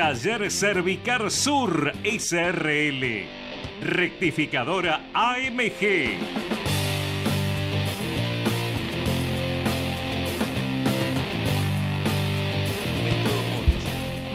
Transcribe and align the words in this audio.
Taller 0.00 0.50
Cervicar 0.50 1.30
Sur 1.30 1.92
SRL. 2.04 3.26
Rectificadora 3.82 5.10
AMG. 5.12 6.16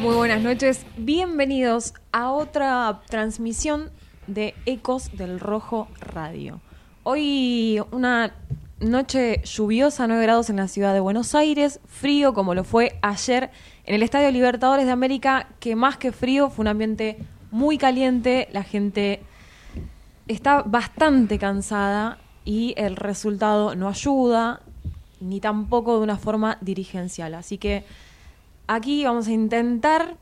Muy 0.02 0.16
buenas 0.16 0.44
noches, 0.44 0.86
bienvenidos 0.98 1.96
a 2.12 2.30
otra 2.30 3.02
transmisión 3.10 3.90
de 4.28 4.54
Ecos 4.68 5.18
del 5.18 5.40
Rojo 5.40 5.88
Radio. 6.00 6.62
Hoy 7.02 7.82
una 7.90 8.36
noche 8.80 9.42
lluviosa, 9.44 10.06
9 10.06 10.22
grados 10.22 10.52
en 10.52 10.58
la 10.58 10.68
ciudad 10.68 10.94
de 10.94 11.00
Buenos 11.00 11.34
Aires, 11.34 11.80
frío 11.88 12.36
como 12.36 12.54
lo 12.54 12.64
fue 12.64 13.00
ayer 13.02 13.50
en 13.86 13.96
el 13.96 14.04
Estadio 14.04 14.32
Libertadores 14.32 14.86
de 14.86 14.92
América, 14.92 15.48
que 15.60 15.76
más 15.76 15.98
que 15.98 16.12
frío 16.12 16.50
fue 16.50 16.64
un 16.64 16.70
ambiente 16.70 17.18
muy 17.52 17.78
caliente, 17.78 18.48
la 18.52 18.64
gente 18.64 19.22
está 20.28 20.64
bastante 20.64 21.38
cansada 21.38 22.18
y 22.44 22.74
el 22.78 22.96
resultado 22.96 23.76
no 23.76 23.88
ayuda, 23.88 24.62
ni 25.20 25.40
tampoco 25.40 25.98
de 25.98 26.04
una 26.04 26.18
forma 26.18 26.58
dirigencial. 26.62 27.36
Así 27.36 27.58
que 27.58 27.84
aquí 28.68 29.06
vamos 29.06 29.28
a 29.28 29.32
intentar 29.32 30.18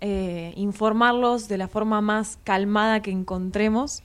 eh, 0.00 0.52
informarlos 0.56 1.48
de 1.48 1.58
la 1.58 1.68
forma 1.68 2.00
más 2.00 2.38
calmada 2.44 3.02
que 3.02 3.10
encontremos. 3.12 4.02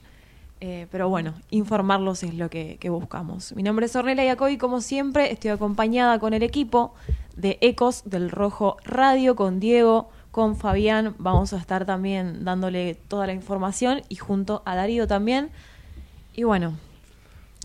Eh, 0.63 0.85
pero 0.91 1.09
bueno, 1.09 1.33
informarlos 1.49 2.21
es 2.21 2.35
lo 2.35 2.51
que, 2.51 2.77
buscamos. 2.89 3.55
Mi 3.55 3.63
nombre 3.63 3.87
es 3.87 3.95
Ornella 3.95 4.23
Yacoy, 4.23 4.59
como 4.59 4.79
siempre, 4.79 5.31
estoy 5.31 5.49
acompañada 5.49 6.19
con 6.19 6.35
el 6.35 6.43
equipo 6.43 6.93
de 7.35 7.57
Ecos 7.61 8.03
del 8.05 8.29
Rojo 8.29 8.77
Radio, 8.83 9.35
con 9.35 9.59
Diego, 9.59 10.11
con 10.29 10.55
Fabián. 10.55 11.15
Vamos 11.17 11.53
a 11.53 11.57
estar 11.57 11.87
también 11.87 12.45
dándole 12.45 12.93
toda 12.93 13.25
la 13.25 13.33
información 13.33 14.03
y 14.07 14.17
junto 14.17 14.61
a 14.63 14.75
Darío 14.75 15.07
también. 15.07 15.49
Y 16.35 16.43
bueno, 16.43 16.77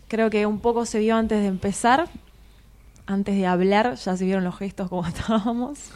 creo 0.07 0.31
que 0.31 0.47
un 0.47 0.59
poco 0.59 0.87
se 0.87 0.97
vio 0.97 1.17
antes 1.17 1.39
de 1.39 1.47
empezar, 1.47 2.09
antes 3.05 3.35
de 3.35 3.45
hablar, 3.45 3.93
ya 3.93 4.17
se 4.17 4.25
vieron 4.25 4.43
los 4.43 4.57
gestos 4.57 4.89
como 4.89 5.05
estábamos. 5.07 5.91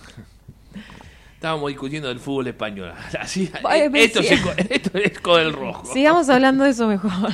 Estábamos 1.41 1.69
discutiendo 1.69 2.07
del 2.07 2.19
fútbol 2.19 2.45
español. 2.45 2.93
Así, 3.19 3.51
Ay, 3.63 3.89
esto, 3.95 4.21
se 4.21 4.39
co- 4.43 4.51
esto 4.69 4.95
es 4.99 5.19
con 5.21 5.41
el 5.41 5.53
rojo. 5.53 5.91
Sigamos 5.91 6.29
hablando 6.29 6.65
de 6.65 6.69
eso 6.69 6.87
mejor. 6.87 7.11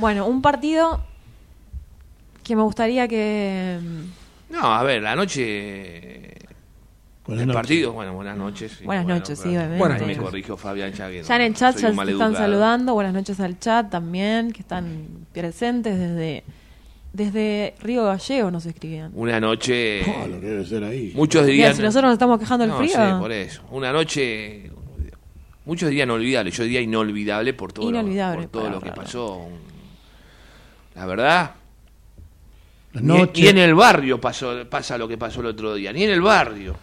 bueno, 0.00 0.26
un 0.26 0.42
partido 0.42 1.00
que 2.42 2.56
me 2.56 2.62
gustaría 2.62 3.06
que... 3.06 3.78
No, 4.50 4.74
a 4.74 4.82
ver, 4.82 5.02
la 5.04 5.14
noche. 5.14 6.32
Buenas 7.26 7.42
el 7.42 7.46
noches. 7.46 7.54
partido, 7.54 7.92
bueno, 7.92 8.12
buenas 8.14 8.36
noches. 8.36 8.72
sí, 8.72 8.84
Buenas 8.84 9.04
bueno, 9.04 9.20
noches, 9.20 9.38
pero- 9.38 9.50
sí, 9.50 9.56
obviamente. 9.56 9.78
Buenas 9.78 10.00
Ahí 10.00 10.06
me 10.08 10.12
noches. 10.14 10.30
corrigió 10.30 10.56
Fabián 10.56 10.92
ya 10.92 11.08
Ya 11.10 11.36
en 11.36 11.42
el 11.42 11.54
chat 11.54 11.76
ya 11.76 11.94
se 11.94 12.10
están 12.10 12.34
saludando. 12.34 12.94
Buenas 12.94 13.14
noches 13.14 13.38
al 13.38 13.56
chat 13.60 13.88
también, 13.88 14.50
que 14.50 14.62
están 14.62 15.06
presentes 15.32 15.96
desde, 15.96 16.42
desde 17.14 17.74
Río 17.80 18.04
Gallego, 18.04 18.50
nos 18.50 18.66
escribían. 18.66 19.12
Una 19.14 19.38
noche. 19.40 20.02
Oh, 20.02 20.26
lo 20.26 20.40
que 20.40 20.46
debe 20.46 20.66
ser 20.66 20.82
ahí. 20.82 21.12
Muchos 21.14 21.42
Mira, 21.42 21.52
dirían. 21.52 21.76
si 21.76 21.82
nosotros 21.82 22.08
nos 22.08 22.12
estamos 22.14 22.38
quejando 22.40 22.64
del 22.64 22.72
no, 22.72 22.78
frío. 22.78 22.92
sé, 22.92 23.20
por 23.20 23.32
eso. 23.32 23.62
Una 23.70 23.92
noche. 23.92 24.70
Muchos 25.64 25.88
dirían 25.88 26.08
inolvidable. 26.08 26.50
Yo 26.50 26.64
diría 26.64 26.80
inolvidable 26.80 27.54
por 27.54 27.72
todo, 27.72 27.88
Inolvidable, 27.88 28.42
lo, 28.42 28.48
por 28.50 28.60
todo 28.62 28.70
lo 28.70 28.80
que 28.80 28.90
pasó. 28.90 29.48
La 30.96 31.06
verdad. 31.06 31.54
Las 32.92 33.02
Ni, 33.02 33.16
noches, 33.16 33.42
ni 33.44 33.48
en 33.50 33.58
el 33.58 33.74
barrio 33.74 34.20
pasó, 34.20 34.68
pasa 34.68 34.98
lo 34.98 35.06
que 35.08 35.16
pasó 35.16 35.40
el 35.40 35.46
otro 35.46 35.74
día. 35.74 35.92
Ni 35.92 36.02
en 36.02 36.10
el 36.10 36.20
barrio. 36.20 36.76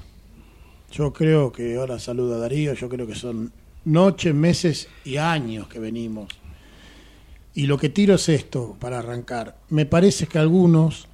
Yo 0.93 1.11
creo 1.13 1.51
que, 1.51 1.75
ahora 1.75 1.99
saluda 1.99 2.37
Darío, 2.37 2.73
yo 2.73 2.89
creo 2.89 3.05
que 3.05 3.15
son 3.15 3.51
noches, 3.85 4.33
meses 4.33 4.87
y 5.05 5.17
años 5.17 5.67
que 5.67 5.79
venimos. 5.79 6.27
Y 7.53 7.67
lo 7.67 7.77
que 7.77 7.89
tiro 7.89 8.15
es 8.15 8.29
esto, 8.29 8.77
para 8.79 8.99
arrancar. 8.99 9.57
Me 9.69 9.85
parece 9.85 10.27
que 10.27 10.39
algunos, 10.39 11.07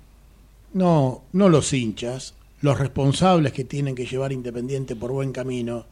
no, 0.74 1.24
no 1.34 1.50
los 1.50 1.74
hinchas, 1.74 2.36
los 2.62 2.78
responsables 2.78 3.54
que 3.54 3.64
tienen 3.64 3.96
que 3.96 4.06
llevar 4.06 4.32
Independiente 4.32 4.96
por 4.96 5.12
buen 5.12 5.32
camino, 5.32 5.86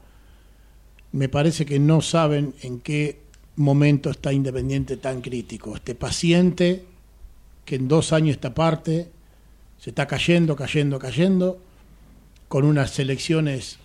me 1.11 1.29
parece 1.29 1.66
que 1.66 1.79
no 1.79 2.01
saben 2.01 2.53
en 2.61 2.79
qué 2.79 3.22
momento 3.56 4.11
está 4.11 4.33
Independiente 4.33 4.97
tan 4.97 5.22
crítico. 5.22 5.75
Este 5.75 5.95
paciente 5.95 6.85
que 7.66 7.75
en 7.75 7.88
dos 7.88 8.13
años 8.13 8.35
esta 8.35 8.53
parte 8.53 9.09
se 9.79 9.89
está 9.89 10.07
cayendo, 10.07 10.56
cayendo, 10.56 11.00
cayendo, 11.00 11.59
con 12.47 12.66
unas 12.66 12.97
elecciones 13.00 13.79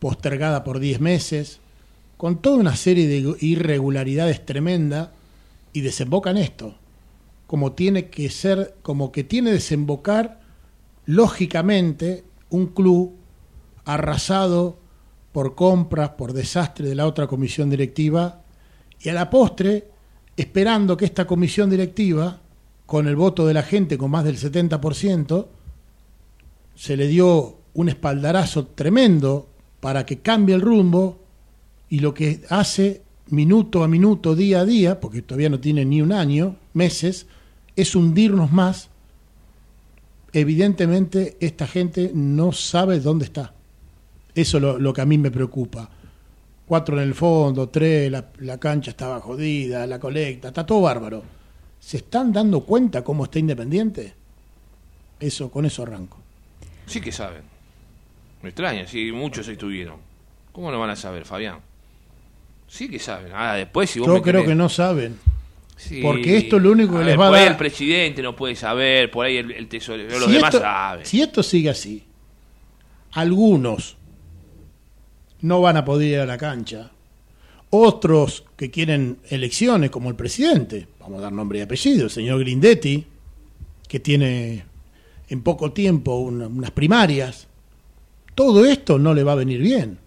postergadas 0.00 0.62
por 0.62 0.80
10 0.80 1.00
meses, 1.00 1.60
con 2.16 2.42
toda 2.42 2.56
una 2.56 2.74
serie 2.74 3.06
de 3.06 3.36
irregularidades 3.40 4.44
tremendas 4.44 5.10
y 5.76 5.82
desemboca 5.82 6.30
en 6.30 6.38
esto, 6.38 6.74
como 7.46 7.72
tiene 7.72 8.08
que 8.08 8.30
ser, 8.30 8.76
como 8.80 9.12
que 9.12 9.24
tiene 9.24 9.52
desembocar 9.52 10.40
lógicamente 11.04 12.24
un 12.48 12.68
club 12.68 13.14
arrasado 13.84 14.78
por 15.32 15.54
compras, 15.54 16.12
por 16.16 16.32
desastre 16.32 16.88
de 16.88 16.94
la 16.94 17.06
otra 17.06 17.26
comisión 17.26 17.68
directiva 17.68 18.40
y 19.00 19.10
a 19.10 19.12
la 19.12 19.28
postre 19.28 19.90
esperando 20.34 20.96
que 20.96 21.04
esta 21.04 21.26
comisión 21.26 21.68
directiva, 21.68 22.40
con 22.86 23.06
el 23.06 23.14
voto 23.14 23.46
de 23.46 23.52
la 23.52 23.62
gente 23.62 23.98
con 23.98 24.10
más 24.10 24.24
del 24.24 24.38
70%, 24.38 25.46
se 26.74 26.96
le 26.96 27.06
dio 27.06 27.58
un 27.74 27.90
espaldarazo 27.90 28.68
tremendo 28.68 29.50
para 29.80 30.06
que 30.06 30.20
cambie 30.20 30.54
el 30.54 30.62
rumbo 30.62 31.22
y 31.90 31.98
lo 31.98 32.14
que 32.14 32.46
hace 32.48 33.02
minuto 33.28 33.82
a 33.82 33.88
minuto, 33.88 34.34
día 34.34 34.60
a 34.60 34.64
día, 34.64 35.00
porque 35.00 35.22
todavía 35.22 35.48
no 35.48 35.60
tiene 35.60 35.84
ni 35.84 36.00
un 36.02 36.12
año, 36.12 36.56
meses, 36.74 37.26
es 37.74 37.94
hundirnos 37.94 38.52
más. 38.52 38.90
Evidentemente 40.32 41.36
esta 41.40 41.66
gente 41.66 42.10
no 42.14 42.52
sabe 42.52 43.00
dónde 43.00 43.24
está. 43.24 43.54
Eso 44.34 44.58
es 44.58 44.62
lo, 44.62 44.78
lo 44.78 44.92
que 44.92 45.00
a 45.00 45.06
mí 45.06 45.18
me 45.18 45.30
preocupa. 45.30 45.88
Cuatro 46.66 46.96
en 46.96 47.04
el 47.08 47.14
fondo, 47.14 47.68
tres, 47.68 48.10
la, 48.10 48.26
la 48.40 48.58
cancha 48.58 48.90
estaba 48.90 49.20
jodida, 49.20 49.86
la 49.86 49.98
colecta, 49.98 50.48
está 50.48 50.66
todo 50.66 50.82
bárbaro. 50.82 51.22
¿Se 51.80 51.98
están 51.98 52.32
dando 52.32 52.60
cuenta 52.60 53.04
cómo 53.04 53.24
está 53.24 53.38
Independiente? 53.38 54.14
Eso, 55.20 55.50
con 55.50 55.64
eso 55.64 55.82
arranco. 55.82 56.18
Sí 56.86 57.00
que 57.00 57.12
saben. 57.12 57.42
Me 58.42 58.50
extraña, 58.50 58.86
si 58.86 59.10
muchos 59.12 59.48
estuvieron. 59.48 59.96
¿Cómo 60.52 60.70
no 60.70 60.78
van 60.78 60.90
a 60.90 60.96
saber, 60.96 61.24
Fabián? 61.24 61.58
Sí 62.68 62.88
que 62.88 62.98
saben. 62.98 63.32
Ahora 63.32 63.54
después 63.54 63.90
si 63.90 63.98
vos 64.00 64.08
Yo 64.08 64.14
me 64.14 64.22
creo 64.22 64.42
querés- 64.42 64.46
que 64.48 64.54
no 64.54 64.68
saben. 64.68 65.18
Sí. 65.78 66.00
porque 66.02 66.38
esto 66.38 66.56
es 66.56 66.62
lo 66.62 66.72
único 66.72 66.92
que 66.94 66.98
les 67.04 67.06
ver, 67.08 67.20
va 67.20 67.26
a 67.26 67.28
por 67.28 67.38
ahí 67.38 67.46
el 67.48 67.56
presidente 67.56 68.22
no 68.22 68.34
puede 68.34 68.56
saber, 68.56 69.10
por 69.10 69.26
ahí 69.26 69.36
el, 69.36 69.50
el 69.50 69.68
tesorero, 69.68 70.08
los 70.18 70.24
Si 70.28 70.32
demás 70.32 70.54
esto, 70.54 70.64
saben. 70.64 71.04
si 71.04 71.20
esto 71.20 71.42
sigue 71.42 71.68
así, 71.68 72.02
algunos 73.12 73.96
no 75.42 75.60
van 75.60 75.76
a 75.76 75.84
poder 75.84 76.08
ir 76.12 76.18
a 76.20 76.26
la 76.26 76.38
cancha, 76.38 76.90
otros 77.70 78.44
que 78.56 78.70
quieren 78.70 79.18
elecciones, 79.28 79.90
como 79.90 80.08
el 80.08 80.16
presidente, 80.16 80.88
vamos 80.98 81.18
a 81.18 81.22
dar 81.24 81.32
nombre 81.32 81.58
y 81.58 81.62
apellido, 81.62 82.04
el 82.04 82.10
señor 82.10 82.40
Grindetti, 82.40 83.04
que 83.86 84.00
tiene 84.00 84.64
en 85.28 85.42
poco 85.42 85.72
tiempo 85.72 86.16
una- 86.16 86.46
unas 86.46 86.70
primarias, 86.70 87.48
todo 88.34 88.64
esto 88.64 88.98
no 88.98 89.12
le 89.12 89.24
va 89.24 89.32
a 89.32 89.36
venir 89.36 89.60
bien. 89.60 89.98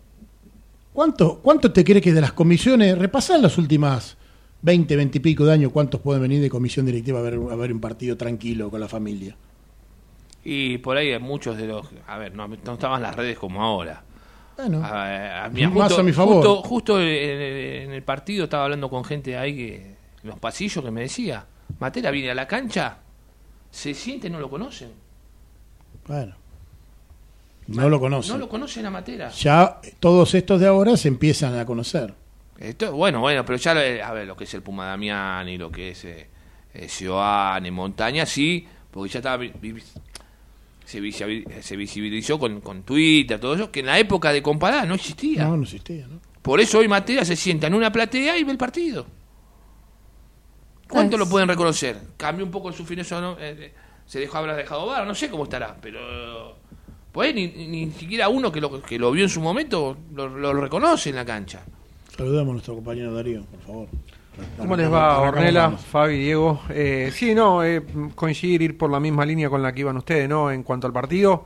¿Cuánto, 0.99 1.39
¿Cuánto 1.39 1.71
te 1.71 1.85
crees 1.85 2.03
que 2.03 2.11
de 2.11 2.19
las 2.19 2.33
comisiones, 2.33 2.97
repasar 2.97 3.39
las 3.39 3.57
últimas 3.57 4.17
20, 4.63 4.97
20 4.97 5.17
y 5.17 5.21
pico 5.21 5.45
de 5.45 5.53
años, 5.53 5.71
cuántos 5.71 6.01
pueden 6.01 6.21
venir 6.21 6.41
de 6.41 6.49
comisión 6.49 6.85
directiva 6.85 7.19
a 7.19 7.21
ver, 7.21 7.35
a 7.35 7.55
ver 7.55 7.71
un 7.71 7.79
partido 7.79 8.17
tranquilo 8.17 8.69
con 8.69 8.81
la 8.81 8.89
familia? 8.89 9.37
Y 10.43 10.77
por 10.79 10.97
ahí 10.97 11.13
hay 11.13 11.19
muchos 11.19 11.55
de 11.55 11.67
los... 11.67 11.87
A 12.05 12.17
ver, 12.17 12.35
no, 12.35 12.49
no 12.49 12.73
estaban 12.73 13.01
las 13.01 13.15
redes 13.15 13.39
como 13.39 13.63
ahora. 13.63 14.03
Bueno, 14.57 14.83
A, 14.83 15.45
a 15.45 15.49
mí, 15.49 15.65
Más 15.67 15.87
justo, 15.87 16.01
a 16.01 16.03
mi 16.03 16.11
favor. 16.11 16.35
Justo, 16.35 16.63
justo 16.63 16.99
en, 16.99 17.07
en 17.07 17.91
el 17.93 18.03
partido 18.03 18.43
estaba 18.43 18.65
hablando 18.65 18.89
con 18.89 19.05
gente 19.05 19.37
ahí 19.37 19.55
que, 19.55 19.75
en 20.21 20.29
los 20.29 20.37
pasillos 20.37 20.83
que 20.83 20.91
me 20.91 20.99
decía, 20.99 21.45
Matera 21.79 22.11
viene 22.11 22.31
a 22.31 22.35
la 22.35 22.45
cancha, 22.45 22.97
se 23.71 23.93
siente, 23.93 24.29
no 24.29 24.41
lo 24.41 24.49
conocen. 24.49 24.91
bueno. 26.05 26.35
No 27.69 27.89
lo 27.89 27.99
conocen. 27.99 28.33
No 28.33 28.37
lo 28.39 28.49
conocen 28.49 28.85
a 28.85 28.89
Matera. 28.89 29.29
Ya 29.29 29.79
todos 29.99 30.33
estos 30.35 30.59
de 30.59 30.67
ahora 30.67 30.97
se 30.97 31.07
empiezan 31.07 31.57
a 31.57 31.65
conocer. 31.65 32.13
Esto, 32.57 32.91
bueno, 32.93 33.19
bueno, 33.21 33.45
pero 33.45 33.57
ya, 33.57 33.73
lo- 33.73 33.79
a 34.05 34.11
ver, 34.13 34.27
lo 34.27 34.35
que 34.35 34.43
es 34.43 34.53
el 34.53 34.61
Puma 34.61 34.85
Damiani, 34.87 35.57
lo 35.57 35.71
que 35.71 35.91
es 35.91 36.03
eh, 36.05 36.27
eh, 36.73 36.89
Sioane, 36.89 37.71
Montaña, 37.71 38.25
sí, 38.25 38.67
porque 38.91 39.09
ya 39.13 39.19
estaba, 39.19 39.37
vi- 39.37 39.53
vi- 39.61 39.81
se, 40.83 40.99
visi- 41.01 41.61
se 41.61 41.75
visibilizó 41.77 42.37
con, 42.39 42.59
con 42.61 42.83
Twitter, 42.83 43.39
todo 43.39 43.53
eso, 43.53 43.71
que 43.71 43.79
en 43.81 43.85
la 43.85 43.97
época 43.99 44.33
de 44.33 44.41
comparar 44.41 44.87
no 44.87 44.95
existía. 44.95 45.43
No, 45.45 45.55
no 45.55 45.63
existía, 45.63 46.07
¿no? 46.07 46.19
Por 46.41 46.59
eso 46.59 46.79
hoy 46.79 46.87
Matera 46.87 47.23
se 47.23 47.35
sienta 47.35 47.67
en 47.67 47.75
una 47.75 47.91
platea 47.91 48.37
y 48.37 48.43
ve 48.43 48.51
el 48.51 48.57
partido. 48.57 49.05
¿Cuánto 50.89 51.15
Es- 51.15 51.19
lo 51.19 51.29
pueden 51.29 51.47
reconocer? 51.47 51.97
Cambió 52.17 52.45
un 52.45 52.51
poco 52.51 52.71
su 52.73 52.85
finesio, 52.85 53.21
¿no? 53.21 53.33
Eh, 53.39 53.55
eh, 53.59 53.73
se 54.05 54.19
dejó 54.19 54.37
habrá 54.39 54.55
dejado 54.55 54.85
bar, 54.87 55.05
no 55.05 55.13
sé 55.13 55.29
cómo 55.29 55.43
estará, 55.43 55.77
pero 55.79 56.57
pues 57.19 57.35
ni, 57.35 57.47
ni, 57.47 57.67
ni 57.67 57.91
siquiera 57.91 58.29
uno 58.29 58.49
que 58.49 58.61
lo, 58.61 58.81
que 58.81 58.97
lo 58.97 59.11
vio 59.11 59.23
en 59.25 59.29
su 59.29 59.41
momento 59.41 59.97
lo, 60.15 60.29
lo 60.29 60.53
reconoce 60.53 61.09
en 61.09 61.17
la 61.17 61.25
cancha. 61.25 61.59
Saludamos 62.15 62.51
a 62.51 62.53
nuestro 62.53 62.75
compañero 62.75 63.13
Darío, 63.13 63.43
por 63.43 63.59
favor. 63.59 63.87
¿Cómo 64.57 64.77
les 64.77 64.89
va, 64.89 65.29
vamos. 65.29 65.81
Fabi, 65.85 66.17
Diego? 66.17 66.61
Eh, 66.69 67.11
sí, 67.13 67.35
no, 67.35 67.61
eh, 67.61 67.83
coincidir, 68.15 68.61
ir 68.61 68.77
por 68.77 68.89
la 68.89 69.01
misma 69.01 69.25
línea 69.25 69.49
con 69.49 69.61
la 69.61 69.73
que 69.73 69.81
iban 69.81 69.97
ustedes, 69.97 70.29
¿no? 70.29 70.49
En 70.49 70.63
cuanto 70.63 70.87
al 70.87 70.93
partido, 70.93 71.43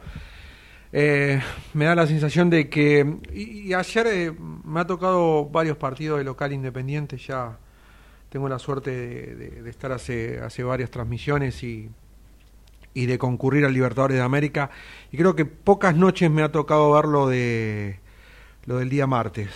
eh, 0.92 1.42
me 1.74 1.86
da 1.86 1.96
la 1.96 2.06
sensación 2.06 2.52
de 2.52 2.70
que. 2.70 3.16
Y, 3.34 3.70
y 3.70 3.74
ayer 3.74 4.06
eh, 4.08 4.32
me 4.64 4.80
ha 4.80 4.86
tocado 4.86 5.46
varios 5.46 5.78
partidos 5.78 6.20
de 6.20 6.24
local 6.24 6.54
independiente, 6.54 7.18
ya 7.18 7.58
tengo 8.30 8.48
la 8.48 8.60
suerte 8.60 8.92
de, 8.92 9.36
de- 9.36 9.62
de 9.64 9.70
estar 9.72 9.92
hace, 9.92 10.40
hace 10.40 10.64
varias 10.64 10.92
transmisiones 10.92 11.64
y, 11.64 11.90
y 12.94 13.06
de 13.06 13.18
concurrir 13.18 13.66
al 13.66 13.74
Libertadores 13.74 14.18
de 14.18 14.24
América. 14.24 14.70
Y 15.12 15.18
creo 15.18 15.36
que 15.36 15.46
pocas 15.46 15.96
noches 15.96 16.30
me 16.30 16.44
ha 16.44 16.52
tocado 16.52 16.92
ver 16.94 17.06
lo, 17.06 17.28
de, 17.28 18.00
lo 18.66 18.78
del 18.78 18.90
día 18.90 19.08
martes. 19.08 19.50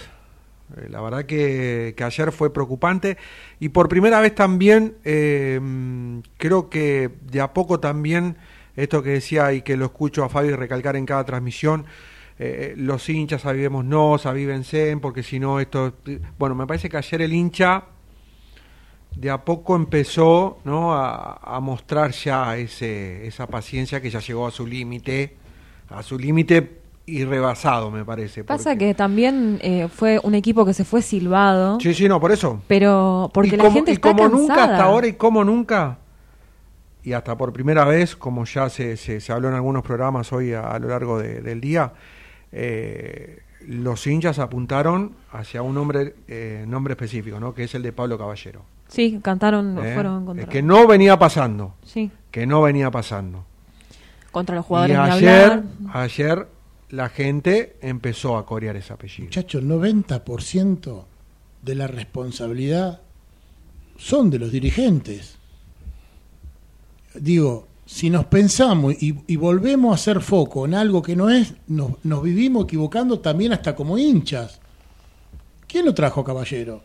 Eh, 0.77 0.87
La 0.89 1.01
verdad 1.01 1.25
que, 1.25 1.93
que 1.95 2.03
ayer 2.03 2.31
fue 2.31 2.53
preocupante 2.53 3.17
y 3.59 3.69
por 3.69 3.87
primera 3.89 4.19
vez 4.19 4.35
también 4.35 4.95
eh, 5.03 5.59
creo 6.37 6.69
que 6.69 7.09
de 7.21 7.41
a 7.41 7.53
poco 7.53 7.79
también 7.79 8.37
esto 8.75 9.01
que 9.01 9.11
decía 9.11 9.53
y 9.53 9.61
que 9.61 9.75
lo 9.75 9.85
escucho 9.85 10.23
a 10.23 10.29
Fabi 10.29 10.51
recalcar 10.51 10.95
en 10.95 11.05
cada 11.05 11.23
transmisión, 11.25 11.85
eh, 12.37 12.75
los 12.77 13.09
hinchas 13.09 13.45
avivémonos, 13.45 14.27
avívense, 14.27 14.95
porque 15.01 15.23
si 15.23 15.39
no 15.39 15.59
esto... 15.59 15.95
Bueno, 16.37 16.53
me 16.53 16.67
parece 16.67 16.87
que 16.87 16.97
ayer 16.97 17.23
el 17.23 17.33
hincha 17.33 17.85
de 19.19 19.29
a 19.31 19.43
poco 19.43 19.75
empezó 19.75 20.59
¿no? 20.63 20.93
a, 20.93 21.39
a 21.43 21.59
mostrar 21.59 22.11
ya 22.11 22.55
ese, 22.57 23.25
esa 23.25 23.47
paciencia 23.47 23.99
que 24.01 24.09
ya 24.09 24.19
llegó 24.19 24.45
a 24.47 24.51
su 24.51 24.65
límite, 24.67 25.35
a 25.89 26.03
su 26.03 26.19
límite 26.19 26.81
irrebasado, 27.07 27.89
me 27.89 28.03
parece. 28.05 28.43
Pasa 28.43 28.71
porque- 28.71 28.77
que 28.87 28.93
también 28.93 29.59
eh, 29.61 29.87
fue 29.87 30.19
un 30.23 30.35
equipo 30.35 30.65
que 30.65 30.73
se 30.73 30.83
fue 30.85 31.01
silbado, 31.01 31.79
Sí, 31.79 31.93
sí, 31.93 32.07
no, 32.07 32.19
por 32.19 32.31
eso. 32.31 32.61
pero 32.67 33.31
porque 33.33 33.55
y 33.55 33.57
la 33.57 33.63
como, 33.63 33.75
gente 33.75 33.91
y 33.91 33.93
está 33.95 34.09
como 34.09 34.23
cansada. 34.23 34.39
nunca 34.41 34.63
hasta 34.63 34.83
ahora 34.83 35.07
y 35.07 35.13
como 35.13 35.43
nunca, 35.43 35.97
y 37.03 37.13
hasta 37.13 37.37
por 37.37 37.53
primera 37.53 37.85
vez, 37.85 38.15
como 38.15 38.43
ya 38.45 38.69
se, 38.69 38.97
se, 38.97 39.21
se 39.21 39.31
habló 39.31 39.47
en 39.47 39.55
algunos 39.55 39.83
programas 39.83 40.31
hoy 40.33 40.53
a, 40.53 40.61
a 40.69 40.77
lo 40.79 40.89
largo 40.89 41.17
de- 41.19 41.41
del 41.41 41.61
día, 41.61 41.93
eh, 42.51 43.39
los 43.65 44.05
hinchas 44.05 44.37
apuntaron 44.39 45.15
hacia 45.31 45.61
un 45.61 45.73
nombre, 45.75 46.13
eh, 46.27 46.65
nombre 46.67 46.91
específico, 46.93 47.39
¿no? 47.39 47.53
que 47.53 47.63
es 47.63 47.73
el 47.75 47.81
de 47.83 47.93
Pablo 47.93 48.17
Caballero. 48.17 48.61
Sí, 48.87 49.19
cantaron, 49.21 49.77
¿eh? 49.85 49.93
fueron 49.93 50.25
contra, 50.25 50.45
que 50.47 50.61
no 50.61 50.87
venía 50.87 51.19
pasando, 51.19 51.75
sí, 51.83 52.09
que 52.31 52.45
no 52.45 52.61
venía 52.61 52.89
pasando. 52.89 53.45
contra 54.31 54.55
los 54.55 54.65
Y 54.65 54.67
jugadores 54.67 54.97
de 54.97 55.03
ayer, 55.03 55.51
hablar. 55.51 55.63
ayer 55.93 56.47
la 56.89 57.09
gente 57.09 57.77
empezó 57.81 58.37
a 58.37 58.45
corear 58.45 58.75
ese 58.77 58.93
apellido. 58.93 59.25
Muchachos, 59.25 59.63
90% 59.63 61.03
de 61.61 61.75
la 61.75 61.87
responsabilidad 61.87 63.01
son 63.97 64.29
de 64.29 64.39
los 64.39 64.51
dirigentes. 64.51 65.37
Digo, 67.15 67.67
si 67.85 68.09
nos 68.09 68.25
pensamos 68.25 68.93
y, 69.01 69.19
y 69.27 69.35
volvemos 69.37 69.91
a 69.91 69.95
hacer 69.95 70.21
foco 70.21 70.65
en 70.65 70.75
algo 70.75 71.01
que 71.01 71.15
no 71.15 71.29
es, 71.29 71.53
nos, 71.67 71.93
nos 72.03 72.21
vivimos 72.23 72.65
equivocando 72.65 73.19
también 73.19 73.53
hasta 73.53 73.75
como 73.75 73.97
hinchas. 73.97 74.59
¿Quién 75.67 75.85
lo 75.85 75.93
trajo, 75.93 76.23
caballero? 76.23 76.81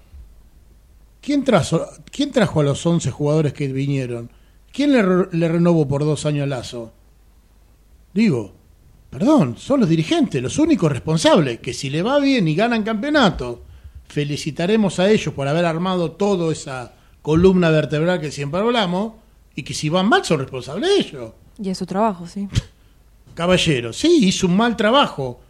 ¿Quién 1.23 1.45
trajo, 1.45 1.87
quién 2.11 2.31
trajo 2.33 2.61
a 2.61 2.65
los 2.65 2.85
11 2.85 3.11
jugadores 3.11 3.53
que 3.55 3.69
vinieron? 3.69 4.31
¿Quién 4.73 4.93
le, 4.93 5.03
re- 5.03 5.29
le 5.33 5.49
renovó 5.49 5.89
por 5.89 6.05
dos 6.05 6.27
años 6.27 6.43
a 6.45 6.47
Lazo? 6.47 6.93
Digo, 8.13 8.53
perdón, 9.09 9.57
son 9.57 9.81
los 9.81 9.89
dirigentes, 9.89 10.43
los 10.43 10.59
únicos 10.59 10.91
responsables, 10.93 11.61
que 11.61 11.73
si 11.73 11.89
le 11.91 12.03
va 12.03 12.19
bien 12.19 12.47
y 12.49 12.55
ganan 12.55 12.83
campeonato, 12.83 13.63
felicitaremos 14.09 14.99
a 14.99 15.11
ellos 15.11 15.33
por 15.33 15.49
haber 15.49 15.65
armado 15.65 16.13
toda 16.13 16.53
esa 16.53 16.93
columna 17.23 17.71
vertebral 17.71 18.21
que 18.21 18.31
siempre 18.33 18.61
hablamos, 18.61 19.15
y 19.55 19.63
que 19.63 19.75
si 19.75 19.89
van 19.89 20.09
mal 20.09 20.25
son 20.25 20.41
responsables 20.41 20.91
ellos. 20.99 21.33
Y 21.63 21.69
es 21.71 21.79
su 21.79 21.87
trabajo, 21.87 22.27
sí. 22.27 22.49
Caballero, 23.35 23.93
sí, 23.93 24.27
hizo 24.27 24.47
un 24.47 24.57
mal 24.57 24.77
trabajo. 24.77 25.41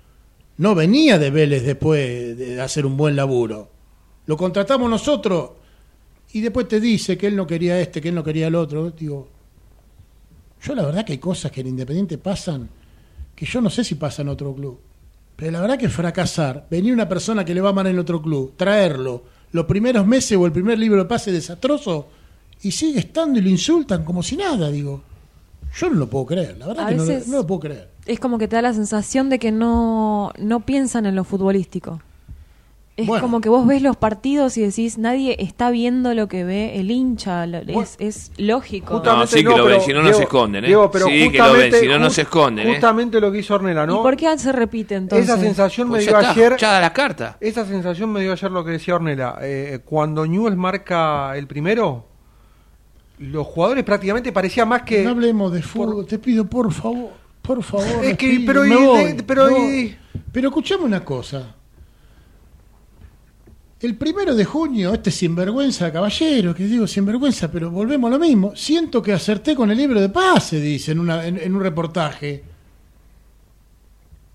No 0.59 0.75
venía 0.75 1.19
de 1.19 1.31
Vélez 1.31 1.65
después 1.65 2.37
de 2.37 2.61
hacer 2.61 2.85
un 2.85 2.97
buen 2.97 3.17
laburo. 3.17 3.71
Lo 4.27 4.37
contratamos 4.37 4.89
nosotros 4.91 5.51
y 6.33 6.41
después 6.41 6.67
te 6.69 6.81
dice 6.81 7.19
que 7.19 7.27
él 7.27 7.37
no 7.37 7.47
quería 7.47 7.79
este, 7.81 8.01
que 8.01 8.09
él 8.09 8.15
no 8.15 8.25
quería 8.25 8.47
el 8.47 8.55
otro. 8.55 8.91
Digo, 8.91 9.29
yo 10.63 10.75
la 10.75 10.85
verdad 10.85 11.05
que 11.05 11.13
hay 11.13 11.19
cosas 11.19 11.53
que 11.53 11.61
en 11.61 11.69
Independiente 11.69 12.19
pasan 12.19 12.69
que 13.35 13.45
yo 13.45 13.61
no 13.61 13.71
sé 13.71 13.85
si 13.85 13.97
pasa 13.97 14.23
en 14.23 14.29
otro 14.29 14.55
club. 14.55 14.79
Pero 15.37 15.51
la 15.53 15.61
verdad 15.61 15.79
que 15.79 15.89
fracasar, 15.89 16.67
venir 16.71 16.93
una 16.93 17.09
persona 17.09 17.45
que 17.45 17.55
le 17.55 17.61
va 17.61 17.73
mal 17.73 17.87
en 17.87 17.99
otro 17.99 18.23
club, 18.23 18.55
traerlo, 18.57 19.25
los 19.53 19.67
primeros 19.67 20.07
meses 20.07 20.39
o 20.39 20.47
el 20.47 20.53
primer 20.53 20.79
libro 20.79 21.03
de 21.03 21.09
pase 21.09 21.33
desastroso, 21.33 22.09
y 22.63 22.71
sigue 22.71 23.01
estando 23.01 23.39
y 23.39 23.43
lo 23.43 23.49
insultan 23.49 24.05
como 24.05 24.23
si 24.23 24.37
nada, 24.37 24.71
digo. 24.71 25.03
Yo 25.75 25.89
no 25.89 25.97
lo 25.97 26.09
puedo 26.09 26.27
creer, 26.27 26.59
la 26.59 26.67
verdad 26.67 26.87
A 26.87 26.89
que 26.91 26.95
no 26.95 27.05
no 27.05 27.37
lo 27.39 27.47
puedo 27.47 27.61
creer. 27.61 27.89
Es 28.05 28.21
como 28.21 28.39
que 28.39 28.47
te 28.47 28.57
da 28.57 28.63
la 28.63 28.75
sensación 28.75 29.31
de 29.31 29.39
que 29.39 29.51
no, 29.51 30.33
no 30.39 30.61
piensan 30.61 31.07
en 31.07 31.17
lo 31.17 31.25
futbolístico. 31.25 32.01
Es 32.95 33.07
Bueno. 33.07 33.23
como 33.23 33.41
que 33.41 33.49
vos 33.49 33.67
ves 33.67 33.81
los 33.81 33.97
partidos 33.97 34.59
y 34.59 34.61
decís, 34.61 34.99
nadie 34.99 35.37
está 35.39 35.71
viendo 35.71 36.13
lo 36.13 36.29
que 36.29 36.45
ve 36.45 36.79
el 36.79 36.91
hincha. 36.91 37.47
lo- 37.47 37.65
Bueno. 37.65 37.81
es, 37.81 37.97
es 37.99 38.33
lógico. 38.37 39.01
No, 39.03 39.27
sí 39.27 39.39
que 39.39 39.45
lo 39.45 39.65
ven, 39.65 39.81
si 39.81 39.95
no, 39.95 40.03
no 40.03 40.13
se 40.13 40.25
esconden, 40.25 40.65
¿eh? 40.65 40.67
Diego, 40.67 40.91
pero 40.91 41.07
Sí 41.07 41.31
que 41.31 41.39
lo 41.39 41.45
ven, 41.45 41.53
justamente- 41.53 41.81
si 41.81 41.87
no, 41.89 41.99
no 41.99 42.11
se 42.11 42.23
esconden, 42.23 42.69
¿eh? 42.69 42.73
Justamente 42.75 43.19
lo 43.19 43.33
que 43.33 43.39
hizo 43.39 43.55
Ornella, 43.55 43.87
¿no? 43.87 44.01
¿Y 44.01 44.03
por 44.03 44.15
qué 44.17 44.39
se 44.39 44.53
repite 44.53 44.95
entonces? 44.97 45.27
Esa 45.27 45.39
sensación 45.41 45.89
Pues 45.89 46.05
me 46.05 46.13
ya 46.13 46.19
dio 46.19 46.21
está, 46.29 46.31
ayer. 46.33 46.57
ya 46.59 46.73
da 46.73 46.81
la 46.81 46.93
carta. 46.93 47.39
Esa 47.41 47.65
sensación 47.65 48.13
me 48.13 48.21
dio 48.21 48.31
ayer 48.33 48.51
lo 48.51 48.63
que 48.63 48.73
decía 48.73 48.95
Ornella. 48.97 49.37
Eh, 49.41 49.81
cuando 49.87 50.27
Newell 50.27 50.57
marca 50.57 51.35
el 51.37 51.47
primero, 51.47 52.07
los 53.19 53.47
jugadores 53.47 53.85
prácticamente 53.85 54.33
parecía 54.33 54.67
más 54.67 54.83
que. 54.83 55.03
No 55.03 55.11
hablemos 55.11 55.51
de 55.51 55.63
fútbol, 55.63 56.05
te 56.07 56.19
pido 56.19 56.45
por 56.45 56.71
favor, 56.73 57.11
por 57.41 57.63
favor. 57.63 58.05
Es 58.05 58.19
que, 58.19 58.43
pero 58.47 58.65
me 58.65 58.69
y- 58.69 58.85
voy, 58.87 59.13
de- 59.15 59.23
pero 59.23 59.49
y-. 59.51 59.97
Pero 60.31 60.49
escuchame 60.49 60.85
una 60.85 61.03
cosa. 61.03 61.55
El 63.83 63.97
primero 63.97 64.35
de 64.37 64.45
junio, 64.45 64.95
este 64.95 65.11
sinvergüenza 65.11 65.93
caballero, 65.93 66.55
que 66.55 66.65
digo 66.65 66.87
sinvergüenza, 66.87 67.51
pero 67.51 67.71
volvemos 67.71 68.09
a 68.09 68.15
lo 68.17 68.19
mismo. 68.21 68.55
Siento 68.55 69.03
que 69.03 69.13
acerté 69.13 69.57
con 69.57 69.71
el 69.73 69.77
libro 69.77 70.01
de 70.01 70.09
pase, 70.09 70.61
dice 70.61 70.93
en, 70.93 71.01
una, 71.01 71.27
en, 71.27 71.37
en 71.39 71.55
un 71.55 71.61
reportaje. 71.63 72.45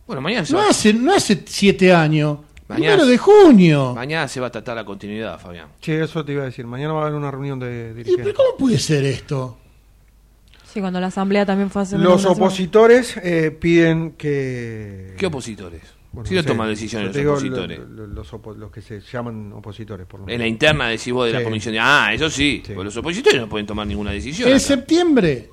Bueno, 0.05 0.21
mañana 0.21 0.45
se, 0.45 0.53
No 0.53 0.59
va, 0.59 0.69
hace, 0.69 0.93
no 0.93 1.13
hace 1.13 1.43
siete 1.45 1.93
años. 1.93 2.39
Mañana 2.67 2.95
Primero 2.97 3.05
se- 3.05 3.11
de 3.11 3.17
junio. 3.17 3.93
mañana 3.95 4.27
se 4.27 4.41
va 4.41 4.47
a 4.47 4.51
tratar 4.51 4.75
la 4.75 4.83
continuidad, 4.83 5.39
Fabián. 5.39 5.69
Che, 5.79 6.03
eso 6.03 6.25
te 6.25 6.33
iba 6.33 6.41
a 6.43 6.45
decir. 6.45 6.67
Mañana 6.67 6.91
va 6.93 6.99
a 6.99 7.03
haber 7.03 7.15
una 7.15 7.31
reunión 7.31 7.57
de 7.59 7.91
¿Y 7.91 7.97
dirigentes. 7.97 8.25
pero 8.25 8.35
¿Cómo 8.35 8.57
puede 8.57 8.77
ser 8.79 9.05
esto? 9.05 9.57
Sí, 10.73 10.81
cuando 10.81 10.99
la 10.99 11.07
asamblea 11.07 11.45
también 11.45 11.69
fue 11.69 11.83
hace 11.83 11.97
Los 11.97 12.25
opositores 12.25 13.15
eh, 13.23 13.51
piden 13.51 14.11
que. 14.11 15.15
¿Qué 15.17 15.25
opositores? 15.25 15.81
Bueno, 16.11 16.27
si 16.27 16.35
no 16.35 16.41
sé, 16.41 16.47
toman 16.47 16.69
decisiones 16.69 17.15
los 17.15 17.25
opositores. 17.27 17.79
lo- 17.79 17.85
lo- 17.85 18.07
los, 18.07 18.33
opo- 18.33 18.55
los 18.55 18.71
que 18.71 18.81
se 18.81 19.01
llaman 19.01 19.51
opositores, 19.53 20.07
por 20.07 20.21
lo 20.21 20.25
En 20.27 20.33
la 20.33 20.37
menos. 20.39 20.49
interna 20.51 20.87
decís 20.87 21.11
vos 21.13 21.27
de 21.27 21.33
la 21.33 21.39
Sí. 21.39 21.43
comisión 21.45 21.73
de... 21.73 21.79
Ah, 21.79 22.09
eso 22.13 22.29
sí. 22.29 22.63
Sí. 22.65 22.73
Los 22.73 22.95
opositores 22.97 23.39
no 23.41 23.47
pueden 23.49 23.67
tomar 23.67 23.85
ninguna 23.85 24.11
decisión. 24.11 24.47
En 24.49 24.55
acá. 24.55 24.59
septiembre, 24.63 25.49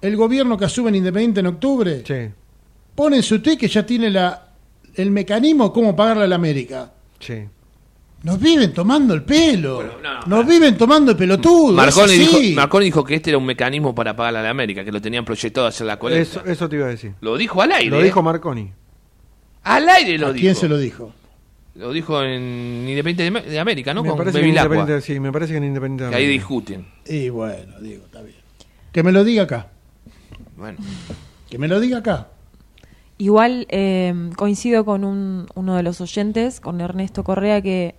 el 0.00 0.16
gobierno 0.16 0.56
que 0.56 0.64
asume 0.64 0.88
en 0.88 0.96
Independiente 0.96 1.40
en 1.40 1.46
octubre 1.46 2.02
Sí. 2.06 2.30
pone 2.94 3.16
en 3.18 3.22
su 3.22 3.40
que 3.42 3.68
ya 3.68 3.84
tiene 3.86 4.10
la, 4.10 4.48
el 4.94 5.10
mecanismo 5.10 5.72
cómo 5.72 5.94
pagarle 5.94 6.24
a 6.24 6.26
la 6.26 6.34
América. 6.36 6.90
Sí. 7.20 7.44
Nos 8.24 8.40
viven 8.40 8.72
tomando 8.72 9.14
el 9.14 9.22
pelo. 9.22 9.76
Bueno, 9.76 9.92
no, 10.02 10.14
no, 10.14 10.26
Nos 10.38 10.46
viven 10.46 10.76
tomando 10.76 11.12
el 11.12 11.16
pelotudo. 11.16 11.72
Marconi 11.74 12.14
dijo, 12.14 12.38
Marconi 12.56 12.86
dijo 12.86 13.04
que 13.04 13.14
este 13.14 13.30
era 13.30 13.38
un 13.38 13.46
mecanismo 13.46 13.94
para 13.94 14.16
pagar 14.16 14.34
a 14.36 14.42
la 14.42 14.50
América, 14.50 14.84
que 14.84 14.90
lo 14.90 15.00
tenían 15.00 15.24
proyectado 15.24 15.68
hacer 15.68 15.86
la 15.86 15.98
colecta. 16.00 16.40
Eso, 16.40 16.44
eso 16.44 16.68
te 16.68 16.74
iba 16.76 16.86
a 16.86 16.88
decir. 16.88 17.12
Lo 17.20 17.36
dijo 17.36 17.62
al 17.62 17.70
aire. 17.70 17.90
Lo 17.90 18.00
¿eh? 18.00 18.04
dijo 18.04 18.20
Marconi. 18.20 18.72
Al 19.68 19.88
aire 19.88 20.18
lo 20.18 20.28
¿A 20.28 20.32
dijo. 20.32 20.42
quién 20.42 20.54
se 20.54 20.68
lo 20.68 20.78
dijo? 20.78 21.12
Lo 21.74 21.92
dijo 21.92 22.22
en 22.22 22.86
Independiente 22.88 23.40
de- 23.40 23.50
de 23.52 23.58
América, 23.60 23.94
¿no? 23.94 24.02
me, 24.02 24.08
Con 24.08 24.18
parece 24.18 24.34
que 24.34 24.38
en 24.40 24.44
Bevilacqua. 24.46 24.74
Independiente, 24.76 25.06
sí, 25.06 25.20
me 25.20 25.30
parece 25.32 25.52
que 25.52 25.58
en 25.58 25.64
Independiente. 25.64 26.10
Que 26.10 26.16
ahí 26.16 26.24
América. 26.24 26.40
discuten. 26.40 26.86
Y 27.06 27.28
bueno, 27.28 27.80
digo, 27.80 28.04
está 28.04 28.22
bien. 28.22 28.36
Que 28.92 29.02
me 29.02 29.12
lo 29.12 29.22
diga 29.24 29.44
acá. 29.44 29.68
Bueno, 30.56 30.78
Que 31.48 31.56
me 31.58 31.68
lo 31.68 31.78
diga 31.80 31.98
acá. 31.98 32.28
Igual 33.16 33.66
eh, 33.70 34.12
coincido 34.36 34.84
con 34.84 35.04
un- 35.04 35.46
uno 35.54 35.76
de 35.76 35.82
los 35.82 36.00
oyentes, 36.00 36.60
con 36.60 36.80
Ernesto 36.80 37.24
Correa, 37.24 37.60
que, 37.62 37.94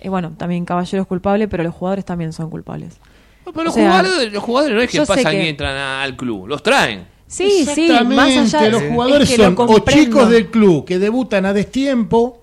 eh, 0.00 0.08
bueno, 0.08 0.32
también 0.36 0.64
Caballero 0.64 1.02
es 1.02 1.08
culpable, 1.08 1.48
pero 1.48 1.62
los 1.62 1.74
jugadores 1.74 2.04
también 2.04 2.32
son 2.32 2.50
culpables. 2.50 2.98
pero 3.44 3.64
los, 3.64 3.72
O 3.72 3.76
sea, 3.76 3.90
jugadores, 4.02 4.32
los 4.32 4.42
jugadores 4.42 4.76
no 4.76 4.82
es 4.82 4.90
que 4.90 4.96
yo 4.98 5.04
sé 5.06 5.14
pasan 5.14 5.32
que- 5.32 5.44
y 5.44 5.48
entran 5.48 5.76
a- 5.76 6.02
al 6.02 6.16
club, 6.16 6.46
los 6.48 6.62
traen. 6.62 7.06
Sí, 7.32 7.66
sí, 7.74 7.88
más 8.04 8.54
allá 8.54 8.68
los 8.68 8.82
es 8.82 8.92
jugadores 8.92 9.30
que 9.30 9.36
son 9.36 9.54
o 9.58 9.78
chicos 9.78 10.28
del 10.28 10.50
club 10.50 10.84
que 10.84 10.98
debutan 10.98 11.46
a 11.46 11.54
destiempo 11.54 12.42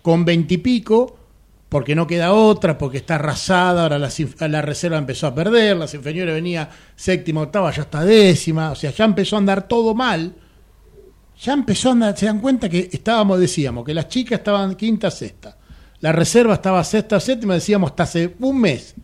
con 0.00 0.24
veintipico, 0.24 1.18
porque 1.68 1.94
no 1.94 2.06
queda 2.06 2.32
otra, 2.32 2.78
porque 2.78 2.96
está 2.98 3.16
arrasada, 3.16 3.82
ahora 3.82 3.98
la, 3.98 4.08
la 4.48 4.62
reserva 4.62 4.96
empezó 4.96 5.26
a 5.26 5.34
perder, 5.34 5.76
las 5.76 5.92
inferiores 5.92 6.34
venía 6.34 6.70
séptima, 6.94 7.42
octava, 7.42 7.70
ya 7.72 7.82
está 7.82 8.04
décima, 8.04 8.70
o 8.70 8.74
sea, 8.74 8.90
ya 8.90 9.04
empezó 9.04 9.36
a 9.36 9.40
andar 9.40 9.68
todo 9.68 9.94
mal. 9.94 10.34
Ya 11.38 11.52
empezó 11.52 11.90
a 11.90 11.92
andar, 11.92 12.16
se 12.16 12.24
dan 12.24 12.40
cuenta 12.40 12.70
que 12.70 12.88
estábamos, 12.90 13.38
decíamos, 13.38 13.84
que 13.84 13.92
las 13.92 14.08
chicas 14.08 14.38
estaban 14.38 14.76
quinta, 14.76 15.10
sexta. 15.10 15.58
La 16.00 16.10
reserva 16.12 16.54
estaba 16.54 16.82
sexta, 16.82 17.20
séptima, 17.20 17.52
decíamos 17.52 17.90
hasta 17.90 18.04
hace 18.04 18.34
un 18.40 18.58
mes. 18.58 18.94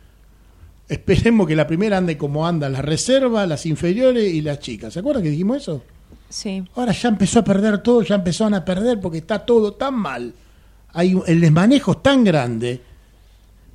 Esperemos 0.93 1.47
que 1.47 1.57
la 1.57 1.67
primera 1.67 1.97
ande 1.99 2.19
como 2.19 2.47
anda 2.47 2.69
la 2.69 2.83
reserva, 2.83 3.47
las 3.47 3.65
inferiores 3.67 4.33
y 4.33 4.43
las 4.43 4.61
chicas. 4.61 4.93
¿Se 4.93 4.99
acuerdan 5.01 5.23
que 5.23 5.31
dijimos 5.31 5.57
eso? 5.59 5.83
Sí. 6.29 6.63
Ahora 6.75 6.93
ya 6.93 7.09
empezó 7.09 7.39
a 7.41 7.45
perder 7.45 7.79
todo, 7.83 8.03
ya 8.03 8.17
empezaron 8.17 8.55
a 8.55 8.65
perder 8.65 9.01
porque 9.01 9.19
está 9.19 9.39
todo 9.39 9.73
tan 9.75 9.95
mal. 9.95 10.35
Hay 10.93 11.15
un- 11.15 11.23
el 11.27 11.41
desmanejo 11.41 11.93
es 11.93 12.03
tan 12.03 12.23
grande. 12.25 12.81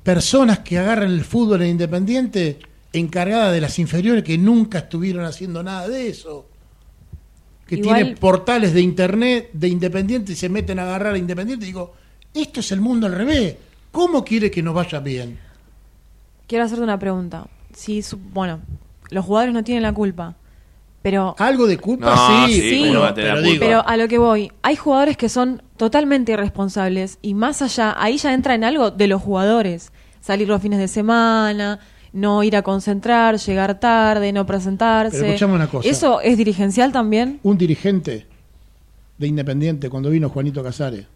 Personas 0.02 0.60
que 0.60 0.78
agarran 0.78 1.10
el 1.10 1.24
fútbol 1.24 1.62
en 1.62 1.70
Independiente 1.70 2.58
encargadas 2.92 3.52
de 3.52 3.60
las 3.60 3.78
inferiores 3.78 4.22
que 4.24 4.38
nunca 4.38 4.78
estuvieron 4.78 5.24
haciendo 5.24 5.62
nada 5.62 5.88
de 5.88 6.08
eso. 6.08 6.46
Que 7.66 7.76
Igual- 7.76 7.96
tienen 7.96 8.14
portales 8.16 8.72
de 8.72 8.80
internet 8.80 9.50
de 9.52 9.68
Independiente 9.68 10.32
y 10.32 10.36
se 10.36 10.48
meten 10.48 10.78
a 10.78 10.84
agarrar 10.84 11.14
a 11.14 11.18
Independiente. 11.18 11.64
Y 11.64 11.68
digo, 11.68 11.94
esto 12.32 12.60
es 12.60 12.72
el 12.72 12.80
mundo 12.80 13.06
al 13.06 13.12
revés. 13.14 13.56
¿Cómo 13.90 14.24
quiere 14.24 14.50
que 14.50 14.62
nos 14.62 14.74
vaya 14.74 15.00
bien? 15.00 15.47
Quiero 16.48 16.64
hacerte 16.64 16.82
una 16.82 16.98
pregunta. 16.98 17.46
Si, 17.72 18.02
su- 18.02 18.18
bueno, 18.18 18.60
los 19.10 19.24
jugadores 19.24 19.54
no 19.54 19.62
tienen 19.62 19.82
la 19.82 19.92
culpa, 19.92 20.34
pero 21.02 21.36
Algo 21.38 21.66
de 21.66 21.78
culpa 21.78 22.14
No, 22.14 22.46
sí, 22.48 22.60
sí, 22.60 22.92
¿cómo 22.92 23.14
pero, 23.14 23.34
la 23.34 23.40
digo, 23.40 23.60
Pero 23.60 23.86
a 23.86 23.96
lo 23.96 24.08
que 24.08 24.18
voy, 24.18 24.50
hay 24.62 24.74
jugadores 24.74 25.16
que 25.16 25.28
son 25.28 25.62
totalmente 25.76 26.32
irresponsables 26.32 27.18
y 27.22 27.34
más 27.34 27.62
allá, 27.62 27.94
ahí 27.96 28.16
ya 28.16 28.34
entra 28.34 28.54
en 28.54 28.64
algo 28.64 28.90
de 28.90 29.06
los 29.06 29.22
jugadores. 29.22 29.92
Salir 30.20 30.48
los 30.48 30.60
fines 30.60 30.78
de 30.80 30.88
semana, 30.88 31.78
no 32.12 32.42
ir 32.42 32.56
a 32.56 32.62
concentrar, 32.62 33.36
llegar 33.38 33.78
tarde, 33.78 34.32
no 34.32 34.44
presentarse. 34.46 35.16
Pero 35.18 35.28
escuchame 35.28 35.54
una 35.54 35.68
cosa. 35.68 35.88
¿Eso 35.88 36.20
es 36.20 36.36
dirigencial 36.36 36.92
también? 36.92 37.40
un 37.42 37.56
dirigente 37.58 38.26
de 39.18 39.26
Independiente 39.26 39.90
cuando 39.90 40.10
vino 40.10 40.28
Juanito 40.30 40.62
Casares. 40.62 41.06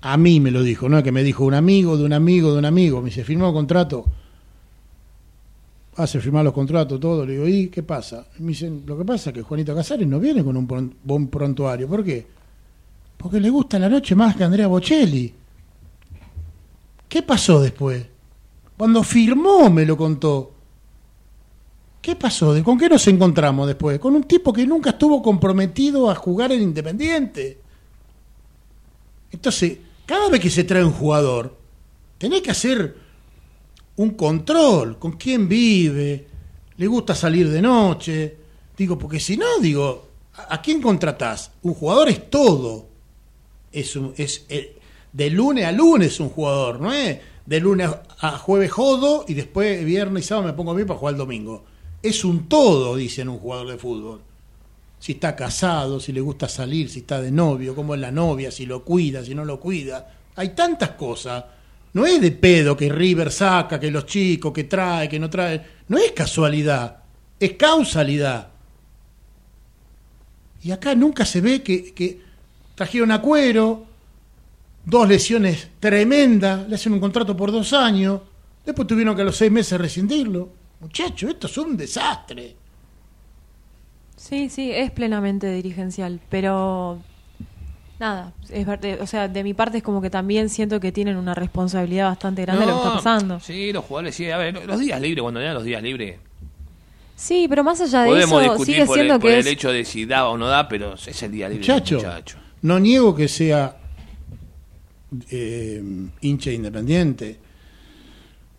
A 0.00 0.16
mí 0.16 0.40
me 0.40 0.50
lo 0.50 0.62
dijo, 0.62 0.88
no 0.88 0.98
es 0.98 1.04
que 1.04 1.12
me 1.12 1.22
dijo 1.22 1.44
un 1.44 1.54
amigo 1.54 1.96
de 1.96 2.04
un 2.04 2.12
amigo 2.12 2.52
de 2.52 2.58
un 2.58 2.64
amigo. 2.64 3.00
Me 3.00 3.06
dice, 3.06 3.24
firmó 3.24 3.52
contrato. 3.52 4.06
Hace 5.98 6.20
firmar 6.20 6.44
los 6.44 6.54
contratos, 6.54 6.98
todo. 7.00 7.26
Le 7.26 7.32
digo, 7.32 7.46
¿y 7.48 7.68
qué 7.68 7.82
pasa? 7.82 8.26
Y 8.38 8.42
me 8.42 8.48
dicen, 8.50 8.84
lo 8.86 8.96
que 8.96 9.04
pasa 9.04 9.30
es 9.30 9.34
que 9.34 9.42
Juanito 9.42 9.74
Casares 9.74 10.06
no 10.06 10.20
viene 10.20 10.44
con 10.44 10.56
un 10.56 10.94
buen 11.02 11.26
prontuario. 11.28 11.88
¿Por 11.88 12.04
qué? 12.04 12.24
Porque 13.16 13.40
le 13.40 13.50
gusta 13.50 13.78
la 13.80 13.88
noche 13.88 14.14
más 14.14 14.36
que 14.36 14.44
Andrea 14.44 14.68
Bocelli. 14.68 15.34
¿Qué 17.08 17.22
pasó 17.22 17.60
después? 17.60 18.04
Cuando 18.76 19.02
firmó 19.02 19.68
me 19.70 19.84
lo 19.84 19.96
contó. 19.96 20.52
¿Qué 22.00 22.14
pasó? 22.14 22.54
¿De- 22.54 22.62
¿Con 22.62 22.78
qué 22.78 22.88
nos 22.88 23.06
encontramos 23.08 23.66
después? 23.66 23.98
Con 23.98 24.14
un 24.14 24.22
tipo 24.22 24.52
que 24.52 24.64
nunca 24.66 24.90
estuvo 24.90 25.20
comprometido 25.20 26.08
a 26.10 26.14
jugar 26.14 26.52
en 26.52 26.62
Independiente. 26.62 27.58
Entonces, 29.32 29.78
cada 30.06 30.28
vez 30.28 30.40
que 30.40 30.48
se 30.48 30.62
trae 30.62 30.84
un 30.84 30.92
jugador, 30.92 31.56
tenés 32.18 32.40
que 32.42 32.52
hacer 32.52 33.07
un 33.98 34.10
control, 34.10 34.98
con 34.98 35.12
quién 35.12 35.48
vive, 35.48 36.26
le 36.76 36.86
gusta 36.86 37.14
salir 37.14 37.48
de 37.50 37.60
noche. 37.62 38.36
Digo, 38.76 38.98
porque 38.98 39.20
si 39.20 39.36
no, 39.36 39.58
digo, 39.60 40.06
¿a 40.48 40.60
quién 40.62 40.80
contratás? 40.80 41.50
Un 41.62 41.74
jugador 41.74 42.08
es 42.08 42.30
todo. 42.30 42.86
Es, 43.70 43.94
un- 43.96 44.14
es 44.16 44.44
eh, 44.48 44.76
de 45.12 45.30
lunes 45.30 45.64
a 45.66 45.72
lunes 45.72 46.18
un 46.20 46.30
jugador, 46.30 46.80
¿no 46.80 46.92
es? 46.92 47.18
De 47.44 47.60
lunes 47.60 47.90
a 48.20 48.38
jueves 48.38 48.70
jodo 48.70 49.24
y 49.28 49.34
después 49.34 49.84
viernes 49.84 50.24
y 50.24 50.28
sábado 50.28 50.46
me 50.46 50.52
pongo 50.54 50.74
bien 50.74 50.86
para 50.86 50.98
jugar 50.98 51.14
el 51.14 51.18
domingo. 51.18 51.64
Es 52.02 52.24
un 52.24 52.48
todo, 52.48 52.94
dicen 52.96 53.28
un 53.28 53.38
jugador 53.38 53.68
de 53.68 53.78
fútbol. 53.78 54.20
Si 55.00 55.12
está 55.12 55.34
casado, 55.34 56.00
si 56.00 56.12
le 56.12 56.20
gusta 56.20 56.48
salir, 56.48 56.88
si 56.90 57.00
está 57.00 57.20
de 57.20 57.30
novio, 57.30 57.74
cómo 57.74 57.94
es 57.94 58.00
la 58.00 58.10
novia, 58.10 58.50
si 58.50 58.66
lo 58.66 58.84
cuida, 58.84 59.24
si 59.24 59.34
no 59.34 59.44
lo 59.44 59.58
cuida. 59.60 60.14
Hay 60.36 60.50
tantas 60.50 60.90
cosas. 60.90 61.44
No 61.92 62.04
es 62.06 62.20
de 62.20 62.32
pedo 62.32 62.76
que 62.76 62.88
River 62.88 63.30
saca, 63.30 63.80
que 63.80 63.90
los 63.90 64.06
chicos, 64.06 64.52
que 64.52 64.64
trae, 64.64 65.08
que 65.08 65.18
no 65.18 65.30
trae. 65.30 65.62
No 65.88 65.96
es 65.98 66.12
casualidad, 66.12 66.98
es 67.40 67.52
causalidad. 67.52 68.48
Y 70.62 70.70
acá 70.70 70.94
nunca 70.94 71.24
se 71.24 71.40
ve 71.40 71.62
que, 71.62 72.20
trajeron 72.74 73.10
a 73.10 73.22
dos 74.84 75.08
lesiones 75.08 75.68
tremendas, 75.80 76.68
le 76.68 76.74
hacen 76.74 76.92
un 76.92 77.00
contrato 77.00 77.36
por 77.36 77.52
dos 77.52 77.72
años, 77.72 78.20
después 78.64 78.86
tuvieron 78.86 79.14
que 79.14 79.22
a 79.22 79.24
los 79.24 79.36
seis 79.36 79.50
meses 79.50 79.80
rescindirlo. 79.80 80.48
Muchachos, 80.80 81.30
esto 81.30 81.46
es 81.46 81.58
un 81.58 81.76
desastre. 81.76 82.56
Sí, 84.16 84.48
sí, 84.48 84.70
es 84.72 84.90
plenamente 84.90 85.52
dirigencial, 85.52 86.20
pero 86.28 86.98
nada, 87.98 88.32
es 88.50 88.66
o 89.00 89.06
sea, 89.06 89.28
de 89.28 89.42
mi 89.42 89.54
parte 89.54 89.78
es 89.78 89.82
como 89.82 90.00
que 90.00 90.10
también 90.10 90.48
siento 90.48 90.78
que 90.80 90.92
tienen 90.92 91.16
una 91.16 91.34
responsabilidad 91.34 92.06
bastante 92.08 92.42
grande 92.42 92.60
de 92.64 92.66
lo 92.66 92.72
que 92.74 92.78
está 92.78 92.88
No, 92.90 92.94
pasando. 92.96 93.40
Sí, 93.40 93.72
los 93.72 93.84
jugadores, 93.84 94.14
sí. 94.14 94.30
A 94.30 94.36
ver, 94.38 94.66
los 94.66 94.78
días 94.80 95.00
libres, 95.00 95.22
cuando 95.22 95.40
eran 95.40 95.54
los 95.54 95.64
días 95.64 95.82
libres, 95.82 96.18
Sí, 97.16 97.46
pero 97.48 97.64
más 97.64 97.80
allá 97.80 98.02
de 98.02 98.10
podemos 98.10 98.40
eso, 98.40 98.50
discutir 98.52 98.74
sigue 98.76 98.86
por, 98.86 98.98
el, 98.98 99.04
siendo 99.06 99.20
por 99.20 99.28
que 99.30 99.34
el 99.34 99.40
es 99.40 99.52
hecho 99.52 99.72
de 99.72 99.84
si 99.84 100.06
da 100.06 100.28
o 100.28 100.38
no 100.38 100.46
da, 100.46 100.68
pero 100.68 100.94
es 100.94 101.22
el 101.22 101.32
día 101.32 101.48
libre. 101.48 101.62
Muchacho, 101.62 101.96
muchacho. 101.96 102.38
no 102.62 102.78
niego 102.78 103.12
que 103.16 103.26
sea 103.26 103.76
eh, 105.30 105.82
hincha 106.20 106.50
independiente. 106.52 107.38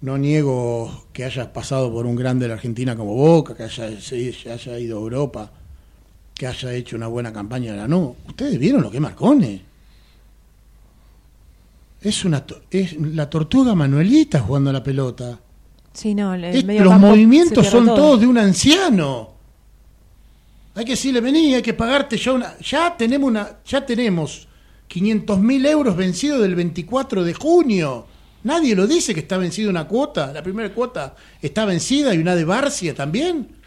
No 0.02 0.18
niego 0.18 1.06
que 1.12 1.26
hayas 1.26 1.48
pasado 1.48 1.92
por 1.92 2.06
un 2.06 2.16
grande 2.16 2.46
de 2.46 2.50
la 2.50 2.54
Argentina 2.56 2.96
como 2.96 3.14
Boca, 3.16 3.56
que 3.56 3.64
haya, 3.64 4.00
se- 4.00 4.32
que 4.32 4.52
haya 4.52 4.80
ido 4.80 4.98
a 4.98 5.02
Europa, 5.02 5.52
que 6.40 6.48
haya 6.48 6.72
hecho 6.74 6.96
una 6.96 7.08
buena 7.08 7.34
campaña 7.34 7.74
de 7.74 7.78
la 7.80 7.88
no. 7.90 8.16
Ustedes 8.26 8.58
vieron 8.58 8.82
lo 8.82 8.90
que 8.90 9.02
Marcone. 9.02 9.62
Es 12.02 12.24
una 12.24 12.46
es 12.72 12.96
la 12.98 13.30
tortuga 13.30 13.76
Manuelita 13.76 14.40
jugando 14.40 14.70
a 14.70 14.74
la 14.74 14.82
pelota. 14.82 15.38
Sí, 15.92 16.16
no, 16.16 16.34
el 16.34 16.46
Es- 16.46 16.64
medio 16.64 16.86
los 16.86 16.98
movimientos 16.98 17.68
son 17.68 17.88
todo. 17.88 17.96
todos 17.96 18.22
de 18.22 18.28
un 18.28 18.38
anciano. 18.38 19.32
Hay 20.76 20.86
que 20.86 20.92
decirle, 20.92 21.20
vení, 21.20 21.54
hay 21.56 21.62
que 21.62 21.74
pagarte 21.74 22.16
ya 22.16 22.32
una. 22.32 22.58
Ya 22.60 22.96
tenemos 22.96 23.28
una, 23.28 23.58
ya 23.66 23.86
tenemos 23.86 24.48
500 24.88 25.40
mil 25.42 25.66
euros 25.66 25.98
vencidos 25.98 26.40
del 26.42 26.56
24 26.56 27.26
de 27.26 27.34
junio. 27.34 28.06
Nadie 28.46 28.78
lo 28.78 28.88
dice 28.88 29.14
que 29.14 29.20
está 29.20 29.38
vencida 29.38 29.70
una 29.70 29.90
cuota. 29.90 30.32
La 30.32 30.42
primera 30.42 30.74
cuota 30.74 31.18
está 31.42 31.66
vencida 31.66 32.16
y 32.16 32.20
una 32.20 32.34
de 32.34 32.46
Barcia 32.46 32.96
también. 32.96 33.59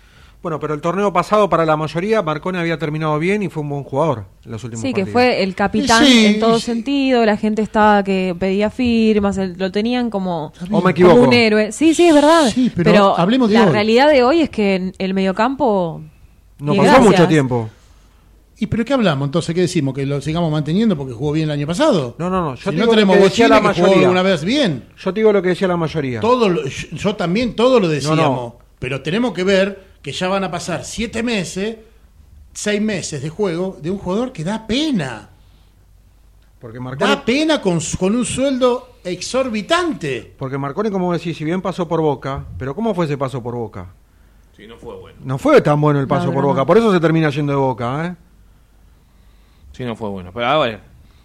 Bueno, 0.43 0.59
pero 0.59 0.75
el 0.75 0.81
torneo 0.81 1.13
pasado 1.13 1.49
para 1.49 1.65
la 1.65 1.77
mayoría 1.77 2.21
Marconi 2.21 2.59
había 2.59 2.77
terminado 2.77 3.17
bien 3.21 3.45
y 3.45 3.49
fue 3.49 3.63
un 3.63 3.69
buen 3.69 3.85
jugador 3.85 4.25
en 4.45 4.51
los 4.51 4.65
últimos 4.65 4.83
Sí, 4.83 4.93
que 4.93 5.07
fue 5.07 5.41
el 5.45 5.55
capitán 5.55 6.05
Sí, 6.05 6.27
en 6.27 6.41
todo 6.41 6.59
sí. 6.59 6.67
sentido, 6.67 7.25
la 7.25 7.37
gente 7.37 7.63
estaba 7.63 8.03
que 8.03 8.35
pedía 8.39 8.69
firmas, 8.69 9.39
el- 9.39 9.55
lo 9.57 9.71
tenían 9.71 10.11
como. 10.11 10.53
O 10.73 10.83
me 10.83 10.93
un 11.05 11.33
héroe. 11.33 11.71
Sí, 11.71 11.95
sí, 11.95 12.09
es 12.09 12.15
verdad. 12.15 12.51
Sí, 12.51 12.73
pero 12.75 13.17
hablemos 13.17 13.51
de 13.51 13.59
la 13.59 13.67
hoy. 13.67 13.73
realidad 13.73 14.11
de 14.11 14.25
hoy 14.25 14.41
es 14.41 14.51
que 14.51 14.75
en 14.75 14.93
el 14.99 15.15
mediocampo 15.15 16.01
No 16.59 16.73
pasó 16.73 16.83
gracias. 16.83 17.07
mucho 17.07 17.29
tiempo. 17.29 17.71
¿Y 18.59 18.67
pero 18.67 18.85
qué 18.85 18.93
hablamos? 18.95 19.27
Entonces, 19.27 19.55
¿qué 19.55 19.61
decimos? 19.63 19.95
¿Que 19.95 20.07
lo 20.07 20.21
sigamos 20.21 20.51
manteniendo 20.51 20.97
porque 20.97 21.13
jugó 21.13 21.33
bien 21.33 21.45
el 21.49 21.53
año 21.53 21.67
pasado? 21.69 22.15
No, 22.19 22.31
no, 22.31 22.43
no, 22.43 22.55
yo 22.57 22.71
Si 22.71 22.77
no 22.77 22.89
tenemos 22.89 23.17
lo 23.17 23.23
que 23.23 23.29
decía 23.29 23.47
Bochini 23.49 23.49
la 23.49 23.73
que 23.75 23.81
jugó 23.81 23.89
mayoría. 23.93 24.11
una 24.11 24.23
vez 24.23 24.45
bien. 24.45 24.85
Yo 24.99 25.13
te 25.15 25.21
digo 25.21 25.33
lo 25.33 25.43
que 25.43 25.49
decía 25.51 25.67
la 25.69 25.77
mayoría. 25.77 26.21
Todo 26.21 26.49
lo- 26.49 26.65
yo, 26.65 26.89
yo 26.93 27.17
también 27.17 27.55
todo 27.57 27.79
lo 27.81 27.89
decíamos, 27.89 28.19
no. 28.19 28.57
pero 28.79 29.03
tenemos 29.03 29.33
que 29.33 29.43
ver 29.45 29.92
que 30.03 30.13
ya 30.13 30.29
van 30.29 30.45
a 30.45 30.51
pasar 30.51 30.85
siete 30.85 31.23
meses, 31.23 31.77
seis 32.53 32.81
meses 32.83 33.23
de 33.23 33.29
juego 33.31 33.79
de 33.81 33.91
un 33.91 33.99
jugador 33.99 34.33
que 34.33 34.45
da 34.45 34.67
pena. 34.67 35.29
Porque 36.61 36.79
Marconi, 36.81 37.11
Da 37.11 37.25
pena 37.25 37.61
con, 37.61 37.81
su- 37.81 37.97
con 37.99 38.15
un 38.15 38.25
sueldo 38.25 38.97
exorbitante. 39.05 40.35
porque 40.39 40.59
Marconi, 40.59 40.91
como 40.91 41.13
decís, 41.13 41.37
si 41.37 41.45
bien 41.45 41.61
pasó 41.63 41.89
por 41.89 42.01
Boca, 42.01 42.45
pero 42.59 42.75
¿cómo 42.75 42.95
fue 42.95 43.05
ese 43.07 43.19
paso 43.19 43.43
por 43.43 43.55
Boca? 43.55 43.87
Sí, 44.57 44.67
no 44.67 44.77
fue 44.77 44.95
bueno. 44.97 45.19
No 45.25 45.39
fue 45.39 45.61
tan 45.61 45.81
bueno 45.81 45.99
el 45.99 46.07
paso 46.07 46.27
No, 46.27 46.33
por 46.35 46.43
no, 46.43 46.49
Boca, 46.49 46.61
no. 46.61 46.67
por 46.67 46.79
eso 46.79 46.93
se 46.93 47.01
termina 47.01 47.31
yendo 47.31 47.53
de 47.53 47.59
Boca, 47.59 48.07
¿eh? 48.07 48.17
Sí, 49.73 49.85
no 49.85 49.97
fue 49.97 50.09
bueno. 50.11 50.31
Pero 50.33 50.47
ahora, 50.47 50.81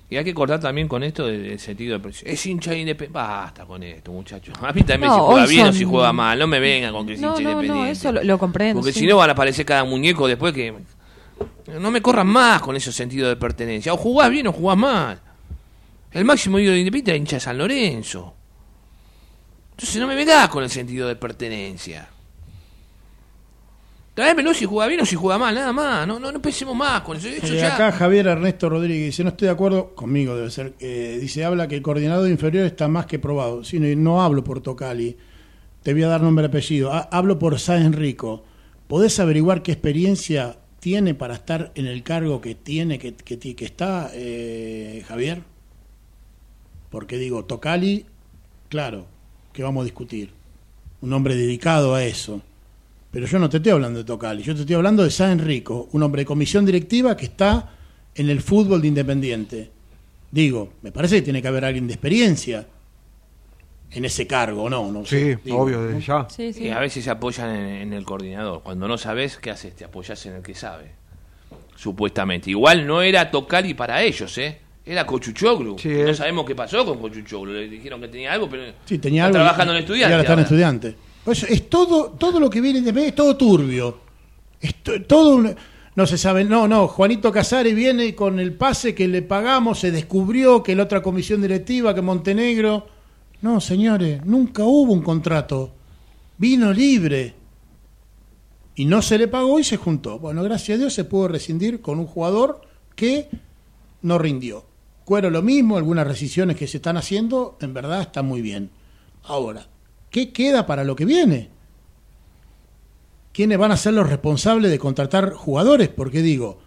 y 0.10 0.16
hay 0.16 0.24
que 0.24 0.34
cortar 0.34 0.60
también 0.60 0.88
con 0.88 1.04
esto 1.04 1.28
del, 1.28 1.60
sentido 1.60 1.94
de 1.98 2.00
presión. 2.00 2.32
Es 2.32 2.46
hincha 2.46 2.74
independiente. 2.74 3.14
Basta 3.20 3.66
con 3.66 3.84
esto, 3.84 4.12
muchachos. 4.12 4.56
A 4.62 4.72
mí 4.72 4.84
también 4.84 5.12
No, 5.12 5.16
si 5.18 5.22
juega 5.26 5.46
bien 5.48 5.68
o 5.68 5.74
si 5.74 5.84
juega 5.84 6.14
mal. 6.14 6.40
No 6.40 6.48
me 6.48 6.60
vengan 6.60 6.94
con 6.94 7.06
que 7.06 7.14
es 7.14 7.20
No, 7.20 7.32
hincha 7.32 7.44
no, 7.44 7.50
no, 7.50 7.62
independiente. 7.62 7.92
eso 7.92 8.12
lo- 8.12 8.24
lo 8.24 8.38
comprendo, 8.40 8.80
Porque 8.82 8.94
sí. 8.94 9.02
si 9.02 9.08
no 9.08 9.18
van 9.18 9.30
a 9.30 9.34
aparecer 9.34 9.66
cada 9.66 9.84
muñeco 9.84 10.28
después 10.28 10.54
que. 10.54 10.74
No 11.80 11.92
me 11.92 12.02
corran 12.02 12.28
más 12.28 12.62
con 12.62 12.76
ese 12.78 12.92
sentido 12.94 13.28
de 13.28 13.36
pertenencia. 13.36 13.94
O 13.94 13.98
jugás 13.98 14.30
bien 14.30 14.48
o 14.48 14.54
jugás 14.54 14.78
mal. 14.78 15.20
El 16.12 16.24
máximo 16.24 16.58
ídolo 16.58 16.74
de 16.74 16.80
Independiente 16.80 17.12
era 17.12 17.18
hincha 17.18 17.36
de 17.36 17.40
San 17.42 17.58
Lorenzo. 17.58 18.34
Entonces 19.72 19.98
no 20.02 20.08
me 20.08 20.16
vengas 20.16 20.48
con 20.50 20.64
el 20.64 20.70
sentido 20.70 21.08
de 21.08 21.16
pertenencia. 21.18 22.08
Tráemelo 24.18 24.52
si 24.56 24.66
juega 24.66 24.88
bien 24.88 25.00
o 25.02 25.06
si 25.06 25.16
juega 25.16 25.38
mal, 25.38 25.54
nada 25.54 25.72
más. 25.72 26.08
No, 26.08 26.20
no, 26.20 26.32
no 26.32 26.42
pensemos 26.42 26.76
más 26.76 27.02
con 27.02 27.18
eso. 27.18 27.28
Eso 27.28 27.54
Eh, 27.54 27.58
ya- 27.60 27.76
acá 27.76 27.92
Javier 27.92 28.26
Ernesto 28.26 28.68
Rodríguez 28.68 29.06
dice, 29.06 29.24
no 29.24 29.30
estoy 29.30 29.46
de 29.46 29.52
acuerdo, 29.52 29.94
conmigo 29.94 30.36
debe 30.36 30.50
ser, 30.50 30.74
eh, 30.80 31.20
dice, 31.22 31.46
habla 31.46 31.68
que 31.68 31.76
el 31.76 31.84
coordinador 31.84 32.28
inferior 32.28 32.66
está 32.66 32.88
más 32.88 33.06
que 33.06 33.20
probado. 33.20 33.64
Sí, 33.64 33.80
no, 33.80 33.86
no 33.96 34.24
hablo 34.24 34.44
por 34.44 34.60
Tocali, 34.62 35.16
te 35.84 35.94
voy 35.94 36.02
a 36.02 36.08
dar 36.08 36.22
nombre 36.24 36.46
y 36.46 36.48
apellido, 36.48 36.92
Ha- 36.92 37.08
hablo 37.12 37.38
por 37.38 37.60
Sáenz 37.60 37.96
Rico. 37.96 38.44
¿Podés 38.88 39.20
averiguar 39.20 39.62
qué 39.62 39.72
experiencia 39.72 40.58
tiene 40.80 41.14
para 41.14 41.36
estar 41.36 41.72
en 41.76 41.86
el 41.86 42.02
cargo 42.02 42.42
que 42.42 42.56
tiene, 42.56 42.98
que, 42.98 43.14
que 43.14 43.66
está, 43.66 44.10
eh, 44.16 45.04
Javier? 45.08 45.44
Porque 46.90 47.20
digo, 47.20 47.46
Tocali, 47.46 48.08
claro, 48.70 49.06
que 49.54 49.62
vamos 49.62 49.82
a 49.82 49.86
discutir. 49.86 50.32
Un 51.02 51.14
hombre 51.14 51.36
dedicado 51.36 51.94
a 51.94 52.04
eso. 52.04 52.42
Pero 53.12 53.26
yo 53.26 53.40
no 53.40 53.50
te 53.50 53.58
estoy 53.58 53.72
hablando 53.72 54.00
de 54.00 54.06
Tocali, 54.06 54.44
yo 54.44 54.54
te 54.54 54.62
estoy 54.62 54.76
hablando 54.76 55.04
de 55.04 55.10
San 55.12 55.32
Enrico, 55.32 55.88
un 55.94 56.04
hombre 56.04 56.22
de 56.22 56.26
comisión 56.26 56.66
directiva 56.66 57.16
que 57.16 57.26
está 57.26 57.72
en 58.14 58.30
el 58.30 58.42
fútbol 58.42 58.82
de 58.82 58.88
Independiente. 58.90 59.72
Digo, 60.30 60.74
me 60.82 60.92
parece 60.92 61.16
que 61.18 61.22
tiene 61.22 61.42
que 61.42 61.48
haber 61.48 61.64
alguien 61.66 61.88
de 61.88 61.94
experiencia 61.94 62.68
en 63.92 64.04
ese 64.04 64.28
cargo, 64.28 64.70
¿no? 64.70 64.92
no 64.92 65.06
Sí, 65.06 65.36
sé, 65.36 65.40
obvio, 65.52 65.82
desde 65.84 66.02
ya. 66.02 66.28
Sí, 66.30 66.52
sí. 66.52 66.66
Y 66.66 66.70
a 66.70 66.80
veces 66.80 67.06
se 67.06 67.10
apoyan 67.10 67.56
en, 67.56 67.66
en 67.84 67.94
el 67.94 68.04
coordinador. 68.04 68.62
Cuando 68.62 68.88
no 68.88 68.98
sabes, 68.98 69.38
¿qué 69.38 69.52
haces? 69.52 69.74
Te 69.76 69.86
apoyas 69.86 70.26
en 70.26 70.34
el 70.36 70.42
que 70.42 70.54
sabe. 70.54 70.92
Supuestamente. 71.76 72.50
Igual 72.50 72.86
no 72.86 73.02
era 73.02 73.32
Tocali 73.32 73.74
para 73.74 74.02
ellos, 74.04 74.38
¿eh? 74.38 74.60
Era 74.86 75.06
Cochuchoglu. 75.06 75.78
Sí, 75.80 75.90
no 75.90 76.10
es- 76.10 76.18
sabemos 76.18 76.46
qué 76.46 76.56
pasó 76.56 76.86
con 76.86 77.00
Cochuchoglu. 77.00 77.54
Le 77.54 77.70
dijeron 77.70 78.02
que 78.02 78.08
tenía 78.10 78.34
algo, 78.34 78.50
pero 78.50 78.64
Sí, 78.86 78.98
tenía 78.98 79.24
está 79.28 79.38
algo. 79.40 79.46
trabajando 79.46 79.74
en 79.74 79.78
y 79.78 79.82
estudiante. 79.82 80.14
ahora 80.16 80.24
en 80.26 80.30
ahora. 80.32 80.42
estudiante. 80.42 80.96
Es 81.32 81.70
todo, 81.70 82.12
todo 82.12 82.40
lo 82.40 82.50
que 82.50 82.62
viene 82.62 82.82
de 82.82 83.08
es 83.08 83.16
todo 83.16 83.36
turbio. 83.36 84.00
Todo 85.08 85.44
no 85.98 86.06
se 86.06 86.18
sabe, 86.18 86.44
no, 86.44 86.68
no, 86.68 86.88
Juanito 86.88 87.32
Casares 87.32 87.76
viene 87.76 88.14
con 88.14 88.40
el 88.40 88.54
pase 88.54 88.94
que 88.94 89.08
le 89.08 89.24
pagamos, 89.24 89.80
se 89.80 89.90
descubrió 89.90 90.62
que 90.62 90.76
la 90.76 90.84
otra 90.84 91.02
comisión 91.02 91.42
directiva, 91.42 91.96
que 91.96 92.04
Montenegro. 92.04 92.88
No, 93.42 93.60
señores, 93.60 94.24
nunca 94.24 94.64
hubo 94.64 94.94
un 94.94 95.02
contrato. 95.02 95.74
Vino 96.38 96.72
libre. 96.72 97.34
Y 98.76 98.86
no 98.86 99.02
se 99.02 99.18
le 99.18 99.28
pagó 99.28 99.60
y 99.60 99.64
se 99.64 99.78
juntó. 99.78 100.20
Bueno, 100.20 100.44
gracias 100.44 100.76
a 100.76 100.80
Dios 100.80 100.94
se 100.94 101.04
pudo 101.04 101.30
rescindir 101.30 101.82
con 101.82 101.98
un 101.98 102.06
jugador 102.06 102.62
que 102.96 103.28
no 104.04 104.20
rindió. 104.20 104.66
Cuero 105.04 105.32
lo 105.32 105.42
mismo, 105.42 105.78
algunas 105.78 106.06
rescisiones 106.06 106.58
que 106.58 106.68
se 106.68 106.78
están 106.78 106.98
haciendo, 106.98 107.58
en 107.60 107.74
verdad 107.74 108.02
está 108.02 108.22
muy 108.22 108.44
bien. 108.44 108.70
Ahora, 109.24 109.66
¿qué 110.10 110.32
queda 110.32 110.66
para 110.66 110.84
lo 110.84 110.96
que 110.96 111.06
viene? 111.06 111.50
¿Quiénes 113.34 113.58
van 113.58 113.72
a 113.72 113.78
ser 113.78 113.94
los 113.94 114.10
responsables 114.10 114.72
de 114.72 114.80
contratar 114.80 115.34
jugadores? 115.34 115.90
Porque 115.90 116.22
digo, 116.22 116.60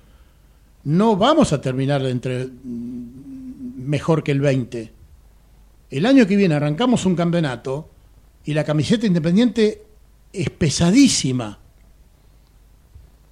no 0.85 1.17
vamos 1.17 1.53
a 1.53 1.61
terminar 1.61 2.05
entre 2.07 2.47
mm, 2.47 3.85
mejor 3.89 4.23
que 4.23 4.33
el 4.33 4.41
20. 4.41 4.93
El 5.91 6.07
año 6.07 6.27
que 6.27 6.37
viene 6.37 6.55
arrancamos 6.55 7.05
un 7.07 7.17
campeonato 7.17 7.91
y 8.45 8.55
la 8.55 8.63
camiseta 8.65 9.07
independiente 9.07 9.83
es 10.33 10.49
pesadísima. 10.51 11.59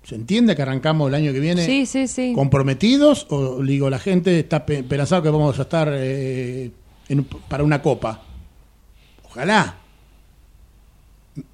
¿Se 0.03 0.15
entiende 0.17 0.57
que 0.57 0.63
arrancamos 0.63 1.09
el 1.09 1.15
año 1.15 1.33
que 1.33 1.39
viene 1.41 1.65
Sí, 1.67 1.87
sí, 1.87 2.09
sí. 2.09 2.33
comprometidos 2.35 3.27
o 3.31 3.63
digo 3.63 3.89
la 3.91 3.99
gente 3.99 4.41
está 4.41 4.65
pe- 4.65 4.83
pensando 4.83 5.23
que 5.23 5.31
vamos 5.31 5.59
a 5.59 5.63
estar 5.63 5.89
eh, 5.93 6.71
en 7.11 7.25
para 7.25 7.63
una 7.63 7.83
copa 7.83 8.23
ojalá 9.29 9.77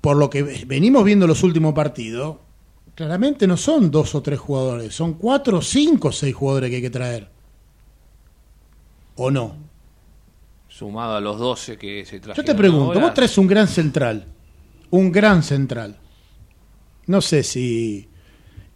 por 0.01 0.17
lo 0.17 0.29
que 0.31 0.43
ve- 0.43 0.65
venimos 0.67 1.05
viendo 1.05 1.27
los 1.27 1.43
últimos 1.43 1.75
partidos 1.75 2.37
claramente 2.95 3.47
no 3.47 3.57
son 3.57 3.91
dos 3.91 4.15
o 4.15 4.23
tres 4.23 4.39
jugadores 4.39 4.95
son 4.95 5.15
cuatro 5.15 5.61
cinco 5.63 6.09
o 6.09 6.13
seis 6.13 6.35
jugadores 6.35 6.71
que 6.71 6.77
hay 6.77 6.83
que 6.83 6.91
traer 6.91 7.29
o 9.17 9.31
no 9.31 9.57
Sumado 10.69 11.15
a 11.17 11.21
los 11.21 11.39
12 11.39 11.79
que 11.79 12.05
se 12.05 12.19
trajeron. 12.19 12.37
yo 12.47 12.53
te 12.53 12.59
pregunto 12.59 12.87
ahora. 12.95 13.01
vos 13.01 13.15
traes 13.15 13.39
un 13.39 13.47
gran 13.47 13.69
central 13.69 14.27
un 14.91 15.13
gran 15.13 15.43
central 15.43 15.99
no 17.07 17.21
sé 17.21 17.43
si 17.43 18.09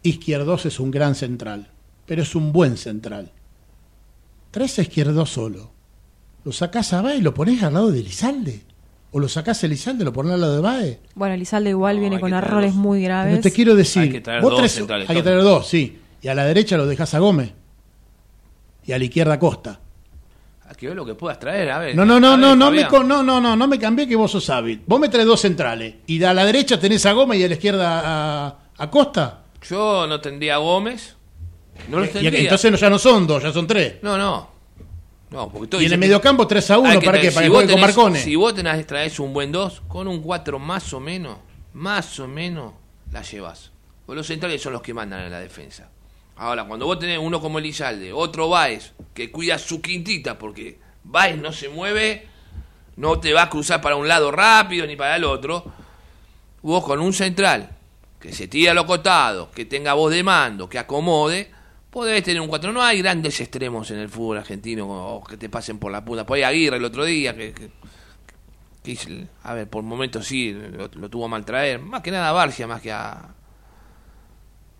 Izquierdos 0.01 0.65
es 0.65 0.79
un 0.79 0.91
gran 0.91 1.13
central, 1.13 1.71
pero 2.05 2.21
es 2.21 2.33
un 2.33 2.53
buen 2.53 2.77
central. 2.77 3.33
Traes 4.49 4.79
a 4.79 4.83
Izquierdos 4.83 5.29
solo. 5.31 5.71
Lo 6.45 6.53
sacás 6.53 6.93
a 6.93 7.13
y 7.15 7.21
lo 7.21 7.33
pones 7.33 7.61
al 7.63 7.73
lado 7.73 7.91
de 7.91 7.99
Elizalde. 7.99 8.61
O 9.11 9.19
lo 9.19 9.27
sacás 9.27 9.63
a 9.63 9.65
Elizalde 9.65 10.05
lo 10.05 10.13
pones 10.13 10.33
al 10.33 10.41
lado 10.41 10.55
de 10.55 10.61
Bae. 10.61 10.99
Bueno, 11.15 11.33
Elizalde 11.33 11.71
igual 11.71 11.95
No, 11.95 12.01
viene 12.01 12.19
con 12.19 12.29
que 12.29 12.37
errores 12.37 12.73
dos. 12.73 12.81
muy 12.81 12.99
Pero 13.01 13.07
graves. 13.15 13.41
te 13.41 13.51
quiero 13.51 13.75
decir, 13.75 14.03
Hay 14.03 14.09
que 14.11 14.21
traer 14.21 14.41
vos 14.41 14.51
dos 14.51 14.59
traes- 14.61 14.71
centrales, 14.73 15.09
hay 15.09 15.15
que 15.15 15.23
traer 15.23 15.41
dos, 15.41 15.67
sí. 15.67 15.99
Y 16.21 16.27
a 16.27 16.35
la 16.35 16.45
derecha 16.45 16.77
lo 16.77 16.85
dejás 16.85 17.13
a 17.15 17.19
Gómez. 17.19 17.53
Y 18.85 18.91
a 18.91 18.97
la 18.99 19.03
izquierda 19.05 19.33
a 19.33 19.39
Costa. 19.39 19.79
Hay 20.67 20.75
que 20.75 20.87
ver 20.87 20.95
lo 20.95 21.05
que 21.05 21.15
puedas 21.15 21.39
traer. 21.39 21.71
A 21.71 21.79
ver, 21.79 21.95
No, 21.95 22.05
no, 22.05 22.19
no, 22.19 22.27
a 22.27 22.31
ver, 22.31 22.39
no, 22.39 22.55
no 22.55 22.71
me, 22.71 22.83
no, 22.83 23.23
no, 23.23 23.41
no, 23.41 23.55
no 23.55 23.67
me 23.67 23.79
cambié 23.79 24.07
que 24.07 24.15
vos 24.15 24.29
sos 24.31 24.47
hábil. 24.51 24.81
Vos 24.85 24.99
me 24.99 25.09
traes 25.09 25.25
dos 25.25 25.41
centrales. 25.41 25.95
Y 26.05 26.23
a 26.23 26.33
la 26.33 26.45
derecha 26.45 26.79
tenés 26.79 27.03
a 27.07 27.13
Gómez 27.13 27.39
y 27.39 27.43
a 27.43 27.47
la 27.47 27.53
izquierda 27.55 28.01
a, 28.47 28.57
a 28.77 28.89
Costa. 28.91 29.45
Yo 29.67 30.05
no 30.07 30.21
tendría 30.21 30.55
a 30.55 30.57
Gómez. 30.59 31.15
No 31.89 31.97
los 31.99 32.07
Y- 32.07 32.09
y 32.09 32.13
tendría. 32.13 32.39
entonces 32.41 32.71
no- 32.71 32.77
ya 32.77 32.89
no 32.91 32.99
son 32.99 33.25
dos, 33.25 33.41
ya 33.41 33.51
son 33.51 33.65
tres. 33.65 33.95
No, 34.03 34.17
no. 34.17 34.58
No, 35.31 35.49
porque 35.49 35.75
Y 35.77 35.79
en 35.79 35.83
el 35.85 35.89
que- 35.91 35.97
mediocampo 35.97 36.47
3 36.47 36.71
a 36.71 36.79
1, 36.79 36.89
Hay 36.89 36.99
que 36.99 37.05
¿para 37.05 37.17
qué? 37.19 37.29
tener- 37.29 37.33
Para 37.51 37.61
si 37.61 37.67
que 37.67 37.71
con 37.73 37.81
Marcone. 37.81 38.19
Si 38.19 38.35
vos 38.35 38.53
tenés, 38.55 38.87
traes 38.87 39.19
un 39.19 39.31
buen 39.31 39.51
2, 39.51 39.81
con 39.87 40.07
un 40.07 40.21
4 40.21 40.57
más 40.57 40.91
o 40.93 40.99
menos, 40.99 41.37
más 41.73 42.19
o 42.19 42.27
menos, 42.27 42.73
la 43.11 43.21
llevas. 43.21 43.71
Pues 44.05 44.17
los 44.17 44.25
centrales 44.25 44.59
son 44.61 44.73
los 44.73 44.81
que 44.81 44.93
mandan 44.93 45.21
en 45.21 45.31
la 45.31 45.39
defensa. 45.39 45.89
Ahora, 46.35 46.63
cuando 46.65 46.85
vos 46.87 46.97
tenés 46.97 47.19
uno 47.19 47.39
como 47.39 47.59
Elizalde, 47.59 48.11
otro 48.13 48.49
Baez, 48.49 48.93
que 49.13 49.29
cuida 49.29 49.59
su 49.59 49.81
quintita, 49.81 50.39
porque 50.39 50.79
Baez 51.03 51.37
no 51.37 51.51
se 51.51 51.69
mueve, 51.69 52.27
no 52.95 53.19
te 53.19 53.31
va 53.33 53.43
a 53.43 53.49
cruzar 53.49 53.81
para 53.81 53.97
un 53.97 54.07
lado 54.07 54.31
rápido 54.31 54.87
ni 54.87 54.95
para 54.95 55.15
el 55.15 55.25
otro, 55.25 55.63
vos 56.63 56.83
con 56.83 56.99
un 57.01 57.13
central 57.13 57.69
que 58.19 58.33
se 58.33 58.47
tira 58.47 58.71
a 58.71 58.73
los 58.73 58.85
costados, 58.85 59.49
que 59.49 59.65
tenga 59.65 59.93
voz 59.93 60.11
de 60.11 60.23
mando, 60.23 60.67
que 60.67 60.79
acomode, 60.79 61.51
podés 61.89 62.23
tener 62.23 62.41
un 62.41 62.47
4. 62.47 62.71
No 62.71 62.81
hay 62.81 62.99
grandes 63.01 63.39
extremos 63.41 63.89
en 63.91 63.99
el 63.99 64.09
fútbol 64.09 64.37
argentino 64.37 64.87
oh, 64.89 65.23
que 65.23 65.37
te 65.37 65.49
pasen 65.49 65.79
por 65.79 65.91
la 65.91 66.03
puta. 66.05 66.25
Por 66.25 66.37
ahí 66.37 66.43
Aguirre 66.43 66.77
el 66.77 66.85
otro 66.85 67.05
día, 67.05 67.35
que, 67.35 67.53
que- 67.53 67.69
que 68.83 68.91
hizo 68.91 69.09
el- 69.09 69.27
a 69.43 69.53
ver, 69.53 69.69
por 69.69 69.83
momentos 69.83 70.25
sí, 70.25 70.53
lo, 70.53 70.87
lo 70.93 71.09
tuvo 71.09 71.25
a 71.25 71.27
mal 71.27 71.43
traer. 71.45 71.79
Más 71.81 72.01
que 72.01 72.11
nada 72.11 72.29
a 72.29 72.31
Barcia, 72.33 72.65
más 72.67 72.81
que 72.81 72.91
a 72.91 73.29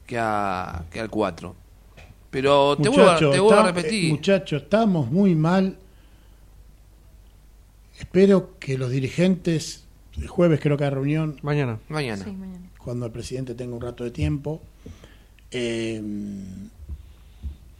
que, 0.07 0.17
a, 0.17 0.85
que 0.91 0.99
al 0.99 1.09
4. 1.09 1.55
Pero 2.31 2.77
te, 2.77 2.89
vuelvo, 2.89 3.03
a- 3.09 3.13
Muchacho, 3.13 3.31
te 3.31 3.39
vuelvo 3.39 3.59
a 3.59 3.65
repetir. 3.71 4.05
eh, 4.05 4.09
muchacho, 4.11 4.57
estamos 4.57 5.11
muy 5.11 5.35
mal. 5.35 5.77
Espero 7.99 8.57
que 8.59 8.77
los 8.77 8.89
dirigentes, 8.91 9.85
el 10.17 10.27
jueves 10.27 10.59
creo 10.61 10.77
que 10.77 10.85
hay 10.85 10.89
reunión, 10.91 11.37
Mañana. 11.41 11.79
Mañana. 11.89 12.23
Sí, 12.23 12.31
mañana. 12.31 12.69
cuando 12.77 13.05
el 13.05 13.11
presidente 13.11 13.55
tenga 13.55 13.75
un 13.75 13.81
rato 13.81 14.03
de 14.03 14.11
tiempo, 14.11 14.61
eh, 15.51 16.01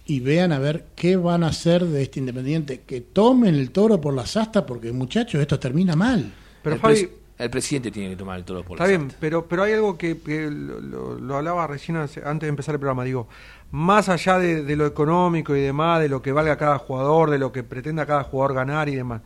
y 0.09 0.19
vean 0.21 0.51
a 0.51 0.59
ver 0.59 0.85
qué 0.95 1.15
van 1.15 1.43
a 1.43 1.47
hacer 1.47 1.85
de 1.85 2.01
este 2.03 2.19
Independiente. 2.19 2.81
Que 2.85 3.01
tomen 3.01 3.55
el 3.55 3.71
toro 3.71 4.01
por 4.01 4.13
las 4.13 4.35
astas, 4.37 4.63
porque 4.63 4.91
muchachos, 4.91 5.39
esto 5.39 5.59
termina 5.59 5.95
mal. 5.95 6.31
Pero 6.63 6.75
el, 6.75 6.81
Fabi, 6.81 6.95
pres- 6.95 7.09
el 7.37 7.49
presidente 7.49 7.91
tiene 7.91 8.09
que 8.09 8.15
tomar 8.15 8.37
el 8.39 8.43
toro 8.43 8.63
por 8.63 8.75
está 8.77 8.83
las 8.85 8.89
bien, 8.89 9.01
astas. 9.03 9.17
pero, 9.21 9.45
pero 9.47 9.63
hay 9.63 9.73
algo 9.73 9.97
que, 9.97 10.17
que 10.19 10.49
lo, 10.49 10.79
lo- 10.81 11.19
lo 11.19 11.35
hablaba 11.37 11.67
recién 11.67 11.97
hace- 11.97 12.21
antes 12.25 12.47
de 12.47 12.49
empezar 12.49 12.75
el 12.75 12.79
programa. 12.79 13.03
Digo, 13.03 13.27
más 13.71 14.09
allá 14.09 14.39
de, 14.39 14.63
de 14.63 14.75
lo 14.75 14.85
económico 14.87 15.55
y 15.55 15.61
demás, 15.61 16.01
de 16.01 16.09
lo 16.09 16.21
que 16.21 16.31
valga 16.31 16.57
cada 16.57 16.77
jugador, 16.79 17.29
de 17.29 17.37
lo 17.37 17.51
que 17.51 17.63
pretenda 17.63 18.05
cada 18.05 18.23
jugador 18.23 18.55
ganar 18.55 18.89
y 18.89 18.95
demás. 18.95 19.21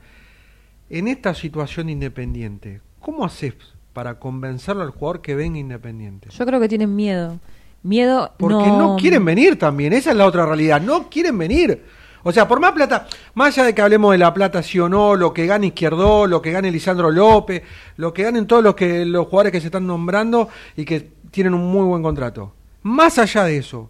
En 0.89 1.07
esta 1.07 1.33
situación 1.33 1.87
de 1.87 1.93
independiente, 1.93 2.81
¿cómo 2.99 3.25
haces 3.25 3.53
para 3.93 4.19
convencerlo 4.19 4.83
al 4.83 4.89
jugador 4.89 5.21
que 5.21 5.33
venga 5.35 5.57
independiente? 5.59 6.27
Yo 6.29 6.45
creo 6.45 6.59
que 6.59 6.67
tienen 6.67 6.95
miedo. 6.95 7.39
Miedo 7.83 8.33
Porque 8.37 8.67
no, 8.67 8.95
quieren 8.95 9.25
venir 9.25 9.59
también, 9.59 9.93
esa 9.93 10.11
es 10.11 10.17
la 10.17 10.25
otra 10.25 10.45
realidad, 10.45 10.81
no 10.81 11.09
quieren 11.09 11.37
venir. 11.37 11.83
O 12.23 12.31
sea, 12.31 12.47
por 12.47 12.61
más 12.61 12.71
plata, 12.71 13.07
más 13.33 13.49
allá 13.49 13.65
de 13.67 13.75
que 13.75 13.81
hablemos 13.81 14.13
de 14.13 14.17
la 14.17 14.33
plata 14.33 14.63
sí 14.63 14.79
o 14.79 14.87
no, 14.87 15.15
lo 15.15 15.33
que 15.33 15.45
gane 15.45 15.67
Izquierdo, 15.67 16.25
lo 16.25 16.41
que 16.41 16.51
gane 16.53 16.71
Lisandro 16.71 17.11
López, 17.11 17.63
lo 17.97 18.13
que 18.13 18.23
ganen 18.23 18.47
todos 18.47 18.63
los 18.63 18.75
que 18.75 19.05
los 19.05 19.27
jugadores 19.27 19.51
que 19.51 19.59
se 19.59 19.67
están 19.67 19.85
nombrando 19.85 20.47
y 20.77 20.85
que 20.85 21.11
tienen 21.31 21.53
un 21.53 21.69
muy 21.69 21.85
buen 21.85 22.01
contrato. 22.01 22.53
Más 22.83 23.19
allá 23.19 23.43
de 23.43 23.57
eso, 23.57 23.89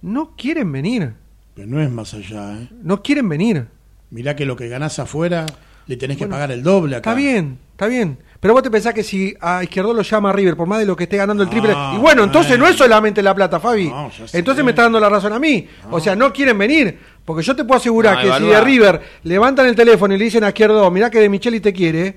no 0.00 0.34
quieren 0.36 0.72
venir. 0.72 1.12
Pero 1.54 1.68
no 1.68 1.82
es 1.82 1.90
más 1.90 2.14
allá, 2.14 2.58
¿eh? 2.58 2.68
No 2.82 3.02
quieren 3.02 3.28
venir. 3.28 3.66
Mirá 4.10 4.34
que 4.34 4.46
lo 4.46 4.56
que 4.56 4.68
ganás 4.68 4.98
afuera 4.98 5.44
le 5.86 5.96
tenés 5.96 6.16
que 6.16 6.26
pagar 6.26 6.50
el 6.50 6.62
doble 6.62 6.96
acá. 6.96 7.10
Está 7.10 7.20
bien, 7.20 7.58
está 7.72 7.86
bien. 7.86 8.18
Pero 8.40 8.54
vos 8.54 8.62
te 8.62 8.70
pensás 8.70 8.92
que 8.94 9.02
si 9.02 9.34
a 9.40 9.62
Izquierdo 9.62 9.92
lo 9.94 10.02
llama 10.02 10.32
River, 10.32 10.56
por 10.56 10.66
más 10.66 10.78
de 10.78 10.86
lo 10.86 10.94
que 10.96 11.04
esté 11.04 11.16
ganando 11.16 11.42
el 11.42 11.48
triple. 11.48 11.72
Ah, 11.74 11.94
y 11.94 11.98
bueno, 11.98 12.24
entonces 12.24 12.58
no 12.58 12.66
es 12.66 12.76
solamente 12.76 13.22
la 13.22 13.34
plata, 13.34 13.58
Fabi. 13.60 13.88
No, 13.88 14.10
entonces 14.32 14.64
me 14.64 14.70
está 14.72 14.82
dando 14.82 15.00
la 15.00 15.08
razón 15.08 15.32
a 15.32 15.38
mí. 15.38 15.66
O 15.90 16.00
sea, 16.00 16.14
no 16.16 16.32
quieren 16.32 16.56
venir. 16.58 16.98
Porque 17.24 17.42
yo 17.42 17.56
te 17.56 17.64
puedo 17.64 17.78
asegurar 17.78 18.14
No, 18.14 18.20
que 18.20 18.26
evalúa. 18.28 18.48
si 18.48 18.54
de 18.54 18.60
River 18.60 19.02
levantan 19.24 19.66
el 19.66 19.74
teléfono 19.74 20.14
y 20.14 20.18
le 20.18 20.24
dicen 20.26 20.44
a 20.44 20.48
Izquierdo, 20.48 20.88
mirá 20.90 21.10
que 21.10 21.18
de 21.18 21.28
Micheli 21.28 21.60
te 21.60 21.72
quiere. 21.72 22.16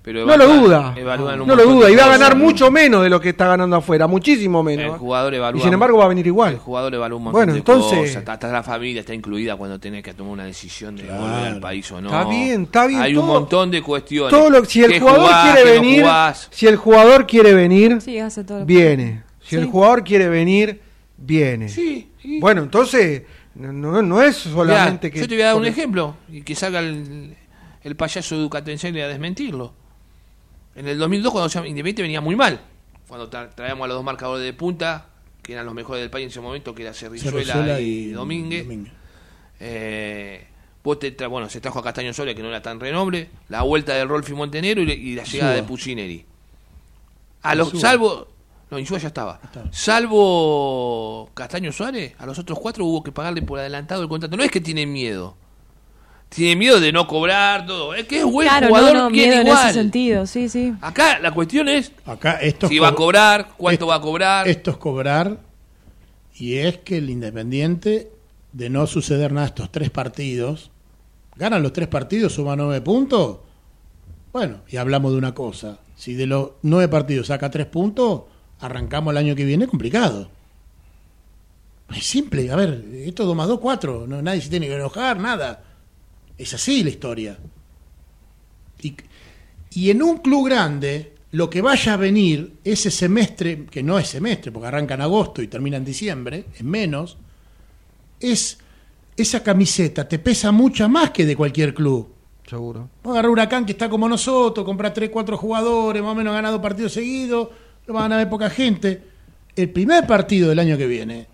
Pero 0.00 0.24
no 0.24 0.36
lo 0.38 0.46
duda. 0.46 0.94
evalúan 0.96 1.40
un 1.42 1.48
No 1.48 1.54
lo 1.54 1.64
duda. 1.66 1.90
Y 1.90 1.96
va 1.96 2.04
a 2.04 2.08
ganar 2.08 2.34
mucho 2.36 2.70
menos 2.70 3.02
de 3.02 3.10
lo 3.10 3.20
que 3.20 3.30
está 3.30 3.48
ganando 3.48 3.76
afuera. 3.76 4.06
Muchísimo 4.06 4.60
El 4.60 4.64
menos. 4.64 4.98
jugador 4.98 5.34
evalúa. 5.34 5.60
y 5.60 5.62
sin 5.64 5.72
embargo 5.72 5.98
va 5.98 6.04
a 6.04 6.08
venir 6.08 6.24
El 6.24 6.28
igual. 6.28 6.56
jugador 6.56 6.94
evalúa 6.94 7.18
un 7.18 7.24
montón 7.24 7.38
Bueno, 7.38 7.52
de 7.52 7.58
entonces- 7.58 7.98
cosas. 8.14 8.28
Hasta 8.28 8.48
la 8.50 8.62
familia 8.62 9.00
está 9.00 9.12
incluida 9.12 9.56
cuando 9.56 9.78
tenés 9.78 10.02
que 10.02 10.14
tomar 10.14 10.32
una 10.32 10.44
decisión 10.44 10.96
de 10.96 11.02
Claro. 11.02 11.20
volver 11.22 11.44
al 11.48 11.60
país 11.60 11.90
o 11.92 12.00
no. 12.00 12.08
Está 12.08 12.24
bien, 12.30 12.62
está 12.62 12.86
bien, 12.86 13.02
Hay 13.02 13.16
un 13.16 13.22
todo- 13.26 13.32
montón 13.40 13.70
de 13.70 13.82
cuestiones. 13.82 14.30
Todo 14.30 14.48
lo, 14.48 14.64
si 14.64 14.82
el 14.84 14.92
¿Qué 14.92 15.00
jugador 15.00 15.20
jugás, 15.26 15.52
quiere 15.52 15.74
no 15.76 15.80
venir, 15.82 16.00
jugás? 16.02 16.48
si 16.52 16.66
el 16.66 16.76
jugador 16.76 17.26
quiere 17.26 17.52
venir, 17.54 18.00
Sí, 18.00 18.18
hace 18.18 18.44
todo 18.44 18.64
viene. 18.64 19.24
Si 19.42 19.50
Sí. 19.50 19.56
el 19.56 19.66
jugador 19.66 20.04
quiere 20.04 20.28
venir, 20.28 20.80
viene. 21.18 21.68
Sí, 21.68 22.12
sí. 22.22 22.38
Bueno, 22.40 22.62
entonces, 22.62 23.22
no, 23.56 24.00
no 24.02 24.22
es 24.22 24.36
solamente 24.36 25.08
Mirá, 25.08 25.14
que. 25.14 25.20
Yo 25.20 25.28
te 25.28 25.34
voy 25.34 25.42
a 25.42 25.46
dar 25.48 25.56
un 25.56 25.66
ejemplo 25.66 26.14
y 26.30 26.42
que 26.42 26.54
salga 26.54 26.78
el, 26.78 27.36
el 27.82 27.96
payaso 27.96 28.36
Ducatenseña 28.36 29.04
a 29.04 29.08
desmentirlo. 29.08 29.74
En 30.78 30.86
el 30.88 30.98
2002, 30.98 31.32
cuando 31.32 31.48
ya 31.48 31.60
Independiente 31.66 32.02
venía 32.02 32.20
muy 32.20 32.36
mal, 32.36 32.60
cuando 33.08 33.28
tra- 33.30 33.50
traíamos 33.54 33.84
a 33.84 33.88
los 33.88 33.96
dos 33.96 34.04
marcadores 34.04 34.44
de 34.44 34.52
punta, 34.52 35.06
que 35.42 35.52
eran 35.54 35.66
los 35.66 35.74
mejores 35.74 36.00
del 36.02 36.10
país 36.10 36.24
en 36.24 36.30
ese 36.30 36.40
momento, 36.40 36.74
que 36.74 36.82
era 36.82 36.94
Cerrizuela, 36.94 37.32
Cerrizuela 37.52 37.80
y, 37.80 38.10
Domínguez. 38.10 38.66
Eh, 39.60 40.46
te 41.00 41.16
tra- 41.16 41.28
bueno, 41.28 41.50
se 41.50 41.60
trajo 41.60 41.80
a 41.80 41.82
Castaño 41.82 42.14
Sola, 42.14 42.34
que 42.34 42.42
no 42.42 42.48
era 42.48 42.62
tan 42.62 42.80
renombre, 42.80 43.28
la 43.48 43.62
vuelta 43.62 43.92
del 43.94 44.08
Rolfi 44.08 44.32
Montenegro 44.32 44.82
y, 44.82 44.90
y 44.92 45.14
la 45.14 45.24
llegada 45.24 45.52
de 45.52 45.58
Insúa. 45.58 45.68
Pucineri. 45.68 46.24
A 47.42 47.54
los, 47.54 47.78
salvo. 47.78 48.28
No, 48.70 48.78
Insúa 48.78 48.98
ya 48.98 49.08
estaba. 49.08 49.40
Estaba. 49.42 49.70
Salvo 49.72 51.30
Castaño 51.34 51.72
Suárez, 51.72 52.14
a 52.18 52.24
los 52.26 52.38
otros 52.38 52.58
cuatro 52.58 52.84
hubo 52.84 53.02
que 53.02 53.12
pagarle 53.12 53.42
por 53.42 53.58
adelantado 53.58 54.02
el 54.02 54.08
contrato. 54.08 54.36
No 54.36 54.42
es 54.44 54.50
que 54.50 54.60
tienen 54.60 54.92
miedo. 54.92 55.36
Tienen 56.28 56.58
miedo 56.58 56.78
de 56.78 56.92
no 56.92 57.06
cobrar 57.06 57.66
todo. 57.66 57.94
Es 57.94 58.06
que 58.06 58.18
es 58.18 58.24
buen 58.24 58.46
Claro, 58.48 58.68
jugador, 58.68 58.94
no, 58.94 59.02
no, 59.04 59.10
quiere 59.10 59.28
miedo 59.30 59.40
en 59.42 59.46
igual. 59.48 59.64
ese 59.70 59.74
sentido, 59.80 60.26
sí, 60.26 60.48
sí. 60.48 60.74
Acá 60.80 61.18
la 61.20 61.32
cuestión 61.32 61.68
es 61.68 61.92
Acá 62.04 62.32
esto 62.34 62.68
si 62.68 62.76
es 62.76 62.82
va 62.82 62.88
a 62.88 62.90
co- 62.90 62.96
cobrar, 62.98 63.48
cuánto 63.56 63.86
va 63.86 63.94
a 63.96 64.00
cobrar. 64.00 64.46
Esto 64.46 64.70
es 64.70 64.76
cobrar 64.76 65.38
y 66.36 66.54
es 66.58 66.78
que 66.78 66.98
el 66.98 67.08
Independiente, 67.10 68.12
de 68.52 68.70
no 68.70 68.86
suceder 68.86 69.32
nada 69.32 69.46
estos 69.46 69.72
tres 69.72 69.90
partidos, 69.90 70.70
ganan 71.36 71.62
los 71.62 71.72
tres 71.72 71.88
partidos, 71.88 72.34
suma 72.34 72.56
nueve 72.56 72.80
puntos. 72.82 73.38
Bueno, 74.32 74.58
y 74.68 74.76
hablamos 74.76 75.12
de 75.12 75.18
una 75.18 75.34
cosa. 75.34 75.78
Si 75.96 76.12
de 76.14 76.26
los 76.26 76.50
nueve 76.62 76.88
partidos 76.88 77.28
saca 77.28 77.50
tres 77.50 77.66
puntos, 77.66 78.22
arrancamos 78.60 79.12
el 79.12 79.16
año 79.18 79.34
que 79.34 79.44
viene 79.46 79.66
complicado. 79.66 80.30
Es 81.96 82.04
simple, 82.04 82.50
a 82.52 82.56
ver, 82.56 82.84
esto 82.92 83.24
2 83.24 83.34
más 83.34 83.48
2, 83.48 83.60
4, 83.60 84.04
no, 84.06 84.20
nadie 84.20 84.42
se 84.42 84.50
tiene 84.50 84.66
que 84.68 84.74
enojar, 84.74 85.18
nada. 85.18 85.64
Es 86.38 86.54
así 86.54 86.82
la 86.82 86.90
historia. 86.90 87.38
Y, 88.80 88.94
y 89.72 89.90
en 89.90 90.02
un 90.02 90.18
club 90.18 90.46
grande, 90.46 91.14
lo 91.32 91.50
que 91.50 91.60
vaya 91.60 91.94
a 91.94 91.96
venir 91.96 92.54
ese 92.64 92.90
semestre, 92.90 93.66
que 93.66 93.82
no 93.82 93.98
es 93.98 94.08
semestre, 94.08 94.52
porque 94.52 94.68
arranca 94.68 94.94
en 94.94 95.02
agosto 95.02 95.42
y 95.42 95.48
termina 95.48 95.76
en 95.76 95.84
diciembre, 95.84 96.46
es 96.54 96.64
menos, 96.64 97.18
es 98.20 98.58
esa 99.18 99.42
camiseta 99.42 100.08
te 100.08 100.18
pesa 100.18 100.52
mucho 100.52 100.88
más 100.88 101.10
que 101.10 101.26
de 101.26 101.36
cualquier 101.36 101.74
club. 101.74 102.08
Seguro. 102.48 102.88
Vos 103.02 103.12
agarrar 103.12 103.30
Huracán 103.30 103.66
que 103.66 103.72
está 103.72 103.90
como 103.90 104.08
nosotros, 104.08 104.64
comprar 104.64 104.94
3, 104.94 105.10
4 105.10 105.36
jugadores, 105.36 106.02
más 106.02 106.12
o 106.12 106.14
menos 106.14 106.32
ha 106.32 106.36
ganado 106.36 106.62
partidos 106.62 106.92
seguidos, 106.92 107.48
lo 107.86 107.94
van 107.94 108.12
a 108.12 108.16
ver 108.16 108.30
poca 108.30 108.48
gente. 108.48 109.02
El 109.54 109.70
primer 109.70 110.06
partido 110.06 110.48
del 110.48 110.58
año 110.60 110.78
que 110.78 110.86
viene, 110.86 111.26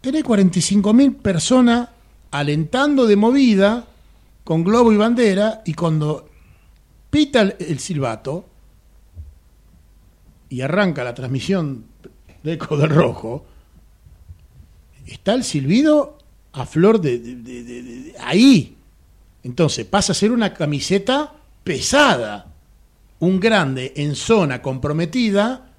tenés 0.00 0.24
45 0.24 0.92
mil 0.92 1.14
personas 1.14 1.90
alentando 2.30 3.06
de 3.06 3.16
movida, 3.16 3.86
con 4.50 4.64
globo 4.64 4.92
y 4.92 4.96
bandera, 4.96 5.62
y 5.64 5.74
cuando 5.74 6.28
pita 7.08 7.42
el, 7.42 7.78
silbato 7.78 8.46
y 10.48 10.60
arranca 10.60 11.04
la 11.04 11.14
transmisión 11.14 11.84
de 12.42 12.54
Eco 12.54 12.76
del 12.76 12.90
Rojo, 12.90 13.44
está 15.06 15.34
el 15.34 15.44
silbido 15.44 16.18
a 16.50 16.66
flor 16.66 17.00
de, 17.00 18.12
ahí. 18.18 18.76
Entonces 19.44 19.86
pasa 19.86 20.10
a 20.10 20.16
ser 20.16 20.32
una 20.32 20.52
camiseta 20.52 21.32
pesada, 21.62 22.52
un 23.20 23.38
grande 23.38 23.92
en 23.94 24.16
zona 24.16 24.60
comprometida, 24.60 25.70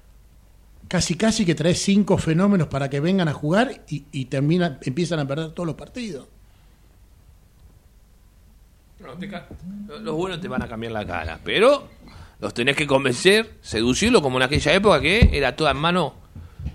casi 0.88 1.16
casi 1.16 1.44
que 1.44 1.54
trae 1.54 1.74
cinco 1.74 2.16
fenómenos 2.16 2.68
para 2.68 2.88
que 2.88 3.00
vengan 3.00 3.28
a 3.28 3.34
jugar 3.34 3.84
y, 3.86 4.06
y 4.12 4.24
terminan, 4.24 4.78
empiezan 4.80 5.18
a 5.18 5.28
perder 5.28 5.50
todos 5.50 5.66
los 5.66 5.76
partidos. 5.76 6.31
No, 9.04 9.12
te 9.14 9.28
ca- 9.28 9.46
Los 10.00 10.14
buenos 10.16 10.40
te 10.40 10.48
van 10.48 10.62
a 10.62 10.68
cambiar 10.68 10.92
la 10.92 11.04
cara, 11.06 11.38
pero 11.42 11.88
los 12.40 12.54
tenés 12.54 12.76
que 12.76 12.86
convencer, 12.86 13.54
seducirlo 13.60 14.22
como 14.22 14.38
en 14.38 14.44
aquella 14.44 14.72
época 14.72 15.00
que 15.00 15.30
era 15.32 15.54
toda 15.54 15.70
en 15.72 15.76
mano. 15.78 16.14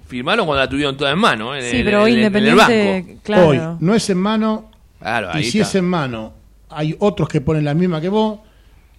Firmaron 0.07 0.45
cuando 0.45 0.63
la 0.63 0.69
tuvieron 0.69 0.95
toda 0.97 1.11
en 1.11 1.19
mano. 1.19 1.55
en 1.55 1.61
Sí, 1.63 1.77
el- 1.77 1.85
pero 1.85 2.03
hoy 2.03 2.13
Independiente, 2.13 3.01
banco. 3.07 3.21
claro. 3.23 3.47
Hoy 3.47 3.61
no 3.79 3.93
es 3.95 4.09
en 4.09 4.17
mano 4.17 4.71
Claro, 4.99 5.37
y 5.39 5.43
si 5.43 5.59
está. 5.59 5.69
es 5.69 5.75
en 5.75 5.85
mano 5.85 6.33
hay 6.69 6.95
otros 6.99 7.29
que 7.29 7.39
ponen 7.41 7.63
la 7.65 7.73
misma 7.73 7.99
que 8.01 8.09
vos 8.09 8.39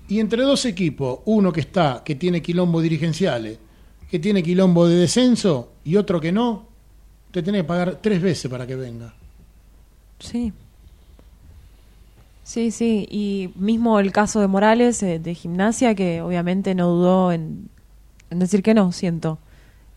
y 0.08 0.20
entre 0.20 0.42
dos 0.42 0.64
equipos, 0.64 1.20
uno 1.26 1.52
que 1.52 1.60
está, 1.60 2.02
que 2.04 2.14
tiene 2.14 2.40
quilombo 2.40 2.80
dirigenciales, 2.80 3.58
que 4.10 4.18
tiene 4.18 4.42
quilombo 4.42 4.86
de 4.88 4.96
descenso 4.96 5.72
y 5.84 5.96
otro 5.96 6.18
que 6.20 6.32
no, 6.32 6.66
te 7.30 7.42
tenés 7.42 7.60
que 7.62 7.68
pagar 7.68 7.98
tres 8.00 8.20
veces 8.22 8.50
para 8.50 8.66
que 8.66 8.74
venga. 8.74 9.12
Sí. 10.18 10.52
Sí, 12.48 12.70
sí. 12.70 13.06
Y 13.10 13.50
mismo 13.56 14.00
el 14.00 14.10
caso 14.10 14.40
de 14.40 14.46
Morales, 14.46 15.02
eh, 15.02 15.18
de 15.18 15.34
gimnasia, 15.34 15.94
que 15.94 16.22
obviamente 16.22 16.74
no 16.74 16.88
dudó 16.88 17.30
en, 17.30 17.68
en 18.30 18.38
decir 18.38 18.62
que 18.62 18.72
no, 18.72 18.90
siento. 18.90 19.38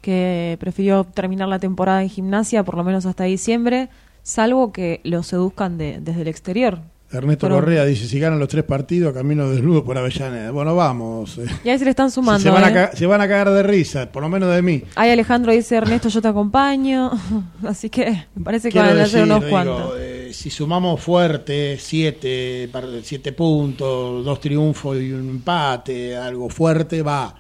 Que 0.02 0.58
prefirió 0.60 1.06
terminar 1.06 1.48
la 1.48 1.60
temporada 1.60 2.02
en 2.04 2.10
gimnasia, 2.10 2.64
por 2.64 2.76
lo 2.76 2.84
menos 2.84 3.06
hasta 3.06 3.24
diciembre, 3.24 3.88
salvo 4.22 4.74
que 4.74 5.00
lo 5.06 5.24
seduzcan 5.24 5.78
de- 5.78 6.00
desde 6.02 6.24
el 6.24 6.28
exterior. 6.28 6.80
Ernesto 7.10 7.46
Pero- 7.48 7.56
Correa 7.56 7.86
dice, 7.86 8.06
si 8.08 8.20
ganan 8.20 8.40
los 8.40 8.50
tres 8.50 8.66
partidos, 8.66 9.14
camino 9.14 9.50
desnudo 9.50 9.86
por 9.86 9.98
Avellaneda. 9.98 10.52
Bueno, 10.52 10.76
vamos. 10.76 11.38
eh. 11.38 11.46
Y 11.64 11.70
ahí 11.70 11.78
se 11.80 11.86
le 11.86 11.92
están 11.92 12.12
sumando. 12.12 12.42
se, 12.42 12.50
van 12.50 12.64
a 12.78 12.84
¿eh? 12.84 12.90
se 12.94 13.06
van 13.06 13.22
a 13.22 13.28
cagar 13.30 13.50
de 13.52 13.64
risa, 13.64 14.12
por 14.12 14.24
lo 14.24 14.28
menos 14.30 14.54
de 14.54 14.62
mí. 14.62 14.84
Ahí 14.96 15.10
Alejandro 15.10 15.54
dice, 15.54 15.76
Ernesto, 15.78 16.10
yo 16.10 16.22
te 16.22 16.28
acompaño. 16.28 17.12
Así 17.66 17.90
que 17.90 18.26
me 18.36 18.44
parece 18.44 18.68
que 18.70 18.74
Quiero 18.74 18.88
van 18.90 18.98
a 18.98 19.02
decir, 19.04 19.20
hacer 19.20 19.24
unos 19.26 19.40
digo, 19.40 19.50
cuantos. 19.52 19.94
Si 20.34 20.50
sumamos 20.50 21.02
fuerte, 21.02 21.78
siete, 21.80 22.70
siete 23.04 23.32
puntos, 23.34 24.24
dos 24.24 24.39
triunfos 24.39 24.98
y 24.98 25.12
un 25.12 25.30
empate, 25.30 26.15
algo 26.15 26.50
fuerte, 26.50 27.02
va. 27.02 27.36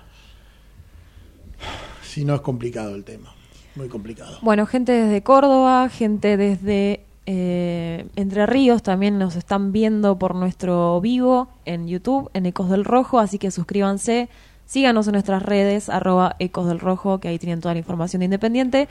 Si 2.03 2.25
no 2.25 2.35
es 2.35 2.41
complicado 2.41 2.95
el 2.95 3.03
tema, 3.03 3.33
muy 3.75 3.87
complicado. 3.87 4.39
Bueno, 4.41 4.65
gente 4.65 4.91
desde 4.91 5.23
Córdoba, 5.23 5.89
gente 5.89 6.37
desde 6.37 7.05
eh, 7.25 8.07
Entre 8.15 8.45
Ríos 8.45 8.83
también 8.83 9.19
nos 9.19 9.35
están 9.35 9.71
viendo 9.71 10.17
por 10.17 10.35
nuestro 10.35 10.99
vivo 11.01 11.49
en 11.65 11.87
YouTube, 11.87 12.29
en 12.33 12.45
Ecos 12.45 12.69
del 12.69 12.83
Rojo, 12.83 13.19
así 13.19 13.37
que 13.37 13.51
suscríbanse, 13.51 14.27
síganos 14.65 15.07
en 15.07 15.13
nuestras 15.13 15.43
redes, 15.43 15.89
arroba 15.89 16.35
Ecos 16.39 16.67
del 16.67 16.79
Rojo, 16.79 17.19
que 17.19 17.27
ahí 17.27 17.37
tienen 17.37 17.61
toda 17.61 17.75
la 17.75 17.79
información 17.79 18.21
de 18.21 18.25
Independiente, 18.25 18.89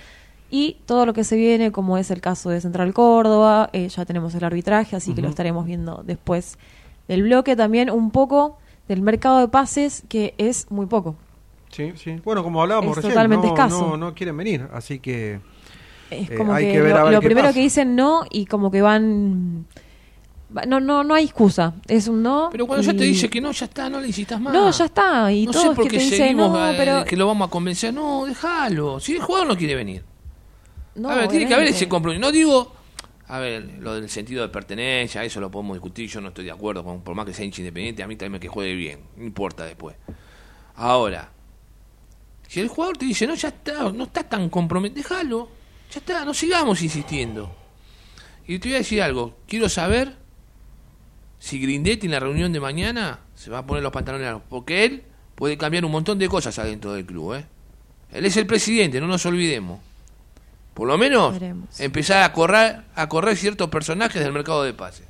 y 0.50 0.78
todo 0.86 1.06
lo 1.06 1.12
que 1.14 1.24
se 1.24 1.36
viene, 1.36 1.70
como 1.72 1.96
es 1.98 2.10
el 2.10 2.20
caso 2.20 2.50
de 2.50 2.60
Central 2.60 2.92
Córdoba, 2.92 3.70
eh, 3.72 3.88
ya 3.88 4.04
tenemos 4.04 4.34
el 4.34 4.44
arbitraje, 4.44 4.96
así 4.96 5.14
que 5.14 5.22
lo 5.22 5.28
estaremos 5.28 5.64
viendo 5.64 6.02
después 6.04 6.58
del 7.08 7.22
bloque, 7.22 7.56
también 7.56 7.90
un 7.90 8.10
poco 8.10 8.58
del 8.88 9.02
mercado 9.02 9.38
de 9.40 9.48
pases, 9.48 10.02
que 10.08 10.34
es 10.38 10.70
muy 10.70 10.86
poco. 10.86 11.14
Sí, 11.70 11.92
sí. 11.96 12.16
Bueno, 12.24 12.42
como 12.42 12.60
hablábamos 12.62 12.90
Es 12.90 12.96
recién, 12.96 13.12
totalmente 13.12 13.46
no, 13.46 13.52
escaso. 13.54 13.80
no, 13.90 13.96
no 13.96 14.14
quieren 14.14 14.36
venir, 14.36 14.66
así 14.72 14.98
que 14.98 15.38
Es 16.10 16.28
Eh, 16.30 16.34
como 16.36 16.52
hay 16.52 16.66
que, 16.66 16.72
que 16.72 16.80
ver 16.80 16.94
a 16.94 16.98
lo, 16.98 17.04
ver 17.04 17.12
lo 17.14 17.20
qué 17.20 17.26
primero 17.26 17.46
pasa. 17.46 17.54
que 17.54 17.60
dicen 17.60 17.94
no 17.94 18.24
y 18.28 18.46
como 18.46 18.72
que 18.72 18.82
van... 18.82 19.66
va- 20.56 20.66
No, 20.66 20.80
no, 20.80 21.04
no 21.04 21.14
hay 21.14 21.26
excusa. 21.26 21.74
Es 21.86 22.08
un 22.08 22.24
no. 22.24 22.48
Pero 22.50 22.66
cuando 22.66 22.82
ya 22.84 22.92
te 22.92 23.04
y- 23.04 23.10
dice 23.10 23.30
que 23.30 23.40
no, 23.40 23.52
ya 23.52 23.66
está, 23.66 23.88
no 23.88 24.00
necesitas 24.00 24.40
más. 24.40 24.52
No, 24.52 24.68
ya 24.72 24.84
está. 24.86 25.30
Y 25.32 25.46
no 25.46 25.52
todos 25.52 25.68
sé 25.68 25.74
por 25.76 25.84
que 25.84 25.90
qué 25.90 25.98
te 25.98 26.02
dicen 26.04 26.18
seguimos 26.18 26.50
no, 26.50 26.68
eh, 26.70 26.74
pero... 26.76 27.04
que 27.04 27.16
lo 27.16 27.28
vamos 27.28 27.46
a 27.46 27.50
convencer. 27.52 27.94
No, 27.94 28.24
déjalo. 28.26 28.98
Si 28.98 29.12
el 29.14 29.20
jugador 29.22 29.46
no 29.46 29.56
quiere 29.56 29.76
venir. 29.76 30.02
No, 31.00 31.10
a 31.10 31.16
ver, 31.16 31.28
tiene 31.28 31.46
que 31.46 31.54
haber 31.54 31.68
ese 31.68 31.88
compromiso. 31.88 32.20
No 32.20 32.30
digo, 32.32 32.74
A 33.30 33.38
ver, 33.38 33.78
lo 33.78 33.94
del 33.94 34.10
sentido 34.10 34.42
de 34.42 34.48
pertenencia, 34.48 35.22
eso 35.22 35.40
lo 35.40 35.52
podemos 35.52 35.76
discutir, 35.76 36.10
yo 36.10 36.20
no 36.20 36.28
estoy 36.28 36.44
de 36.46 36.50
acuerdo, 36.50 36.82
con, 36.82 37.02
por 37.02 37.14
más 37.14 37.24
que 37.24 37.32
sea 37.32 37.44
hincha 37.44 37.60
independiente, 37.60 38.02
a 38.02 38.08
mí 38.08 38.16
también 38.16 38.32
me 38.32 38.40
que 38.40 38.48
juegue 38.48 38.74
bien, 38.74 39.00
no 39.16 39.24
importa 39.24 39.64
después. 39.64 39.94
Ahora, 40.74 41.30
si 42.48 42.58
el 42.58 42.66
jugador 42.66 42.96
te 42.96 43.04
dice, 43.04 43.28
no, 43.28 43.36
ya 43.36 43.48
está, 43.48 43.92
no 43.92 44.04
está 44.04 44.24
tan 44.24 44.48
comprometido, 44.50 45.02
déjalo, 45.02 45.48
ya 45.92 46.00
está, 46.00 46.24
no 46.24 46.34
sigamos 46.34 46.82
insistiendo. 46.82 47.54
Y 48.48 48.58
te 48.58 48.68
voy 48.68 48.74
a 48.74 48.78
decir 48.78 49.00
algo, 49.00 49.36
quiero 49.46 49.68
saber 49.68 50.16
si 51.38 51.60
Grindetti 51.60 52.06
en 52.06 52.12
la 52.12 52.18
reunión 52.18 52.52
de 52.52 52.58
mañana 52.58 53.20
se 53.36 53.48
va 53.48 53.58
a 53.58 53.66
poner 53.66 53.84
los 53.84 53.92
pantalones 53.92 54.24
largos, 54.24 54.42
porque 54.48 54.84
él 54.84 55.04
puede 55.36 55.56
cambiar 55.56 55.84
un 55.84 55.92
montón 55.92 56.18
de 56.18 56.28
cosas 56.28 56.58
adentro 56.58 56.94
del 56.94 57.06
club, 57.06 57.34
¿eh? 57.34 57.46
Él 58.10 58.24
es 58.26 58.36
el 58.36 58.46
presidente, 58.46 59.00
no 59.00 59.06
nos 59.06 59.24
olvidemos. 59.24 59.78
Por 60.74 60.88
lo 60.88 60.96
menos 60.96 61.33
Veremos. 61.33 61.80
empezar 61.80 62.22
a 62.22 62.33
correr, 62.33 62.83
a 62.94 63.09
correr 63.09 63.37
ciertos 63.37 63.68
personajes 63.68 64.22
del 64.22 64.33
mercado 64.33 64.62
de 64.62 64.72
pases. 64.72 65.06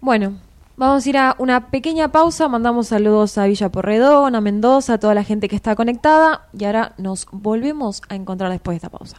Bueno, 0.00 0.38
vamos 0.76 1.04
a 1.04 1.08
ir 1.08 1.18
a 1.18 1.36
una 1.38 1.68
pequeña 1.68 2.08
pausa. 2.08 2.48
Mandamos 2.48 2.88
saludos 2.88 3.38
a 3.38 3.46
Villa 3.46 3.68
Porredón, 3.68 4.34
a 4.34 4.40
Mendoza, 4.40 4.94
a 4.94 4.98
toda 4.98 5.14
la 5.14 5.24
gente 5.24 5.48
que 5.48 5.56
está 5.56 5.76
conectada. 5.76 6.46
Y 6.58 6.64
ahora 6.64 6.94
nos 6.98 7.26
volvemos 7.30 8.02
a 8.08 8.14
encontrar 8.14 8.50
después 8.50 8.74
de 8.74 8.76
esta 8.86 8.90
pausa. 8.90 9.18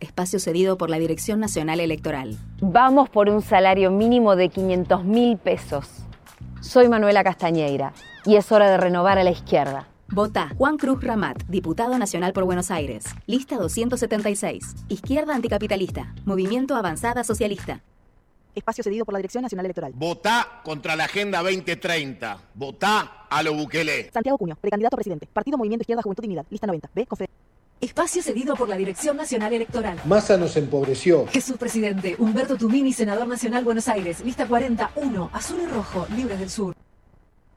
Espacio 0.00 0.38
cedido 0.38 0.78
por 0.78 0.90
la 0.90 0.98
Dirección 0.98 1.40
Nacional 1.40 1.80
Electoral. 1.80 2.36
Vamos 2.60 3.08
por 3.10 3.28
un 3.28 3.42
salario 3.42 3.90
mínimo 3.90 4.36
de 4.36 4.48
500 4.48 5.04
mil 5.04 5.36
pesos. 5.38 5.88
Soy 6.60 6.88
Manuela 6.88 7.24
Castañeira 7.24 7.92
y 8.24 8.36
es 8.36 8.52
hora 8.52 8.70
de 8.70 8.76
renovar 8.76 9.18
a 9.18 9.24
la 9.24 9.30
izquierda. 9.30 9.88
Vota 10.10 10.50
Juan 10.56 10.78
Cruz 10.78 11.02
Ramat, 11.02 11.42
diputado 11.48 11.98
nacional 11.98 12.32
por 12.32 12.44
Buenos 12.44 12.70
Aires. 12.70 13.04
Lista 13.26 13.56
276. 13.56 14.76
Izquierda 14.88 15.34
anticapitalista. 15.34 16.14
Movimiento 16.24 16.76
Avanzada 16.76 17.24
Socialista. 17.24 17.80
Espacio 18.54 18.82
cedido 18.82 19.04
por 19.04 19.12
la 19.12 19.18
Dirección 19.18 19.42
Nacional 19.42 19.66
Electoral. 19.66 19.92
Votá 19.94 20.60
contra 20.64 20.96
la 20.96 21.04
Agenda 21.04 21.42
2030. 21.42 22.38
Votá 22.54 23.26
a 23.28 23.42
lo 23.42 23.54
Bukele. 23.54 24.10
Santiago 24.12 24.38
Cuño, 24.38 24.56
precandidato 24.60 24.94
a 24.94 24.98
presidente. 24.98 25.28
Partido 25.32 25.58
Movimiento 25.58 25.82
Izquierda 25.82 26.02
Juventud 26.02 26.22
Dignidad. 26.22 26.46
Lista 26.50 26.66
90. 26.66 26.90
B. 26.94 27.06
Confe- 27.06 27.28
Espacio 27.80 28.22
cedido 28.22 28.56
por 28.56 28.68
la 28.68 28.76
Dirección 28.76 29.16
Nacional 29.16 29.52
Electoral. 29.52 30.00
Massa 30.04 30.36
nos 30.36 30.56
empobreció. 30.56 31.26
Jesús 31.28 31.56
Presidente, 31.56 32.16
Humberto 32.18 32.56
Tumini, 32.56 32.92
Senador 32.92 33.28
Nacional 33.28 33.64
Buenos 33.64 33.86
Aires, 33.86 34.24
lista 34.24 34.48
41, 34.48 35.30
azul 35.32 35.60
y 35.62 35.66
rojo, 35.66 36.06
libres 36.16 36.40
del 36.40 36.50
sur. 36.50 36.74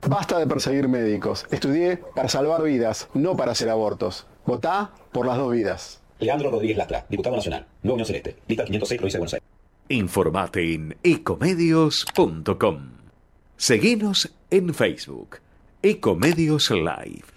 Basta 0.08 0.38
de 0.38 0.48
perseguir 0.48 0.88
médicos. 0.88 1.46
Estudié 1.52 1.98
para 1.98 2.30
salvar 2.30 2.62
vidas, 2.64 3.08
no 3.14 3.36
para 3.36 3.54
hacer 3.54 3.70
abortos. 3.70 4.28
Votá 4.46 4.92
por 5.12 5.26
las 5.26 5.38
dos 5.38 5.52
vidas. 5.52 6.02
Leandro 6.20 6.52
Rodríguez 6.52 6.78
Lastra, 6.78 7.06
diputado 7.10 7.36
nacional, 7.36 7.66
Nueva 7.82 7.96
Unión 7.96 8.06
Celeste, 8.06 8.38
lista 8.48 8.66
506, 8.66 8.98
provincia 9.00 9.18
de 9.18 9.20
Buenos 9.20 9.34
Aires. 9.34 9.48
Informate 9.90 10.74
en 10.74 10.98
ecomedios.com. 11.02 12.92
Seguinos 13.58 14.32
en 14.50 14.74
Facebook. 14.74 15.38
Ecomedios 15.82 16.70
Live. 16.70 17.31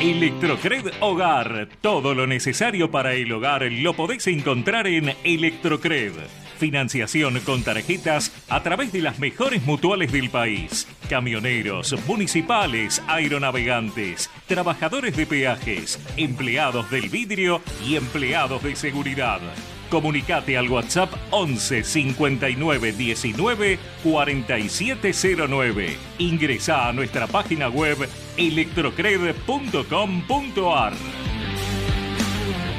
Electrocred 0.00 0.94
Hogar. 1.00 1.68
Todo 1.82 2.14
lo 2.14 2.26
necesario 2.26 2.90
para 2.90 3.12
el 3.12 3.30
hogar 3.32 3.70
lo 3.70 3.92
podéis 3.92 4.26
encontrar 4.28 4.86
en 4.86 5.14
Electrocred. 5.24 6.14
Financiación 6.58 7.38
con 7.40 7.62
tarjetas 7.62 8.32
a 8.48 8.62
través 8.62 8.92
de 8.92 9.02
las 9.02 9.18
mejores 9.18 9.62
mutuales 9.66 10.10
del 10.10 10.30
país. 10.30 10.88
Camioneros, 11.10 11.94
municipales, 12.06 13.02
aeronavegantes, 13.08 14.30
trabajadores 14.46 15.14
de 15.18 15.26
peajes, 15.26 16.00
empleados 16.16 16.90
del 16.90 17.10
vidrio 17.10 17.60
y 17.86 17.96
empleados 17.96 18.62
de 18.62 18.76
seguridad. 18.76 19.40
Comunicate 19.90 20.56
al 20.56 20.70
WhatsApp 20.70 21.12
11 21.30 21.84
59 21.84 22.92
19 22.92 23.78
4709. 24.02 25.96
Ingresa 26.18 26.88
a 26.88 26.92
nuestra 26.92 27.26
página 27.26 27.68
web 27.68 28.08
electrocred.com.ar. 28.36 31.29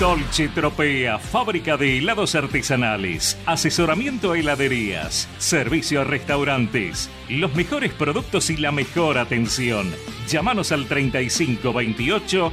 Dolce 0.00 0.48
Tropea, 0.48 1.20
fábrica 1.20 1.76
de 1.76 1.98
helados 1.98 2.34
artesanales, 2.34 3.38
asesoramiento 3.46 4.32
a 4.32 4.38
heladerías, 4.38 5.28
servicio 5.38 6.00
a 6.00 6.04
restaurantes, 6.04 7.08
los 7.28 7.54
mejores 7.54 7.92
productos 7.92 8.50
y 8.50 8.56
la 8.56 8.72
mejor 8.72 9.18
atención. 9.18 9.94
Llámanos 10.28 10.72
al 10.72 10.86
3528 10.86 12.52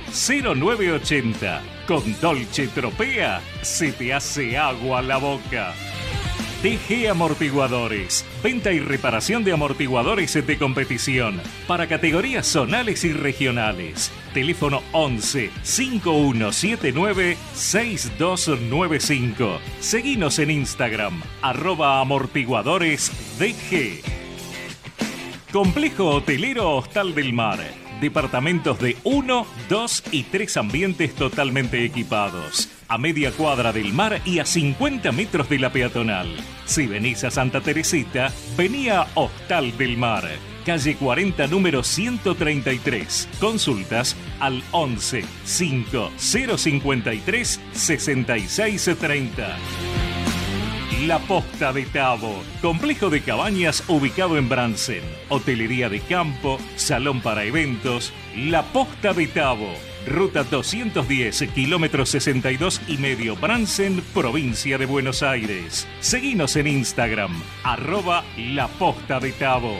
0980. 0.55 1.61
Con 1.87 2.19
Dolce 2.21 2.67
Tropea 2.67 3.41
se 3.63 3.91
te 3.91 4.13
hace 4.13 4.55
agua 4.59 5.01
la 5.01 5.17
boca. 5.17 5.73
TG 6.61 7.09
Amortiguadores. 7.09 8.23
Venta 8.43 8.71
y 8.71 8.79
reparación 8.79 9.43
de 9.43 9.53
amortiguadores 9.53 10.45
de 10.45 10.57
competición 10.59 11.41
para 11.67 11.87
categorías 11.87 12.45
zonales 12.45 13.03
y 13.03 13.13
regionales. 13.13 14.11
Teléfono 14.33 14.81
11 14.91 15.51
5179 15.63 17.37
6295. 17.53 19.59
Seguinos 19.79 20.39
en 20.39 20.51
Instagram, 20.51 21.21
arroba 21.41 22.01
amortiguadores 22.01 23.11
DG. 23.39 24.01
Complejo 25.51 26.09
Hotelero 26.09 26.77
Hostal 26.77 27.13
del 27.13 27.33
Mar. 27.33 27.59
Departamentos 27.99 28.79
de 28.79 28.97
1, 29.03 29.45
2 29.69 30.03
y 30.11 30.23
3 30.23 30.57
ambientes 30.57 31.13
totalmente 31.13 31.85
equipados. 31.85 32.69
a 32.91 32.97
media 32.97 33.31
cuadra 33.31 33.71
del 33.71 33.93
mar 33.93 34.19
y 34.25 34.39
a 34.39 34.45
50 34.45 35.13
metros 35.13 35.47
de 35.47 35.59
la 35.59 35.71
peatonal. 35.71 36.27
Si 36.65 36.87
venís 36.87 37.23
a 37.23 37.31
Santa 37.31 37.61
Teresita, 37.61 38.33
vení 38.57 38.89
a 38.89 39.07
Hostal 39.15 39.77
del 39.77 39.95
Mar, 39.95 40.27
calle 40.61 40.95
40, 40.95 41.47
número 41.47 41.83
133. 41.83 43.29
Consultas 43.39 44.15
al 44.39 44.63
11 44.71 45.23
5 45.43 46.11
053 46.17 47.59
6630. 47.73 49.57
La 51.07 51.17
Posta 51.17 51.73
de 51.73 51.85
Tabo, 51.85 52.43
complejo 52.61 53.09
de 53.09 53.21
cabañas 53.21 53.83
ubicado 53.87 54.37
en 54.37 54.47
Bransen, 54.49 55.01
hotelería 55.29 55.89
de 55.89 55.99
campo, 55.99 56.59
salón 56.75 57.21
para 57.21 57.43
eventos. 57.43 58.13
La 58.35 58.61
Posta 58.61 59.11
de 59.13 59.25
Tabo, 59.25 59.73
ruta 60.05 60.43
210, 60.43 61.49
kilómetro 61.55 62.05
62 62.05 62.81
y 62.87 62.97
medio, 62.97 63.35
Bransen, 63.35 64.03
provincia 64.13 64.77
de 64.77 64.85
Buenos 64.85 65.23
Aires. 65.23 65.87
Seguinos 66.01 66.55
en 66.55 66.67
Instagram, 66.67 67.31
arroba 67.63 68.23
La 68.37 68.67
Posta 68.67 69.19
de 69.19 69.31
Tabo. 69.31 69.79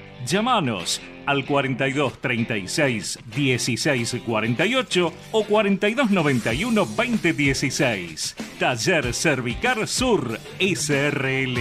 Llámanos 0.25 1.01
al 1.25 1.45
42 1.45 2.19
36 2.19 3.19
16 3.35 4.21
48 4.25 5.13
o 5.31 5.43
42 5.43 6.11
91 6.11 6.85
20 6.95 7.33
16. 7.33 8.35
Taller 8.59 9.13
Cervicar 9.13 9.87
Sur 9.87 10.39
SRL. 10.59 11.57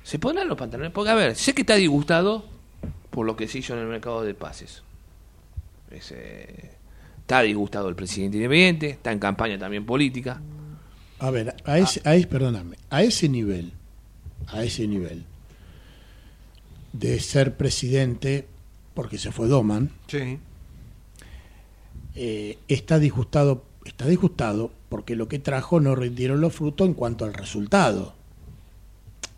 ¿se 0.04 0.18
pondrán 0.20 0.48
los 0.48 0.58
pantalones? 0.58 0.92
Porque, 0.92 1.12
a 1.12 1.16
ver, 1.16 1.36
sé 1.36 1.54
que 1.54 1.62
está 1.62 1.76
disgustado 1.76 2.44
por 3.12 3.26
lo 3.26 3.36
que 3.36 3.48
se 3.48 3.60
hizo 3.60 3.74
en 3.74 3.80
el 3.80 3.86
mercado 3.88 4.24
de 4.24 4.34
pases. 4.34 4.84
Es, 5.92 6.12
eh, 6.12 6.72
está 7.22 7.42
disgustado 7.42 7.88
el 7.90 7.96
presidente 7.96 8.38
independiente, 8.38 8.90
está 8.90 9.12
en 9.12 9.20
campaña 9.20 9.58
también 9.60 9.86
política. 9.86 10.42
A 11.20 11.30
ver, 11.32 11.56
a 11.66 11.78
ese, 11.78 12.02
a 12.06 12.16
ese- 12.16 12.28
perdóname, 12.28 12.78
a 12.90 13.04
ese 13.04 13.28
nivel, 13.30 13.72
a 14.48 14.64
ese 14.64 14.88
nivel 14.88 15.24
de 16.94 17.20
ser 17.20 17.56
presidente, 17.58 18.48
porque 18.94 19.18
se 19.18 19.32
fue 19.32 19.48
Doman, 19.48 19.92
Sí. 20.08 20.40
eh, 22.16 22.58
está 22.68 23.00
disgustado, 23.00 23.64
está 23.86 24.08
disgustado 24.08 24.72
porque 24.90 25.16
lo 25.16 25.28
que 25.28 25.40
trajo 25.40 25.80
no 25.80 25.96
rindieron 25.96 26.42
los 26.42 26.54
frutos 26.54 26.88
en 26.88 26.94
cuanto 26.94 27.26
al 27.26 27.34
resultado. 27.34 28.14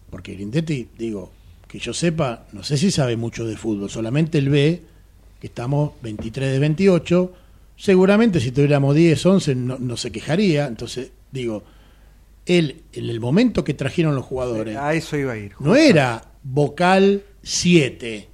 Porque 0.10 0.34
Grindetti, 0.36 0.88
digo, 0.98 1.32
que 1.68 1.80
yo 1.80 1.94
sepa, 1.94 2.46
no 2.54 2.64
sé 2.64 2.78
si 2.78 2.92
sabe 2.92 3.16
mucho 3.18 3.46
de 3.46 3.58
fútbol, 3.58 3.90
solamente 3.90 4.38
él 4.38 4.50
ve 4.50 4.82
que 5.40 5.48
estamos 5.48 5.92
23 6.02 6.52
de 6.52 6.60
28, 6.60 7.34
seguramente 7.76 8.40
si 8.40 8.52
tuviéramos 8.52 8.94
10, 8.96 9.26
11 9.26 9.56
no, 9.56 9.78
no 9.80 9.98
se 9.98 10.12
quejaría, 10.12 10.68
entonces 10.68 11.12
digo, 11.32 11.64
él 12.46 12.84
en 12.94 13.10
el 13.10 13.20
momento 13.20 13.64
que 13.64 13.74
trajeron 13.74 14.16
los 14.16 14.26
jugadores, 14.26 14.76
A 14.78 14.94
eso 14.94 15.18
iba 15.18 15.34
a 15.34 15.38
ir. 15.38 15.54
no 15.60 15.76
era 15.76 16.22
vocal 16.44 17.24
7 17.44 18.28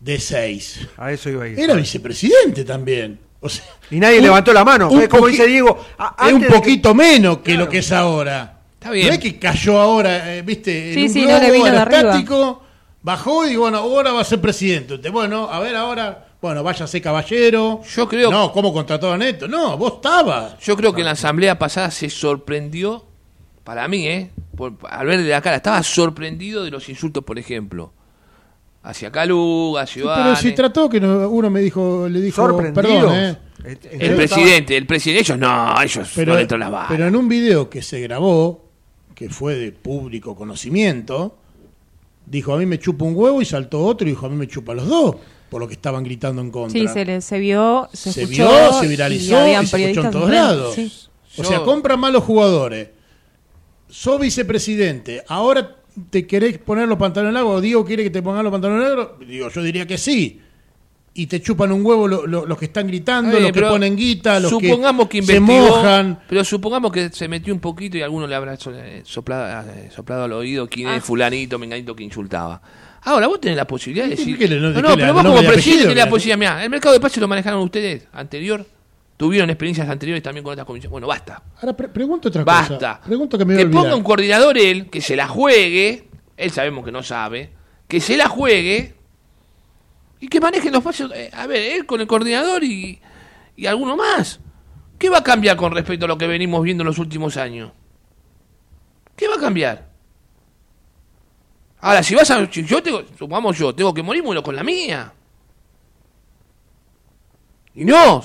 de 0.00 0.18
6, 0.20 0.88
A 0.96 1.12
eso 1.12 1.28
iba 1.30 1.44
a 1.44 1.48
ir. 1.48 1.58
era 1.60 1.74
vicepresidente 1.74 2.64
también. 2.64 3.18
O 3.42 3.48
sea, 3.48 3.64
Y 3.90 3.98
nadie 3.98 4.18
un- 4.18 4.24
levantó 4.24 4.52
la 4.52 4.64
mano. 4.64 4.90
un 4.90 5.02
Es 5.02 5.08
como 5.08 5.26
dice 5.26 5.46
Diego. 5.46 5.78
es 6.26 6.32
un 6.32 6.40
que- 6.42 6.46
poquito 6.48 6.94
menos 6.94 7.38
que 7.38 7.52
Claro. 7.52 7.64
lo 7.64 7.70
que 7.70 7.78
es 7.78 7.90
ahora. 7.92 8.60
Está 8.74 8.90
bien. 8.90 9.08
No 9.08 9.12
es 9.14 9.18
que 9.18 9.38
cayó 9.38 9.78
ahora, 9.78 10.34
eh, 10.36 10.42
viste, 10.42 10.94
Sí, 10.94 11.00
en 11.00 11.06
un 11.06 11.12
sí, 11.12 11.20
no 11.22 11.26
globo 11.28 11.40
le 11.42 11.50
vino 11.52 11.64
de 11.66 11.76
arriba. 11.76 11.98
aerostático, 11.98 12.62
bajó 13.02 13.46
y 13.46 13.56
bueno, 13.56 13.78
ahora 13.78 14.12
va 14.12 14.20
a 14.22 14.24
ser 14.24 14.40
presidente. 14.40 14.94
Usted, 14.94 15.10
Bueno, 15.10 15.48
a 15.50 15.58
ver 15.60 15.76
ahora, 15.76 16.26
Bueno, 16.42 16.62
váyase 16.62 17.02
caballero. 17.02 17.82
Yo 17.94 18.08
creo- 18.08 18.30
No, 18.30 18.50
¿cómo 18.50 18.72
contrató 18.72 19.12
a 19.12 19.18
Neto? 19.18 19.46
No, 19.46 19.76
vos 19.76 19.96
estabas. 19.96 20.58
Yo 20.60 20.74
creo 20.74 20.94
que 20.94 21.00
en 21.02 21.04
la 21.04 21.10
asamblea 21.12 21.58
pasada 21.58 21.90
se 21.90 22.08
sorprendió, 22.08 23.04
para 23.64 23.86
mí, 23.88 24.06
¿eh? 24.06 24.30
Por- 24.56 24.74
al 24.88 25.06
ver 25.06 25.22
de 25.22 25.28
la 25.30 25.40
cara, 25.40 25.56
estaba 25.56 25.82
sorprendido 25.82 26.64
de 26.64 26.70
los 26.70 26.88
insultos, 26.88 27.24
por 27.24 27.38
ejemplo, 27.38 27.92
hacia 28.82 29.10
Caluga, 29.10 29.82
hacia 29.82 30.02
Pero 30.14 30.36
si 30.36 30.52
trató 30.52 30.88
que 30.88 31.00
no- 31.00 31.28
uno 31.28 31.50
me 31.50 31.60
dijo, 31.60 32.08
le 32.08 32.20
dijo, 32.20 32.56
perdón, 32.74 33.14
¿eh? 33.14 33.36
El 33.64 34.16
presidente, 34.16 34.76
el 34.76 34.86
presidente, 34.86 35.20
ellos 35.20 35.38
no, 35.38 35.82
ellos 35.82 36.10
Pero, 36.14 36.32
no 36.32 36.36
le 36.36 36.42
entran 36.42 36.60
las 36.60 36.70
balas. 36.70 36.88
pero 36.88 37.06
en 37.06 37.14
un 37.14 37.28
video 37.28 37.68
que 37.68 37.82
se 37.82 38.00
grabó, 38.00 38.64
que 39.14 39.28
fue 39.28 39.54
de 39.56 39.72
público 39.72 40.34
conocimiento, 40.34 41.36
dijo 42.24 42.54
a 42.54 42.58
mí 42.58 42.64
me 42.64 42.78
chupa 42.78 43.04
un 43.04 43.14
huevo 43.14 43.42
y 43.42 43.44
saltó 43.44 43.84
otro 43.84 44.06
y 44.06 44.12
dijo 44.12 44.24
a 44.24 44.30
mí 44.30 44.36
me 44.36 44.48
chupa 44.48 44.72
los 44.72 44.88
dos, 44.88 45.16
por 45.50 45.60
lo 45.60 45.68
que 45.68 45.74
estaban 45.74 46.02
gritando 46.04 46.40
en 46.40 46.50
contra. 46.50 46.80
Sí, 46.80 46.88
se, 46.88 47.04
le, 47.04 47.20
se 47.20 47.38
vio, 47.38 47.88
se, 47.92 48.12
se 48.14 48.22
escuchó. 48.22 48.48
vio, 48.48 48.72
se 48.80 48.86
y 48.86 48.88
viralizó 48.88 49.32
y, 49.32 49.34
habían 49.36 49.66
se 49.66 49.82
escuchó 49.90 50.06
en 50.06 50.10
todos 50.10 50.30
lados. 50.30 50.74
sí. 50.74 50.90
O 51.36 51.44
sea, 51.44 51.62
compran 51.62 52.00
malos 52.00 52.24
jugadores. 52.24 52.88
Sos 53.90 54.20
vicepresidente, 54.20 55.22
ahora 55.28 55.76
te 56.10 56.26
querés 56.26 56.58
poner 56.58 56.88
los 56.88 56.98
pantalones 56.98 57.34
largos, 57.34 57.56
o 57.58 57.60
Diego 57.60 57.84
quiere 57.84 58.02
que 58.04 58.10
te 58.10 58.22
pongan 58.22 58.44
los 58.44 58.52
pantalones 58.52 58.88
largos, 58.88 59.08
digo, 59.26 59.48
yo 59.48 59.62
diría 59.62 59.86
que 59.86 59.98
sí. 59.98 60.40
Y 61.12 61.26
te 61.26 61.42
chupan 61.42 61.72
un 61.72 61.84
huevo 61.84 62.06
lo- 62.06 62.24
lo- 62.24 62.46
los 62.46 62.56
que 62.56 62.66
están 62.66 62.86
gritando, 62.86 63.38
los 63.40 63.50
que 63.50 63.60
ponen 63.62 63.96
guita, 63.96 64.38
los 64.38 64.48
supongamos 64.50 65.08
que, 65.08 65.20
se 65.22 65.34
investigó, 65.36 65.66
mojan. 65.76 66.20
pero 66.28 66.44
supongamos 66.44 66.92
que 66.92 67.10
se 67.10 67.26
metió 67.26 67.52
un 67.52 67.58
poquito 67.58 67.98
y 67.98 68.02
alguno 68.02 68.28
le 68.28 68.34
habrá 68.36 68.54
eh, 68.54 69.02
soplado, 69.04 69.68
eh, 69.72 69.90
soplado 69.94 70.24
al 70.24 70.32
oído 70.32 70.68
quién 70.68 70.86
Ah. 70.86 70.96
es 70.96 71.04
fulanito, 71.04 71.58
menganito 71.58 71.96
que 71.96 72.04
insultaba. 72.04 72.62
Ahora, 73.02 73.26
vos 73.26 73.40
tenés 73.40 73.56
la 73.56 73.66
posibilidad 73.66 74.04
de 74.04 74.10
decir... 74.14 74.38
¿Qué 74.38 74.46
le- 74.46 74.60
no- 74.60 74.70
no, 74.70 74.80
no, 74.82 74.94
pero 74.96 75.12
vos 75.14 75.24
como 75.24 75.42
presidente 75.42 75.82
tenés 75.88 75.96
la 76.04 76.08
posibilidad. 76.08 76.38
Mirá, 76.38 76.64
el 76.64 76.70
mercado 76.70 76.92
de 76.92 77.00
pases 77.00 77.18
lo 77.18 77.26
manejaron 77.26 77.60
ustedes 77.62 78.06
anterior. 78.12 78.64
Tuvieron 79.20 79.50
experiencias 79.50 79.86
anteriores 79.86 80.22
también 80.22 80.42
con 80.42 80.52
otras 80.54 80.66
comisiones. 80.66 80.92
Bueno, 80.92 81.06
basta. 81.06 81.42
Ahora 81.60 81.76
pre- 81.76 81.88
pregunto 81.88 82.30
otra 82.30 82.42
cosa. 82.42 82.58
Basta. 82.70 83.00
Pregunto 83.04 83.36
que 83.36 83.44
me 83.44 83.52
voy 83.52 83.62
a 83.62 83.66
que 83.66 83.70
ponga 83.70 83.94
un 83.94 84.02
coordinador 84.02 84.56
él, 84.56 84.88
que 84.88 85.02
se 85.02 85.14
la 85.14 85.28
juegue, 85.28 86.08
él 86.38 86.50
sabemos 86.50 86.86
que 86.86 86.90
no 86.90 87.02
sabe, 87.02 87.50
que 87.86 88.00
se 88.00 88.16
la 88.16 88.28
juegue 88.28 88.94
y 90.20 90.28
que 90.28 90.40
maneje 90.40 90.70
los 90.70 90.82
pasos. 90.82 91.12
eh, 91.14 91.28
a 91.34 91.46
ver, 91.46 91.72
él 91.72 91.84
con 91.84 92.00
el 92.00 92.06
coordinador 92.06 92.64
y, 92.64 92.98
y 93.56 93.66
alguno 93.66 93.94
más. 93.94 94.40
¿Qué 94.98 95.10
va 95.10 95.18
a 95.18 95.22
cambiar 95.22 95.58
con 95.58 95.72
respecto 95.72 96.06
a 96.06 96.08
lo 96.08 96.16
que 96.16 96.26
venimos 96.26 96.62
viendo 96.62 96.80
en 96.82 96.86
los 96.86 96.98
últimos 96.98 97.36
años? 97.36 97.72
¿Qué 99.16 99.28
va 99.28 99.34
a 99.34 99.38
cambiar? 99.40 99.90
Ahora, 101.82 102.02
si 102.02 102.14
vas 102.14 102.30
a. 102.30 102.50
si 102.50 102.64
yo 102.64 102.82
tengo, 102.82 103.02
supongamos 103.18 103.58
yo, 103.58 103.74
tengo 103.74 103.92
que 103.92 104.02
morir, 104.02 104.22
muero 104.22 104.42
con 104.42 104.56
la 104.56 104.62
mía. 104.62 105.12
Y 107.74 107.84
no, 107.84 108.22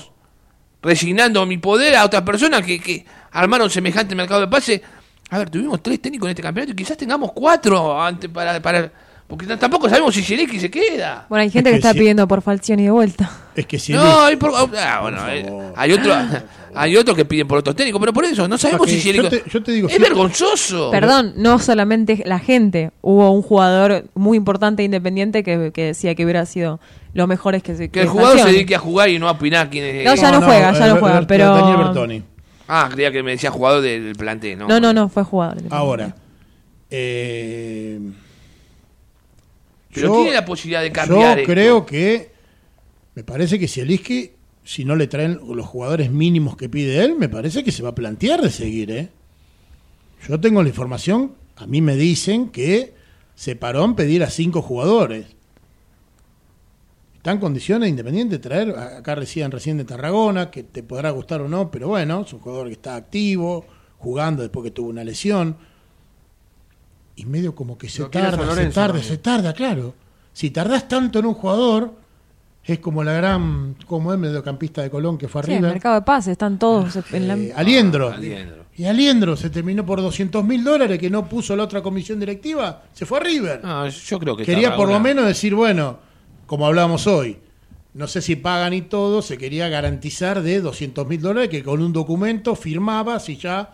resignando 0.86 1.44
mi 1.44 1.58
poder 1.58 1.96
a 1.96 2.04
otras 2.04 2.22
personas 2.22 2.62
que, 2.62 2.78
que 2.78 3.04
armaron 3.32 3.68
semejante 3.68 4.14
mercado 4.14 4.42
de 4.42 4.48
pase. 4.48 4.82
A 5.30 5.38
ver, 5.38 5.50
tuvimos 5.50 5.82
tres 5.82 6.00
técnicos 6.00 6.28
en 6.28 6.30
este 6.30 6.42
campeonato 6.42 6.72
y 6.72 6.76
quizás 6.76 6.96
tengamos 6.96 7.32
cuatro 7.32 8.00
antes 8.00 8.30
para, 8.30 8.62
para 8.62 8.92
porque 9.26 9.46
tampoco 9.56 9.88
sabemos 9.88 10.14
si 10.14 10.22
Zelinski 10.22 10.60
se 10.60 10.70
queda. 10.70 11.26
Bueno, 11.28 11.42
hay 11.42 11.50
gente 11.50 11.70
Es 11.70 11.74
que, 11.74 11.80
que 11.80 11.86
está 11.88 11.92
si- 11.92 11.98
pidiendo 11.98 12.28
por 12.28 12.42
Falcioni 12.42 12.84
de 12.84 12.90
vuelta. 12.90 13.30
Es 13.56 13.66
que 13.66 13.78
si 13.78 13.92
No, 13.92 14.20
hay, 14.22 14.36
por- 14.36 14.52
ah, 14.54 14.98
bueno, 15.02 15.18
eh, 15.28 15.72
hay 15.74 15.92
otro, 15.92 16.14
hay 16.74 16.96
otros 16.96 17.16
que 17.16 17.24
piden 17.24 17.48
por 17.48 17.58
otros 17.58 17.74
técnicos, 17.74 17.98
pero 17.98 18.12
por 18.12 18.24
eso 18.24 18.46
no 18.46 18.56
sabemos 18.58 18.88
si 18.88 18.96
yo 18.98 19.02
Zelinski. 19.02 19.36
te- 19.38 19.50
yo 19.50 19.62
te 19.62 19.72
digo, 19.72 19.88
es 19.88 19.94
si- 19.94 20.00
vergonzoso. 20.00 20.90
Perdón, 20.92 21.32
no 21.36 21.58
solamente 21.58 22.22
la 22.24 22.38
gente. 22.38 22.92
Hubo 23.02 23.30
un 23.32 23.42
jugador 23.42 24.04
muy 24.14 24.36
importante 24.36 24.82
e 24.82 24.84
independiente 24.84 25.42
que, 25.42 25.72
que 25.72 25.84
decía 25.86 26.14
que 26.14 26.22
hubiera 26.24 26.46
sido 26.46 26.78
lo 27.12 27.26
mejor 27.26 27.54
es 27.54 27.62
que 27.62 27.74
se 27.74 27.88
que 27.88 28.02
el 28.02 28.08
jugador 28.08 28.38
se 28.38 28.46
dedique 28.52 28.74
a 28.74 28.78
jugar 28.78 29.08
y 29.08 29.18
no 29.18 29.26
a 29.28 29.32
opinar 29.32 29.70
quién 29.70 29.84
es. 29.86 30.04
No, 30.04 30.14
ya 30.14 30.30
no 30.30 30.42
juega, 30.42 30.72
ya 30.72 30.86
no 30.86 30.96
eh, 30.96 31.00
juega, 31.00 31.14
Ber- 31.20 31.26
pero- 31.26 31.54
Daniel 31.54 31.76
Bertoni. 31.78 32.22
Ah, 32.68 32.88
creía 32.92 33.10
que 33.10 33.22
me 33.22 33.30
decía 33.32 33.50
jugador 33.50 33.80
del 33.80 34.14
plantel, 34.16 34.58
¿no? 34.58 34.68
No, 34.68 34.78
no, 34.80 34.92
no, 34.92 35.08
fue 35.08 35.22
jugador. 35.24 35.56
Ahora, 35.70 36.14
eh, 36.90 37.98
Pero 39.96 40.08
yo- 40.08 40.14
tiene 40.22 40.32
la 40.34 40.44
posibilidad 40.44 40.82
de 40.82 40.92
cambiar 40.92 41.36
Yo 41.36 41.40
esto. 41.42 41.52
creo 41.52 41.86
que 41.86 42.30
me 43.14 43.24
parece 43.24 43.58
que 43.58 43.66
si 43.66 43.80
Eliski, 43.80 44.30
si 44.62 44.84
no 44.84 44.94
le 44.96 45.06
traen 45.08 45.40
los 45.48 45.66
jugadores 45.66 46.10
mínimos 46.10 46.56
que 46.56 46.68
pide 46.68 47.02
él, 47.04 47.16
me 47.18 47.28
parece 47.28 47.64
que 47.64 47.72
se 47.72 47.82
va 47.82 47.88
a 47.90 47.94
plantear 47.94 48.40
de 48.42 48.50
seguir, 48.50 48.90
¿eh? 48.90 49.08
Yo 50.28 50.38
tengo 50.40 50.62
la 50.62 50.68
información, 50.68 51.32
a 51.56 51.66
mí 51.66 51.80
me 51.80 51.96
dicen 51.96 52.50
que 52.50 52.94
se 53.34 53.56
paró 53.56 53.84
en 53.84 53.94
pedir 53.94 54.22
a 54.22 54.30
cinco 54.30 54.62
jugadores. 54.62 55.26
Está 57.16 57.32
en 57.32 57.38
condiciones 57.38 57.88
independientes 57.88 58.38
de 58.40 58.48
traer, 58.48 58.70
acá 58.76 59.14
recién 59.16 59.50
recién 59.50 59.76
de 59.78 59.84
Tarragona, 59.84 60.50
que 60.50 60.62
te 60.62 60.82
podrá 60.82 61.10
gustar 61.10 61.40
o 61.40 61.48
no, 61.48 61.70
pero 61.70 61.88
bueno, 61.88 62.22
es 62.24 62.32
un 62.32 62.38
jugador 62.40 62.68
que 62.68 62.74
está 62.74 62.94
activo, 62.96 63.64
jugando 63.98 64.42
después 64.42 64.62
que 64.64 64.70
tuvo 64.70 64.90
una 64.90 65.02
lesión. 65.04 65.56
Y 67.16 67.24
medio 67.26 67.54
como 67.54 67.76
que 67.78 67.88
se 67.88 68.02
Lo 68.02 68.10
tarda, 68.10 68.30
se 68.54 68.66
tarda, 68.66 68.86
también. 68.86 69.04
se 69.04 69.18
tarda, 69.18 69.52
claro. 69.52 69.94
Si 70.32 70.50
tardás 70.50 70.86
tanto 70.86 71.18
en 71.18 71.26
un 71.26 71.34
jugador, 71.34 71.94
es 72.62 72.78
como 72.78 73.02
la 73.02 73.12
gran, 73.14 73.74
como 73.86 74.12
el 74.12 74.18
mediocampista 74.18 74.82
de 74.82 74.90
Colón 74.90 75.16
que 75.16 75.28
fue 75.28 75.42
Sí, 75.44 75.52
el 75.52 75.56
arriba. 75.58 75.72
mercado 75.72 75.94
de 75.94 76.02
pases, 76.02 76.32
están 76.32 76.58
todos 76.58 76.96
en 77.12 77.28
la... 77.28 77.36
Eh, 77.36 77.52
Aliendro. 77.56 78.10
Aliendro. 78.10 78.66
Y 78.76 78.84
Aliendro 78.84 79.36
se 79.36 79.48
terminó 79.48 79.86
por 79.86 80.02
200 80.02 80.44
mil 80.44 80.62
dólares 80.62 80.98
que 80.98 81.08
no 81.08 81.26
puso 81.26 81.56
la 81.56 81.62
otra 81.64 81.82
comisión 81.82 82.20
directiva, 82.20 82.82
se 82.92 83.06
fue 83.06 83.18
a 83.18 83.22
River. 83.22 83.60
No, 83.64 83.88
yo 83.88 84.18
creo 84.18 84.36
que 84.36 84.44
quería 84.44 84.76
por 84.76 84.88
lo 84.90 85.00
menos 85.00 85.24
decir, 85.26 85.54
bueno, 85.54 85.98
como 86.46 86.66
hablábamos 86.66 87.06
hoy, 87.06 87.38
no 87.94 88.06
sé 88.06 88.20
si 88.20 88.36
pagan 88.36 88.74
y 88.74 88.82
todo, 88.82 89.22
se 89.22 89.38
quería 89.38 89.70
garantizar 89.70 90.42
de 90.42 90.60
200 90.60 91.06
mil 91.08 91.22
dólares 91.22 91.48
que 91.48 91.62
con 91.64 91.80
un 91.80 91.94
documento 91.94 92.54
firmabas 92.54 93.30
y 93.30 93.36
ya 93.38 93.72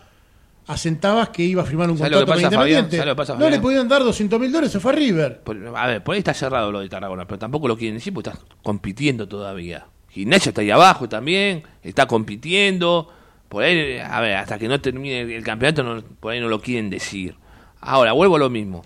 asentabas 0.67 1.29
que 1.29 1.43
iba 1.43 1.61
a 1.61 1.65
firmar 1.65 1.89
un 1.89 1.97
¿Sabes 1.97 2.11
lo 2.13 2.19
que 2.19 2.25
contrato 2.25 2.41
con? 2.41 2.53
Independiente. 2.67 2.97
¿Sabes 2.97 3.07
lo 3.07 3.13
que 3.13 3.17
pasa, 3.17 3.35
no 3.35 3.49
le 3.49 3.59
podían 3.59 3.87
dar 3.87 4.03
200 4.03 4.39
mil 4.39 4.51
dólares, 4.51 4.71
se 4.71 4.79
fue 4.79 4.91
a 4.91 4.95
River. 4.95 5.41
Por- 5.41 5.57
a 5.77 5.87
ver, 5.87 6.03
por 6.03 6.13
ahí 6.15 6.19
está 6.19 6.33
cerrado 6.33 6.71
lo 6.71 6.79
de 6.79 6.89
Tarragona, 6.89 7.25
pero 7.25 7.39
tampoco 7.39 7.67
lo 7.67 7.77
quieren 7.77 7.95
decir 7.97 8.13
porque 8.13 8.29
está 8.29 8.41
compitiendo 8.61 9.27
todavía. 9.27 9.85
Gimnasia 10.09 10.49
está 10.49 10.61
ahí 10.61 10.71
abajo 10.71 11.09
también, 11.09 11.63
está 11.81 12.05
compitiendo. 12.07 13.09
Por 13.49 13.63
ahí, 13.63 13.97
a 13.99 14.19
ver, 14.21 14.35
hasta 14.37 14.57
que 14.57 14.67
no 14.67 14.79
termine 14.79 15.21
el, 15.21 15.31
el 15.31 15.43
campeonato, 15.43 15.83
no- 15.83 16.01
por 16.19 16.31
ahí 16.33 16.39
no 16.39 16.47
lo 16.47 16.61
quieren 16.61 16.89
decir. 16.89 17.35
Ahora, 17.81 18.13
vuelvo 18.13 18.35
a 18.37 18.39
lo 18.39 18.49
mismo. 18.49 18.83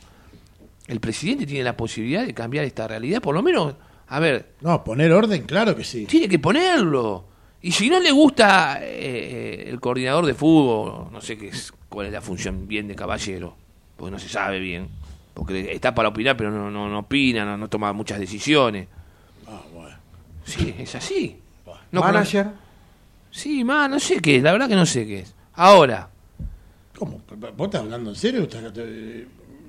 El 0.87 0.99
presidente 0.99 1.45
tiene 1.45 1.63
la 1.63 1.75
posibilidad 1.77 2.25
de 2.25 2.33
cambiar 2.33 2.63
esta 2.65 2.87
realidad, 2.87 3.21
por 3.21 3.35
lo 3.35 3.43
menos, 3.43 3.75
a 4.07 4.19
ver, 4.21 4.53
No, 4.61 4.83
poner 4.85 5.11
orden, 5.11 5.43
claro 5.43 5.75
que 5.75 5.83
sí. 5.83 6.05
tiene 6.05 6.29
que 6.29 6.39
ponerlo. 6.39 7.25
Y 7.61 7.71
si 7.71 7.89
no 7.89 7.99
le 7.99 8.11
gusta 8.11 8.79
eh, 8.81 9.65
el 9.67 9.79
coordinador 9.79 10.25
de 10.25 10.33
fútbol, 10.33 11.11
no 11.11 11.21
sé 11.21 11.37
qué 11.37 11.47
es, 11.49 11.73
cuál 11.89 12.07
es 12.07 12.13
la 12.13 12.21
función 12.21 12.67
bien 12.67 12.87
de 12.87 12.95
caballero, 12.95 13.55
porque 13.95 14.11
no 14.11 14.19
se 14.19 14.29
sabe 14.29 14.59
bien, 14.59 14.87
porque 15.33 15.73
está 15.73 15.93
para 15.95 16.09
opinar, 16.09 16.37
pero 16.37 16.51
no, 16.51 16.69
no, 16.69 16.87
no 16.87 16.99
opina, 16.99 17.43
no, 17.45 17.57
no 17.57 17.67
toma 17.67 17.91
muchas 17.93 18.19
decisiones. 18.19 18.87
Sí, 20.45 20.73
es 20.77 20.95
así. 20.95 21.37
No, 21.91 22.01
Manager. 22.01 22.47
Sí, 23.31 23.63
más, 23.63 23.89
no 23.89 23.99
sé 23.99 24.19
qué 24.21 24.37
es, 24.37 24.43
la 24.43 24.51
verdad 24.51 24.69
que 24.69 24.75
no 24.75 24.85
sé 24.85 25.05
qué 25.05 25.19
es. 25.19 25.33
Ahora, 25.53 26.09
¿Cómo? 26.97 27.21
¿Vos 27.55 27.65
estás 27.67 27.81
hablando 27.81 28.09
en 28.11 28.15
serio? 28.15 28.43
¿Estás- 28.43 28.73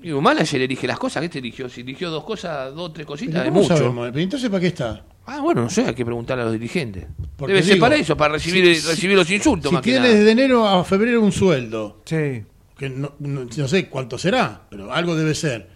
digo, 0.00 0.20
manager 0.20 0.62
elige 0.62 0.86
las 0.86 0.98
cosas, 0.98 1.20
¿qué 1.22 1.28
te 1.28 1.38
eligió? 1.40 1.68
Si 1.68 1.80
eligió 1.82 2.10
dos 2.10 2.24
cosas, 2.24 2.74
dos, 2.74 2.92
tres 2.92 3.06
cositas, 3.06 3.42
es 3.42 3.48
¿cómo 3.48 3.62
mucho. 3.62 3.76
sabemos? 3.76 4.08
Pero 4.12 4.22
entonces, 4.22 4.48
¿para 4.48 4.60
qué 4.60 4.66
está? 4.68 5.04
Ah, 5.30 5.40
bueno, 5.40 5.62
no 5.62 5.68
sé, 5.70 5.84
hay 5.84 5.94
que 5.94 6.04
preguntarle 6.04 6.42
a 6.42 6.46
los 6.46 6.54
dirigentes. 6.54 7.06
Porque 7.36 7.52
Debe 7.52 7.64
ser 7.66 7.78
para 7.78 7.96
eso, 7.96 8.16
para 8.16 8.32
recibir, 8.34 8.74
si- 8.74 8.86
recibir 8.88 9.16
los 9.16 9.30
insultos 9.30 9.68
Si 9.68 9.74
más 9.74 9.82
que 9.82 9.90
tienes 9.92 10.10
nada. 10.12 10.24
de 10.24 10.30
enero 10.30 10.66
a 10.66 10.82
febrero 10.84 11.20
un 11.20 11.32
sueldo, 11.32 12.02
Sí. 12.06 12.42
que 12.78 12.88
no, 12.88 13.12
no- 13.18 13.44
no 13.56 13.68
sé 13.68 13.88
cuánto 13.88 14.16
será, 14.18 14.62
pero 14.70 14.92
algo 14.92 15.14
debe 15.14 15.34
ser. 15.34 15.68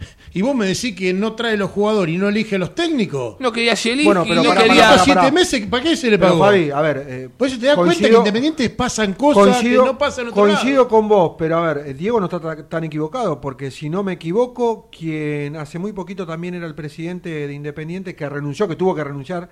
Y 0.32 0.42
vos 0.42 0.54
me 0.54 0.64
decís 0.66 0.94
que 0.94 1.12
no 1.12 1.32
trae 1.32 1.56
los 1.56 1.70
jugadores 1.70 2.14
y 2.14 2.16
no 2.18 2.28
elige 2.28 2.56
los 2.56 2.72
técnicos. 2.72 3.34
No 3.40 3.50
quería 3.50 3.74
Zielinski, 3.74 4.06
Bueno, 4.06 4.22
pero 4.22 4.44
no 4.44 4.54
quería... 4.54 4.90
pará, 4.90 4.98
siete 5.02 5.32
meses, 5.32 5.66
¿para 5.66 5.82
qué 5.82 5.96
se 5.96 6.08
le 6.08 6.18
Pero 6.20 6.30
pagó? 6.38 6.44
Fabi, 6.44 6.70
a 6.70 6.80
ver, 6.80 7.04
eh, 7.08 7.28
Por 7.36 7.48
eso 7.48 7.58
te 7.58 7.66
das 7.66 7.74
cuenta 7.74 8.08
que 8.08 8.14
Independientes 8.14 8.70
pasan 8.70 9.14
cosas 9.14 9.56
coincido, 9.56 9.82
que 9.82 9.88
no 9.90 9.98
pasan 9.98 10.28
otro 10.28 10.40
coincido 10.42 10.72
lado. 10.84 10.88
con 10.88 11.08
vos, 11.08 11.32
pero 11.36 11.58
a 11.58 11.72
ver, 11.74 11.88
eh, 11.88 11.94
Diego 11.94 12.20
no 12.20 12.26
está 12.26 12.38
ta- 12.38 12.68
tan 12.68 12.84
equivocado, 12.84 13.40
porque 13.40 13.72
si 13.72 13.90
no 13.90 14.04
me 14.04 14.12
equivoco, 14.12 14.88
quien 14.96 15.56
hace 15.56 15.80
muy 15.80 15.92
poquito 15.92 16.24
también 16.24 16.54
era 16.54 16.68
el 16.68 16.76
presidente 16.76 17.48
de 17.48 17.52
Independiente, 17.52 18.14
que 18.14 18.28
renunció, 18.28 18.68
que 18.68 18.76
tuvo 18.76 18.94
que 18.94 19.02
renunciar, 19.02 19.50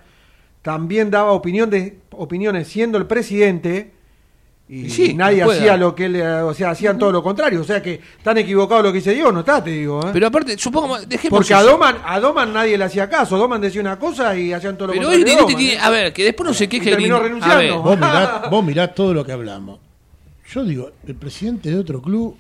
también 0.63 1.11
daba 1.11 1.33
opinión 1.33 1.71
de, 1.71 1.99
opiniones 2.11 2.69
siendo 2.69 2.99
el 2.99 3.07
presidente 3.07 3.98
y 4.69 4.85
Y 4.87 4.91
sí, 4.91 5.15
nadie 5.15 5.43
hacía 5.43 5.77
lo 5.79 5.95
que 5.95 6.05
él, 6.07 6.21
o 6.21 6.53
sea, 6.53 6.71
hacían 6.71 6.99
todo 6.99 7.11
lo 7.11 7.23
contrario, 7.23 7.63
o 7.63 7.65
sea 7.65 7.83
que 7.83 8.01
tan 8.23 8.37
equivocado 8.37 8.83
lo 8.83 8.93
que 8.93 8.99
dice 8.99 9.15
Diego 9.15 9.33
no 9.33 9.41
está, 9.41 9.65
te 9.65 9.71
digo. 9.71 10.01
¿eh? 10.07 10.11
Pero 10.13 10.27
aparte, 10.27 10.59
supongo, 10.59 10.99
dejemos 11.01 11.39
porque 11.39 11.55
a 11.55 11.61
eso. 11.61 11.71
Doman, 11.71 11.97
a 12.05 12.21
Doman 12.21 12.53
nadie 12.53 12.77
le 12.77 12.85
hacía 12.85 13.09
caso, 13.09 13.39
Doman 13.39 13.61
decía 13.63 13.81
una 13.81 13.99
cosa 13.99 14.37
y 14.37 14.53
hacían 14.53 14.77
todo 14.77 14.89
lo 14.89 14.93
Pero 14.93 15.07
contrario. 15.09 15.47
hoy 15.47 15.55
tiene, 15.55 15.73
¿eh? 15.73 15.79
a 15.81 15.89
ver, 15.91 16.13
que 16.13 16.25
después 16.25 16.47
no 16.49 16.53
se 16.55 16.69
queje. 16.69 16.91
terminó 16.91 17.17
el- 17.17 17.23
renunciando. 17.23 17.57
A 17.57 17.61
ver, 17.63 17.73
Vos 17.79 17.97
mirá, 17.97 18.43
vos 18.51 18.65
mirá 18.65 18.95
todo 18.95 19.15
lo 19.15 19.25
que 19.25 19.33
hablamos. 19.33 19.81
Yo 20.53 20.65
digo, 20.65 20.91
el 21.07 21.15
presidente 21.15 21.71
de 21.71 21.79
otro 21.79 22.01
club 22.03 22.37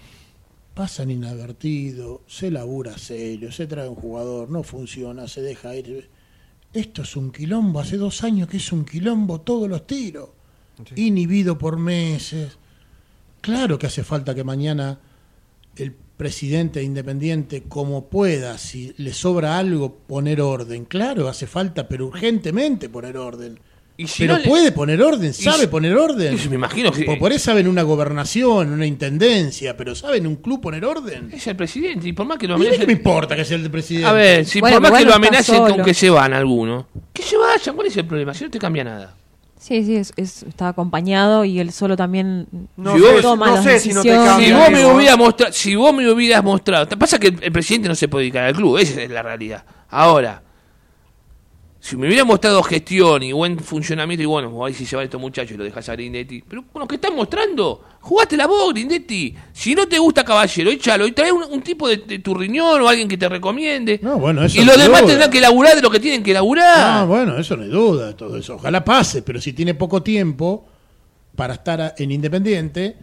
pasan 0.74 1.10
inadvertido, 1.10 2.22
se 2.26 2.50
labura 2.50 2.96
serio, 2.98 3.50
se 3.52 3.66
trae 3.66 3.88
un 3.88 3.94
jugador, 3.96 4.50
no 4.50 4.62
funciona, 4.62 5.26
se 5.28 5.40
deja 5.42 5.74
ir. 5.74 6.08
Esto 6.72 7.02
es 7.02 7.16
un 7.16 7.32
quilombo, 7.32 7.80
hace 7.80 7.96
dos 7.96 8.22
años 8.22 8.48
que 8.48 8.58
es 8.58 8.70
un 8.72 8.84
quilombo 8.84 9.40
todos 9.40 9.68
los 9.68 9.86
tiros. 9.86 10.28
Inhibido 10.96 11.58
por 11.58 11.76
meses. 11.78 12.56
Claro 13.40 13.78
que 13.78 13.86
hace 13.86 14.02
falta 14.04 14.34
que 14.34 14.44
mañana 14.44 14.98
el 15.76 15.92
presidente 15.92 16.82
independiente, 16.82 17.62
como 17.68 18.06
pueda, 18.06 18.58
si 18.58 18.92
le 18.98 19.12
sobra 19.12 19.58
algo, 19.58 19.94
poner 20.06 20.40
orden. 20.40 20.84
Claro, 20.84 21.28
hace 21.28 21.46
falta, 21.46 21.86
pero 21.88 22.06
urgentemente 22.06 22.88
poner 22.88 23.16
orden. 23.16 23.58
Y 24.00 24.06
si 24.06 24.22
pero 24.24 24.34
no 24.34 24.38
le- 24.40 24.44
puede 24.48 24.72
poner 24.72 25.02
orden, 25.02 25.32
sabe 25.34 25.62
si- 25.62 25.66
poner 25.68 25.96
orden. 25.96 26.36
me 26.48 26.54
imagino 26.56 26.92
que- 26.92 27.04
Por, 27.04 27.18
por 27.18 27.32
eso 27.32 27.46
saben 27.46 27.66
una 27.66 27.82
gobernación, 27.82 28.72
una 28.72 28.86
intendencia, 28.86 29.76
pero 29.76 29.94
saben 29.96 30.24
un 30.26 30.36
club 30.36 30.60
poner 30.60 30.84
orden. 30.84 31.30
Es 31.32 31.46
el 31.48 31.56
presidente, 31.56 32.06
y 32.08 32.12
por 32.12 32.26
más 32.26 32.38
que 32.38 32.46
lo 32.46 32.54
¿Y 32.54 32.56
a 32.56 32.58
mí 32.58 32.66
amenacen. 32.66 32.86
me 32.86 32.92
importa 32.92 33.34
que 33.36 33.44
sea 33.44 33.56
el 33.56 33.68
presidente? 33.70 34.06
A 34.08 34.12
ver, 34.12 34.44
si 34.44 34.60
Bueno, 34.60 34.76
por 34.80 34.90
más 34.90 34.98
que 35.00 35.04
lo 35.04 35.14
amenacen 35.14 35.58
con 35.58 35.82
que 35.82 35.94
se 35.94 36.10
van 36.10 36.32
algunos, 36.32 36.84
que 37.12 37.22
se 37.22 37.36
vayan, 37.36 37.74
¿cuál 37.74 37.88
es 37.88 37.96
el 37.96 38.06
problema? 38.06 38.34
Si 38.34 38.44
no 38.44 38.50
te 38.50 38.58
cambia 38.60 38.84
nada. 38.84 39.16
Sí, 39.60 39.84
sí, 39.84 39.96
es, 39.96 40.12
es- 40.16 40.42
está 40.44 40.68
acompañado 40.68 41.44
y 41.44 41.58
él 41.60 41.72
solo 41.72 41.96
también 41.96 42.46
No 42.76 42.94
Si 42.94 43.00
sé, 43.02 43.12
vos- 43.12 43.22
toma 43.22 43.46
no 43.48 43.54
las 43.56 43.64
sé 43.64 43.80
si 43.80 43.92
no 43.92 44.02
te 44.02 44.08
decisiones. 44.10 44.30
cambia. 44.30 44.46
Si 44.48 44.52
vos, 44.54 44.70
me 44.70 44.76
amigo, 44.78 44.94
hubieras 44.96 45.18
mostrado, 45.18 45.52
si 45.52 45.74
vos 45.74 45.94
me 45.94 46.10
hubieras 46.10 46.44
mostrado, 46.44 46.86
te 46.88 46.96
pasa 46.96 47.18
que 47.18 47.28
el, 47.28 47.38
el 47.42 47.52
presidente 47.52 47.88
no 47.88 47.94
se 47.94 48.08
puede 48.08 48.24
dedicar 48.24 48.44
al 48.44 48.54
club, 48.54 48.78
esa 48.78 49.02
es 49.02 49.10
la 49.10 49.22
realidad. 49.22 49.64
Ahora, 49.90 50.42
si 51.80 51.96
me 51.96 52.08
hubiera 52.08 52.24
mostrado 52.24 52.62
gestión 52.62 53.22
y 53.22 53.32
buen 53.32 53.58
funcionamiento, 53.58 54.22
y 54.22 54.26
bueno, 54.26 54.64
ahí 54.64 54.74
si 54.74 54.84
se 54.84 54.96
van 54.96 55.04
estos 55.04 55.20
muchachos 55.20 55.52
y 55.52 55.56
lo 55.56 55.62
dejas 55.64 55.88
a 55.88 55.92
Grindetti, 55.92 56.42
pero 56.46 56.64
con 56.66 56.80
lo 56.80 56.88
que 56.88 56.96
están 56.96 57.14
mostrando, 57.14 57.84
jugaste 58.00 58.36
la 58.36 58.46
voz, 58.48 58.72
Grindetti. 58.74 59.34
Si 59.52 59.74
no 59.76 59.86
te 59.86 59.96
gusta 59.98 60.24
Caballero, 60.24 60.70
échalo 60.70 61.06
y 61.06 61.12
trae 61.12 61.30
un, 61.30 61.44
un 61.44 61.62
tipo 61.62 61.86
de, 61.88 61.98
de 61.98 62.18
tu 62.18 62.34
riñón 62.34 62.80
o 62.82 62.88
alguien 62.88 63.06
que 63.08 63.16
te 63.16 63.28
recomiende. 63.28 64.00
No, 64.02 64.18
bueno, 64.18 64.44
eso 64.44 64.56
y 64.60 64.64
no 64.64 64.72
los 64.72 64.82
demás 64.82 65.00
duda. 65.02 65.10
tendrán 65.10 65.30
que 65.30 65.40
laburar 65.40 65.76
de 65.76 65.82
lo 65.82 65.90
que 65.90 66.00
tienen 66.00 66.22
que 66.24 66.32
laburar. 66.34 67.00
No, 67.02 67.06
bueno, 67.06 67.38
eso 67.38 67.56
no 67.56 67.62
hay 67.62 67.70
duda, 67.70 68.16
todo 68.16 68.36
eso. 68.36 68.56
Ojalá 68.56 68.84
pase, 68.84 69.22
pero 69.22 69.40
si 69.40 69.52
tiene 69.52 69.74
poco 69.74 70.02
tiempo 70.02 70.66
para 71.36 71.54
estar 71.54 71.80
a- 71.80 71.94
en 71.96 72.10
Independiente, 72.10 72.96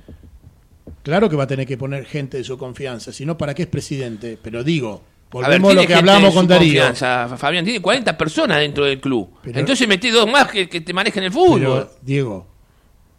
claro 1.04 1.30
que 1.30 1.36
va 1.38 1.44
a 1.44 1.48
tener 1.48 1.66
que 1.66 1.78
poner 1.78 2.06
gente 2.06 2.38
de 2.38 2.44
su 2.44 2.58
confianza, 2.58 3.14
si 3.14 3.26
no, 3.26 3.38
¿para 3.38 3.54
qué 3.54 3.64
es 3.64 3.68
presidente? 3.70 4.38
Pero 4.42 4.64
digo, 4.64 5.02
A 5.32 5.50
ver, 5.50 5.60
volvemos 5.60 5.72
a 5.72 5.74
lo 5.74 5.80
tiene 5.82 5.88
que 5.88 5.94
hablamos 5.96 6.34
con 6.34 6.48
Darío. 6.48 6.82
confianza, 6.84 7.38
Fabián, 7.38 7.66
tiene 7.66 7.82
40 7.82 8.18
personas 8.18 8.60
dentro 8.60 8.86
del 8.86 9.00
club. 9.02 9.30
Pero- 9.44 9.60
Entonces 9.60 9.88
metí 9.88 10.10
dos 10.10 10.30
más 10.30 10.50
que, 10.50 10.70
que 10.70 10.82
te 10.82 10.94
manejen 10.94 11.24
el 11.24 11.32
fútbol. 11.32 11.60
Pero, 11.60 11.92
Diego, 12.02 12.48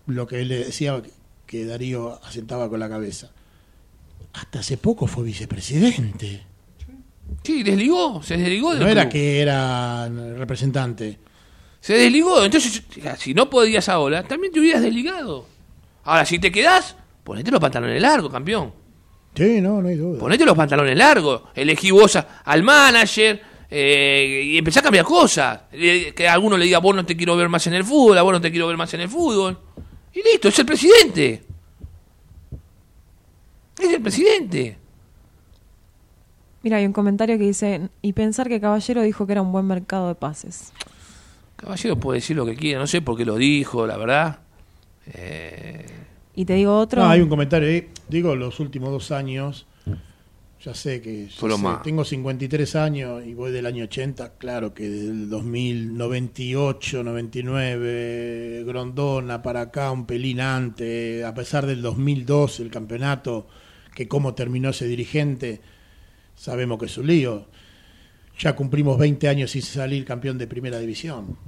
lo 0.07 0.27
que 0.27 0.45
le 0.45 0.59
decía 0.65 1.03
que 1.47 1.65
Darío 1.67 2.19
asentaba 2.25 2.69
con 2.71 2.81
la 2.81 2.89
cabeza, 2.89 3.31
hasta 4.33 4.61
hace 4.61 4.77
poco 4.79 5.07
fue 5.07 5.25
vicepresidente. 5.25 6.43
Sí, 7.43 7.63
desligó, 7.63 8.23
se 8.23 8.37
desligó 8.37 8.71
del 8.75 8.81
No 8.81 8.89
era 8.89 9.09
que 9.09 9.41
era 9.41 10.09
representante. 10.09 11.19
Se 11.81 11.95
desligó. 11.95 12.45
Entonces, 12.45 12.83
si 13.19 13.35
no 13.35 13.51
podías 13.51 13.89
ahora, 13.89 14.23
también 14.23 14.53
te 14.53 14.61
hubieras 14.61 14.83
desligado. 14.83 15.47
Ahora, 16.05 16.25
si 16.25 16.39
te 16.39 16.51
quedás, 16.51 16.97
ponete 17.25 17.51
los 17.51 17.61
pantalones 17.61 18.01
largos, 18.01 18.31
campeón. 18.33 18.73
Sí, 19.37 19.61
no, 19.61 19.83
no 19.83 19.89
hay 19.89 19.97
duda. 19.97 20.19
Ponete 20.19 20.45
los 20.45 20.57
pantalones 20.57 20.97
largos. 20.97 21.43
Elegí 21.55 21.91
vos 21.91 22.17
a- 22.17 22.41
al 22.45 22.63
manager 22.63 23.41
eh, 23.71 24.43
y 24.45 24.59
empezá 24.59 24.81
a 24.81 24.83
cambiar 24.85 25.05
cosas. 25.05 25.61
Eh, 25.73 26.13
Que 26.17 26.27
a 26.29 26.33
alguno 26.33 26.57
le 26.57 26.65
diga, 26.65 26.79
vos 26.79 26.95
no 26.97 27.05
te 27.05 27.17
quiero 27.17 27.37
ver 27.37 27.49
más 27.49 27.67
en 27.67 27.75
el 27.75 27.85
fútbol, 27.85 28.17
a 28.19 28.23
vos 28.23 28.33
no 28.33 28.41
te 28.41 28.51
quiero 28.51 28.67
ver 28.67 28.77
más 28.77 28.93
en 28.95 29.01
el 29.03 29.09
fútbol. 29.09 29.59
Y 30.15 30.23
listo, 30.23 30.49
es 30.49 30.59
el 30.59 30.67
presidente. 30.67 31.43
Es 33.79 33.91
el 33.93 34.01
presidente. 34.01 34.79
Mira, 36.63 36.79
hay 36.79 36.87
un 36.87 36.93
comentario 36.93 37.37
que 37.39 37.45
dice, 37.45 37.89
y 38.03 38.13
pensar 38.15 38.49
que 38.49 38.61
Caballero 38.61 39.03
dijo 39.03 39.27
que 39.27 39.33
era 39.33 39.43
un 39.43 39.53
buen 39.53 39.67
mercado 39.67 40.09
de 40.09 40.15
pases. 40.15 40.73
Caballero 41.57 41.97
puede 41.97 42.19
decir 42.21 42.37
lo 42.37 42.45
que 42.47 42.57
quiera, 42.57 42.81
no 42.81 42.87
sé 42.87 43.03
por 43.03 43.17
qué 43.17 43.25
lo 43.25 43.37
dijo, 43.37 43.87
la 43.87 43.97
verdad. 43.97 44.39
Eh, 45.13 45.87
Y 46.37 46.45
te 46.45 46.53
digo 46.55 46.79
otro. 46.79 47.03
No, 47.03 47.09
hay 47.09 47.23
un 47.23 47.31
comentario 47.31 47.67
ahí. 47.67 47.89
Digo, 48.09 48.37
los 48.37 48.61
últimos 48.61 48.91
dos 48.91 49.11
años, 49.11 49.67
ya 50.63 50.75
sé 50.75 51.01
que 51.01 51.29
ya 51.29 51.57
sé, 51.57 51.63
más. 51.63 51.83
tengo 51.83 52.05
53 52.05 52.77
años 52.77 53.25
y 53.27 53.33
voy 53.33 53.53
del 53.53 53.65
año 53.65 53.85
80. 53.85 54.35
Claro 54.37 54.75
que 54.75 54.87
del 54.87 55.31
2098, 55.31 57.03
99, 57.03 58.65
Grondona 58.67 59.41
para 59.43 59.63
acá, 59.63 59.91
un 59.91 60.05
pelín 60.05 60.43
antes, 60.43 61.25
a 61.25 61.33
pesar 61.33 61.65
del 61.65 61.81
2002, 61.81 62.61
el 62.61 62.71
campeonato, 62.71 63.47
que 63.95 64.07
cómo 64.07 64.35
terminó 64.35 64.69
ese 64.69 64.87
dirigente, 64.87 65.63
sabemos 66.35 66.79
que 66.79 66.85
es 66.85 66.99
un 66.99 67.07
lío. 67.07 67.47
Ya 68.39 68.55
cumplimos 68.55 68.99
20 68.99 69.27
años 69.31 69.53
sin 69.53 69.63
salir 69.63 70.05
campeón 70.05 70.37
de 70.37 70.47
primera 70.47 70.79
división. 70.79 71.39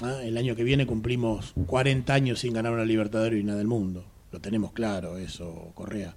¿ah? 0.00 0.20
El 0.22 0.36
año 0.36 0.54
que 0.54 0.62
viene 0.62 0.86
cumplimos 0.86 1.54
40 1.66 2.14
años 2.14 2.38
sin 2.38 2.52
ganar 2.52 2.72
una 2.72 2.84
Libertadores 2.84 3.40
y 3.40 3.42
una 3.42 3.56
del 3.56 3.66
mundo. 3.66 4.04
Lo 4.30 4.40
tenemos 4.40 4.72
claro 4.72 5.16
eso, 5.16 5.72
Correa. 5.74 6.14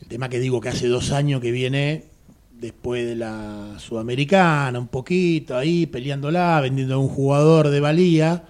El 0.00 0.08
tema 0.08 0.28
que 0.28 0.40
digo 0.40 0.60
que 0.60 0.68
hace 0.70 0.88
dos 0.88 1.12
años 1.12 1.40
que 1.40 1.50
viene 1.50 2.04
después 2.52 3.06
de 3.06 3.14
la 3.14 3.76
Sudamericana, 3.78 4.78
un 4.78 4.88
poquito 4.88 5.56
ahí 5.56 5.86
peleándola, 5.86 6.60
vendiendo 6.60 6.94
a 6.96 6.98
un 6.98 7.08
jugador 7.08 7.68
de 7.68 7.80
valía. 7.80 8.44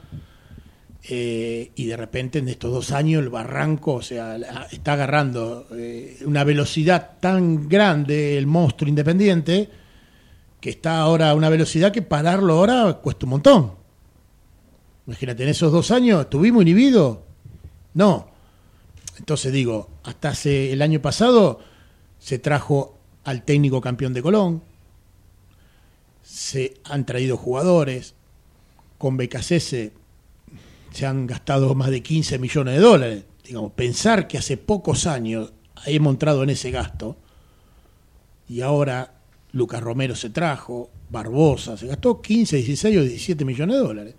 eh, 1.10 1.70
y 1.74 1.86
de 1.86 1.96
repente 1.96 2.38
en 2.38 2.48
estos 2.48 2.70
dos 2.72 2.92
años 2.92 3.22
el 3.22 3.30
barranco, 3.30 3.94
o 3.94 4.02
sea, 4.02 4.36
está 4.70 4.92
agarrando 4.94 5.66
eh, 5.72 6.18
una 6.26 6.44
velocidad 6.44 7.12
tan 7.20 7.68
grande 7.68 8.36
el 8.36 8.46
monstruo 8.46 8.88
independiente 8.88 9.70
que 10.60 10.70
está 10.70 10.98
ahora 10.98 11.30
a 11.30 11.34
una 11.34 11.48
velocidad 11.48 11.92
que 11.92 12.02
pararlo 12.02 12.54
ahora 12.54 12.94
cuesta 13.02 13.26
un 13.26 13.30
montón. 13.30 13.72
Imagínate, 15.06 15.44
en 15.44 15.48
esos 15.50 15.72
dos 15.72 15.90
años 15.90 16.22
estuvimos 16.22 16.62
inhibidos. 16.62 17.18
No. 17.94 18.28
Entonces 19.18 19.52
digo, 19.52 19.88
hasta 20.04 20.30
hace 20.30 20.72
el 20.72 20.82
año 20.82 21.02
pasado 21.02 21.60
se 22.18 22.38
trajo 22.38 22.96
al 23.24 23.42
técnico 23.44 23.80
campeón 23.80 24.14
de 24.14 24.22
Colón, 24.22 24.62
se 26.22 26.74
han 26.84 27.04
traído 27.06 27.36
jugadores, 27.36 28.14
con 28.98 29.16
BKCS 29.16 29.92
se 30.92 31.06
han 31.06 31.26
gastado 31.26 31.74
más 31.74 31.90
de 31.90 32.02
15 32.02 32.38
millones 32.38 32.74
de 32.74 32.80
dólares. 32.80 33.24
Digamos, 33.44 33.72
pensar 33.72 34.26
que 34.26 34.38
hace 34.38 34.56
pocos 34.56 35.06
años 35.06 35.52
hemos 35.86 36.12
entrado 36.12 36.42
en 36.42 36.50
ese 36.50 36.70
gasto 36.70 37.16
y 38.48 38.60
ahora 38.60 39.14
Lucas 39.52 39.82
Romero 39.82 40.14
se 40.14 40.30
trajo, 40.30 40.90
Barbosa, 41.10 41.76
se 41.76 41.86
gastó 41.86 42.20
15, 42.20 42.56
16 42.56 42.96
o 42.96 43.02
17 43.02 43.44
millones 43.44 43.76
de 43.76 43.82
dólares. 43.82 44.14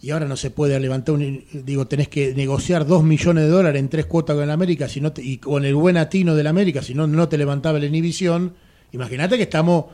Y 0.00 0.10
ahora 0.10 0.26
no 0.26 0.36
se 0.36 0.50
puede 0.50 0.78
levantar 0.78 1.16
un. 1.16 1.44
Digo, 1.52 1.86
tenés 1.86 2.08
que 2.08 2.32
negociar 2.34 2.86
2 2.86 3.02
millones 3.02 3.44
de 3.44 3.50
dólares 3.50 3.80
en 3.80 3.88
tres 3.88 4.06
cuotas 4.06 4.36
con 4.36 4.44
el 4.44 4.50
América 4.50 4.88
si 4.88 5.00
no 5.00 5.12
y 5.16 5.38
con 5.38 5.64
el 5.64 5.74
buen 5.74 5.96
atino 5.96 6.36
del 6.36 6.46
América, 6.46 6.82
si 6.82 6.94
no, 6.94 7.06
no 7.06 7.28
te 7.28 7.36
levantaba 7.36 7.78
la 7.78 7.86
inhibición. 7.86 8.54
Imagínate 8.92 9.36
que 9.36 9.42
estamos, 9.42 9.86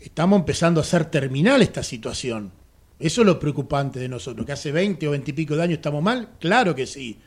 estamos 0.00 0.38
empezando 0.38 0.80
a 0.80 0.82
hacer 0.82 1.06
terminal 1.06 1.62
esta 1.62 1.82
situación. 1.82 2.52
Eso 2.98 3.22
es 3.22 3.26
lo 3.26 3.38
preocupante 3.38 3.98
de 3.98 4.08
nosotros. 4.08 4.44
Que 4.44 4.52
hace 4.52 4.70
20 4.70 5.08
o 5.08 5.12
20 5.12 5.30
y 5.30 5.34
pico 5.34 5.56
de 5.56 5.62
años 5.62 5.78
estamos 5.78 6.02
mal, 6.02 6.30
claro 6.38 6.74
que 6.74 6.86
sí. 6.86 7.18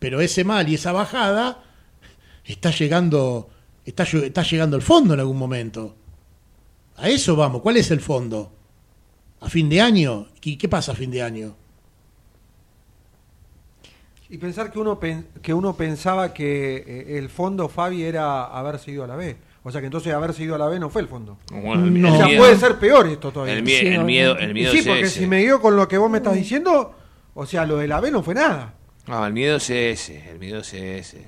Pero 0.00 0.20
ese 0.20 0.42
mal 0.42 0.68
y 0.68 0.74
esa 0.74 0.90
bajada 0.90 1.62
está 2.44 2.70
llegando, 2.70 3.50
está, 3.84 4.02
está 4.02 4.42
llegando 4.42 4.76
al 4.76 4.82
fondo 4.82 5.14
en 5.14 5.20
algún 5.20 5.36
momento. 5.36 5.94
A 6.96 7.08
eso 7.08 7.36
vamos. 7.36 7.62
¿Cuál 7.62 7.76
es 7.76 7.90
el 7.92 8.00
fondo? 8.00 8.52
¿A 9.40 9.48
fin 9.48 9.68
de 9.68 9.80
año? 9.80 10.28
¿Y 10.42 10.56
qué 10.56 10.68
pasa 10.68 10.92
a 10.92 10.94
fin 10.96 11.10
de 11.10 11.22
año? 11.22 11.54
Y 14.30 14.38
pensar 14.38 14.70
que 14.70 14.78
uno, 14.78 14.98
pen- 15.00 15.26
que 15.42 15.54
uno 15.54 15.74
pensaba 15.74 16.34
que 16.34 16.84
eh, 16.86 17.18
el 17.18 17.28
fondo, 17.30 17.68
Fabi, 17.68 18.02
era 18.04 18.44
haberse 18.44 18.90
ido 18.90 19.04
a 19.04 19.06
la 19.06 19.16
B. 19.16 19.36
O 19.62 19.70
sea 19.70 19.80
que 19.80 19.86
entonces 19.86 20.12
haberse 20.12 20.42
ido 20.44 20.54
a 20.54 20.58
la 20.58 20.66
B 20.68 20.78
no 20.78 20.90
fue 20.90 21.02
el 21.02 21.08
fondo. 21.08 21.38
Bueno, 21.50 21.84
el- 21.86 22.04
O 22.04 22.08
el 22.08 22.16
sea, 22.16 22.26
miedo- 22.26 22.38
puede 22.38 22.56
ser 22.58 22.78
peor 22.78 23.06
esto 23.06 23.32
todavía. 23.32 23.54
El, 23.54 23.64
mie- 23.64 23.94
el 23.94 24.04
miedo, 24.04 24.36
el 24.38 24.52
miedo 24.54 24.72
sí, 24.72 24.78
es 24.78 24.86
porque 24.86 25.02
ese. 25.02 25.20
si 25.20 25.26
me 25.26 25.40
guío 25.40 25.60
con 25.60 25.76
lo 25.76 25.88
que 25.88 25.96
vos 25.98 26.10
me 26.10 26.18
estás 26.18 26.34
diciendo, 26.34 26.94
o 27.34 27.46
sea, 27.46 27.64
lo 27.66 27.76
de 27.78 27.88
la 27.88 28.00
B 28.00 28.10
no 28.10 28.22
fue 28.22 28.34
nada. 28.34 28.74
No, 29.06 29.26
el 29.26 29.32
miedo 29.32 29.56
es 29.56 29.70
ese, 29.70 30.28
el 30.30 30.38
miedo 30.38 30.58
es 30.60 30.74
ese. 30.74 31.24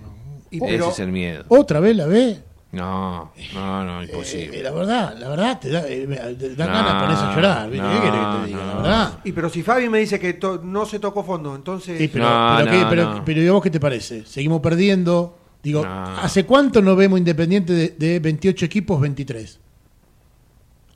Y 0.50 0.58
ese 0.58 0.66
pero- 0.66 0.90
es 0.90 0.98
el 0.98 1.12
miedo. 1.12 1.44
¿Otra 1.48 1.80
vez 1.80 1.96
la 1.96 2.06
ve? 2.06 2.38
No, 2.72 3.32
no, 3.52 3.84
no, 3.84 4.02
imposible. 4.04 4.60
Eh, 4.60 4.62
la 4.62 4.70
verdad, 4.70 5.16
la 5.18 5.28
verdad, 5.28 5.58
te 5.58 5.70
da, 5.70 5.82
eh, 5.88 6.06
te 6.38 6.54
da 6.54 6.66
No, 6.66 6.72
ganas 6.72 7.02
ponerse 7.02 7.24
a 7.24 7.34
llorar. 7.34 7.70
¿viste? 7.70 7.86
¿Qué 7.88 7.94
no, 7.94 8.00
querés 8.02 8.12
que 8.26 8.40
te 8.42 8.46
diga? 8.46 8.58
La 8.66 8.74
no. 8.74 8.82
verdad. 8.82 9.18
Y 9.24 9.32
pero 9.32 9.48
si 9.50 9.62
Fabi 9.64 9.88
me 9.88 9.98
dice 9.98 10.20
que 10.20 10.34
to- 10.34 10.60
no 10.62 10.86
se 10.86 11.00
tocó 11.00 11.24
fondo, 11.24 11.56
entonces... 11.56 11.98
Sí, 11.98 12.06
pero, 12.08 12.24
No, 12.24 12.56
pero, 12.58 12.64
no, 12.70 12.78
qué- 12.78 12.86
pero, 12.88 13.14
no. 13.14 13.24
pero 13.24 13.42
¿y 13.42 13.48
a 13.48 13.52
vos 13.52 13.62
qué 13.62 13.70
te 13.70 13.80
parece? 13.80 14.24
Seguimos 14.24 14.60
perdiendo. 14.60 15.36
Digo, 15.62 15.84
No. 15.84 15.90
¿hace 16.18 16.46
cuánto 16.46 16.80
no 16.80 16.94
vemos 16.94 17.18
Independiente 17.18 17.72
de, 17.72 17.88
de 17.98 18.20
28 18.20 18.64
equipos, 18.66 19.00
23? 19.00 19.58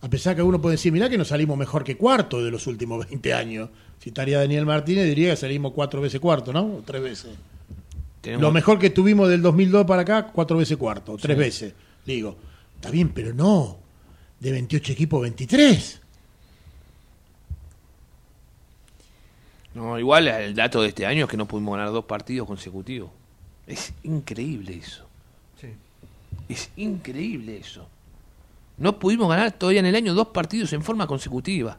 A 0.02 0.08
pesar 0.08 0.36
que 0.36 0.42
uno 0.42 0.60
puede 0.60 0.74
decir, 0.74 0.92
mirá 0.92 1.08
que 1.08 1.18
nos 1.18 1.28
salimos 1.28 1.56
mejor 1.58 1.82
que 1.82 1.96
cuarto 1.96 2.44
de 2.44 2.50
los 2.50 2.66
últimos 2.68 3.04
20 3.08 3.34
años. 3.34 3.70
Si 3.98 4.10
estaría 4.10 4.38
Daniel 4.38 4.64
Martínez, 4.66 5.06
diría 5.06 5.30
que 5.30 5.36
salimos 5.36 5.72
cuatro 5.72 6.00
veces 6.00 6.20
cuarto, 6.20 6.52
¿no? 6.52 6.60
O 6.76 6.82
tres 6.84 7.02
veces. 7.02 7.30
Tenemos- 8.24 8.42
Lo 8.42 8.50
mejor 8.52 8.78
que 8.78 8.90
tuvimos 8.90 9.28
del 9.28 9.42
2002 9.42 9.84
para 9.86 10.02
acá, 10.02 10.28
cuatro 10.32 10.56
veces 10.56 10.76
cuarto, 10.78 11.16
tres 11.18 11.36
Sí. 11.36 11.38
veces. 11.40 11.74
Digo, 12.06 12.36
está 12.76 12.90
bien, 12.90 13.10
pero 13.10 13.32
no. 13.34 13.76
De 14.40 14.50
28 14.50 14.92
equipos, 14.92 15.20
23. 15.22 16.00
No, 19.74 19.98
igual 19.98 20.28
el 20.28 20.54
dato 20.54 20.82
de 20.82 20.88
este 20.88 21.04
año 21.04 21.24
es 21.24 21.30
que 21.30 21.36
no 21.36 21.46
pudimos 21.46 21.76
ganar 21.76 21.92
dos 21.92 22.04
partidos 22.04 22.46
consecutivos. 22.46 23.10
Es 23.66 23.92
increíble 24.04 24.76
eso. 24.76 25.04
Sí. 25.60 25.68
Es 26.48 26.70
increíble 26.76 27.56
eso. 27.58 27.86
No 28.78 28.98
pudimos 28.98 29.28
ganar 29.28 29.52
todavía 29.52 29.80
en 29.80 29.86
el 29.86 29.96
año 29.96 30.14
dos 30.14 30.28
partidos 30.28 30.72
en 30.72 30.82
forma 30.82 31.06
consecutiva. 31.06 31.78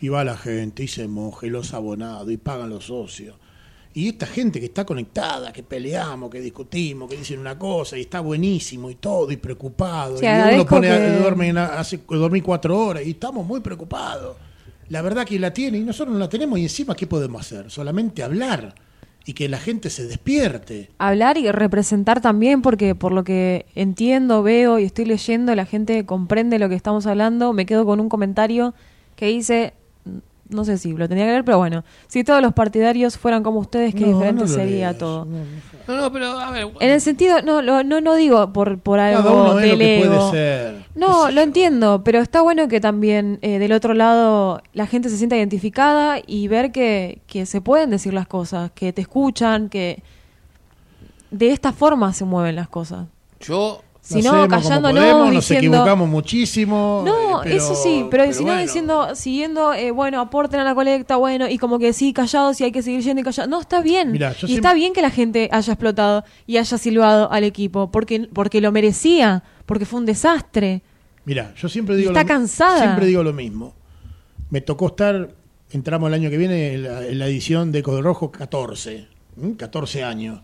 Y 0.00 0.08
va 0.08 0.24
la 0.24 0.36
gente 0.36 0.82
y 0.84 0.88
se 0.88 1.06
moja 1.08 1.46
y 1.46 1.50
los 1.50 1.74
abonados 1.74 2.30
y 2.30 2.36
pagan 2.38 2.70
los 2.70 2.86
socios. 2.86 3.36
Y 3.92 4.08
esta 4.08 4.26
gente 4.26 4.60
que 4.60 4.66
está 4.66 4.84
conectada, 4.86 5.52
que 5.52 5.62
peleamos, 5.64 6.30
que 6.30 6.40
discutimos, 6.40 7.10
que 7.10 7.16
dicen 7.16 7.40
una 7.40 7.58
cosa 7.58 7.98
y 7.98 8.02
está 8.02 8.20
buenísimo 8.20 8.88
y 8.88 8.94
todo 8.94 9.30
y 9.32 9.36
preocupado. 9.36 10.16
Sí, 10.18 10.24
y 10.24 10.28
uno 10.28 10.36
agradezco 10.38 10.66
pone 10.76 10.90
a- 10.90 10.98
que- 10.98 11.10
duerme 11.18 11.48
en- 11.48 11.58
hace 11.58 12.00
dormir 12.08 12.42
cuatro 12.44 12.78
horas 12.78 13.04
y 13.04 13.10
estamos 13.10 13.44
muy 13.44 13.60
preocupados. 13.60 14.36
La 14.88 15.02
verdad 15.02 15.24
que 15.26 15.38
la 15.40 15.52
tiene 15.52 15.78
y 15.78 15.82
nosotros 15.82 16.12
no 16.12 16.20
la 16.20 16.28
tenemos 16.28 16.58
y 16.58 16.62
encima 16.62 16.94
¿qué 16.94 17.06
podemos 17.06 17.40
hacer? 17.40 17.70
Solamente 17.70 18.22
hablar 18.22 18.74
y 19.26 19.32
que 19.34 19.48
la 19.48 19.58
gente 19.58 19.90
se 19.90 20.06
despierte. 20.06 20.90
hablar 20.98 21.36
y 21.36 21.50
representar 21.50 22.20
también, 22.20 22.62
porque 22.62 22.94
por 22.94 23.12
lo 23.12 23.22
que 23.24 23.66
entiendo, 23.74 24.42
veo 24.42 24.78
y 24.78 24.84
estoy 24.84 25.04
leyendo, 25.04 25.54
la 25.54 25.66
gente 25.66 26.06
comprende 26.06 26.58
lo 26.60 26.68
que 26.68 26.74
estamos 26.76 27.06
hablando. 27.06 27.52
Me 27.52 27.66
quedo 27.66 27.84
con 27.84 27.98
un 28.00 28.08
comentario 28.08 28.72
que 29.16 29.26
dice, 29.26 29.74
no 30.50 30.64
sé 30.64 30.78
si 30.78 30.92
lo 30.92 31.08
tenía 31.08 31.24
que 31.24 31.30
leer, 31.30 31.44
pero 31.44 31.58
bueno, 31.58 31.84
si 32.08 32.22
todos 32.24 32.42
los 32.42 32.52
partidarios 32.52 33.16
fueran 33.18 33.42
como 33.42 33.60
ustedes, 33.60 33.94
qué 33.94 34.00
No, 34.06 34.12
diferente 34.14 34.42
no 34.42 34.48
sería 34.48 34.96
todo. 34.98 35.26
No, 35.88 35.96
no, 35.96 36.12
pero 36.12 36.26
a 36.38 36.50
ver. 36.50 36.68
En 36.80 36.90
el 36.90 37.00
sentido, 37.00 37.42
no, 37.42 37.62
lo- 37.62 37.82
no, 37.84 38.00
no 38.00 38.14
digo 38.14 38.52
por, 38.52 38.78
por 38.78 38.98
algo 39.00 39.54
del 39.56 39.80
ego. 39.80 40.08
puede 40.08 40.30
ser. 40.30 40.84
No, 40.94 41.30
lo 41.30 41.40
entiendo, 41.40 42.02
pero 42.04 42.18
está 42.18 42.42
bueno 42.42 42.68
que 42.68 42.80
también 42.80 43.38
eh, 43.42 43.58
del 43.58 43.72
otro 43.72 43.94
lado 43.94 44.62
la 44.72 44.86
gente 44.86 45.08
se 45.08 45.16
sienta 45.16 45.36
identificada 45.36 46.18
y 46.26 46.48
ver 46.48 46.72
que, 46.72 47.20
que 47.26 47.46
se 47.46 47.60
pueden 47.60 47.90
decir 47.90 48.12
las 48.12 48.26
cosas, 48.26 48.70
que 48.72 48.92
te 48.92 49.00
escuchan, 49.02 49.68
que 49.68 50.02
de 51.30 51.50
esta 51.50 51.72
forma 51.72 52.12
se 52.12 52.24
mueven 52.24 52.56
las 52.56 52.68
cosas. 52.68 53.06
Yo. 53.40 53.82
Si 54.02 54.22
Lo 54.22 54.32
no, 54.32 54.48
callándonos, 54.48 54.98
podemos, 55.02 55.34
nos 55.34 55.46
diciendo- 55.48 55.76
equivocamos 55.76 56.08
muchísimo. 56.08 57.02
No, 57.04 57.40
eh, 57.42 57.44
pero- 57.44 57.56
eso 57.56 57.74
sí, 57.74 58.06
pero, 58.10 58.24
si 58.32 58.40
no 58.40 58.46
bueno. 58.46 58.62
diciendo, 58.62 59.14
siguiendo, 59.14 59.72
eh, 59.74 59.90
bueno, 59.90 60.20
aporten 60.20 60.58
a 60.58 60.64
la 60.64 60.74
colecta, 60.74 61.16
bueno, 61.16 61.48
y 61.48 61.58
como 61.58 61.78
que 61.78 61.92
sí, 61.92 62.12
callados 62.14 62.60
y 62.60 62.64
hay 62.64 62.72
que 62.72 62.82
seguir 62.82 63.02
yendo 63.02 63.20
y 63.20 63.24
callados. 63.24 63.50
No, 63.50 63.60
está 63.60 63.82
bien. 63.82 64.10
Mirá, 64.10 64.34
y 64.46 64.54
está 64.54 64.72
bien 64.72 64.94
que 64.94 65.02
la 65.02 65.10
gente 65.10 65.48
haya 65.52 65.72
explotado 65.74 66.24
y 66.46 66.56
haya 66.56 66.78
silbado 66.78 67.30
al 67.30 67.44
equipo, 67.44 67.90
porque, 67.90 68.26
porque 68.32 68.60
lo 68.62 68.72
merecía, 68.72 69.44
porque 69.66 69.84
fue 69.84 70.00
un 70.00 70.06
desastre. 70.06 70.82
Mira, 71.26 71.52
yo 71.54 71.68
siempre 71.68 71.94
digo 71.96 72.10
está 72.10 72.22
lo, 72.22 72.28
cansada. 72.28 72.78
Siempre 72.80 73.06
digo 73.06 73.22
lo 73.22 73.34
mismo. 73.34 73.74
Me 74.48 74.62
tocó 74.62 74.86
estar, 74.88 75.30
entramos 75.70 76.08
el 76.08 76.14
año 76.14 76.30
que 76.30 76.38
viene 76.38 76.72
en 76.72 76.82
la, 76.84 77.06
en 77.06 77.18
la 77.18 77.26
edición 77.26 77.70
de 77.70 77.82
Código 77.82 78.02
Rojo 78.02 78.32
14, 78.32 79.06
¿m? 79.40 79.56
14 79.56 80.02
años. 80.04 80.40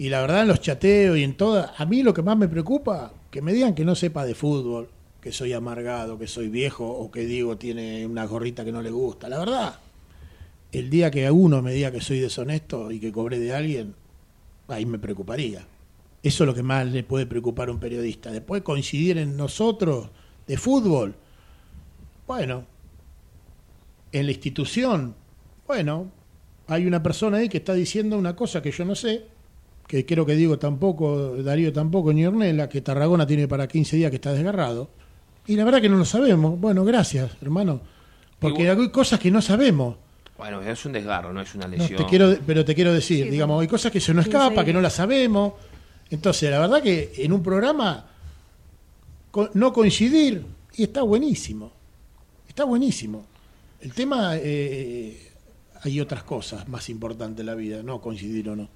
Y 0.00 0.08
la 0.08 0.22
verdad 0.22 0.40
en 0.40 0.48
los 0.48 0.62
chateos 0.62 1.18
y 1.18 1.22
en 1.22 1.34
todas, 1.34 1.78
a 1.78 1.84
mí 1.84 2.02
lo 2.02 2.14
que 2.14 2.22
más 2.22 2.34
me 2.34 2.48
preocupa, 2.48 3.12
que 3.30 3.42
me 3.42 3.52
digan 3.52 3.74
que 3.74 3.84
no 3.84 3.94
sepa 3.94 4.24
de 4.24 4.34
fútbol, 4.34 4.88
que 5.20 5.30
soy 5.30 5.52
amargado, 5.52 6.18
que 6.18 6.26
soy 6.26 6.48
viejo 6.48 6.88
o 6.88 7.10
que 7.10 7.26
digo 7.26 7.58
tiene 7.58 8.06
una 8.06 8.24
gorrita 8.24 8.64
que 8.64 8.72
no 8.72 8.80
le 8.80 8.90
gusta. 8.90 9.28
La 9.28 9.38
verdad, 9.38 9.78
el 10.72 10.88
día 10.88 11.10
que 11.10 11.26
a 11.26 11.32
uno 11.34 11.60
me 11.60 11.74
diga 11.74 11.92
que 11.92 12.00
soy 12.00 12.18
deshonesto 12.18 12.90
y 12.90 12.98
que 12.98 13.12
cobré 13.12 13.38
de 13.38 13.54
alguien, 13.54 13.94
ahí 14.68 14.86
me 14.86 14.98
preocuparía. 14.98 15.66
Eso 16.22 16.44
es 16.44 16.46
lo 16.46 16.54
que 16.54 16.62
más 16.62 16.86
le 16.86 17.02
puede 17.02 17.26
preocupar 17.26 17.68
a 17.68 17.72
un 17.72 17.78
periodista. 17.78 18.32
Después 18.32 18.62
coincidir 18.62 19.18
en 19.18 19.36
nosotros 19.36 20.08
de 20.46 20.56
fútbol, 20.56 21.14
bueno, 22.26 22.64
en 24.12 24.24
la 24.24 24.32
institución, 24.32 25.14
bueno, 25.66 26.10
hay 26.68 26.86
una 26.86 27.02
persona 27.02 27.36
ahí 27.36 27.50
que 27.50 27.58
está 27.58 27.74
diciendo 27.74 28.16
una 28.16 28.34
cosa 28.34 28.62
que 28.62 28.72
yo 28.72 28.86
no 28.86 28.94
sé, 28.94 29.26
que 29.90 30.06
creo 30.06 30.24
que 30.24 30.36
digo 30.36 30.56
tampoco, 30.56 31.34
Darío 31.42 31.72
tampoco, 31.72 32.12
ni 32.12 32.24
Ornella, 32.24 32.68
que 32.68 32.80
Tarragona 32.80 33.26
tiene 33.26 33.48
para 33.48 33.66
15 33.66 33.96
días 33.96 34.10
que 34.10 34.16
está 34.16 34.32
desgarrado. 34.32 34.88
Y 35.48 35.56
la 35.56 35.64
verdad 35.64 35.80
que 35.80 35.88
no 35.88 35.96
lo 35.96 36.04
sabemos. 36.04 36.60
Bueno, 36.60 36.84
gracias, 36.84 37.32
hermano. 37.42 37.80
Porque 38.38 38.70
hay 38.70 38.88
cosas 38.90 39.18
que 39.18 39.32
no 39.32 39.42
sabemos. 39.42 39.96
Bueno, 40.38 40.62
es 40.62 40.86
un 40.86 40.92
desgarro, 40.92 41.32
no 41.32 41.40
es 41.40 41.52
una 41.56 41.66
No, 41.66 41.76
lesión. 41.76 41.96
te 41.98 42.06
quiero, 42.08 42.36
pero 42.46 42.64
te 42.64 42.76
quiero 42.76 42.94
decir, 42.94 43.24
Sí, 43.24 43.30
digamos, 43.30 43.60
hay 43.60 43.66
cosas 43.66 43.90
que 43.90 43.98
se 43.98 44.14
nos 44.14 44.26
escapa, 44.26 44.64
que 44.64 44.72
no 44.72 44.80
las 44.80 44.92
sabemos. 44.92 45.54
Entonces, 46.08 46.48
la 46.52 46.60
verdad 46.60 46.80
que 46.80 47.12
en 47.16 47.32
un 47.32 47.42
programa 47.42 48.06
co- 49.32 49.50
no 49.54 49.72
coincidir 49.72 50.46
y 50.76 50.84
está 50.84 51.02
buenísimo. 51.02 51.72
Está 52.48 52.62
buenísimo. 52.62 53.26
El 53.80 53.92
tema, 53.92 54.34
eh, 54.36 55.32
hay 55.82 56.00
otras 56.00 56.22
cosas 56.22 56.68
más 56.68 56.88
importantes 56.90 57.40
en 57.40 57.46
la 57.46 57.54
vida, 57.56 57.82
no 57.82 58.00
coincidir 58.00 58.48
o 58.50 58.54
no. 58.56 58.68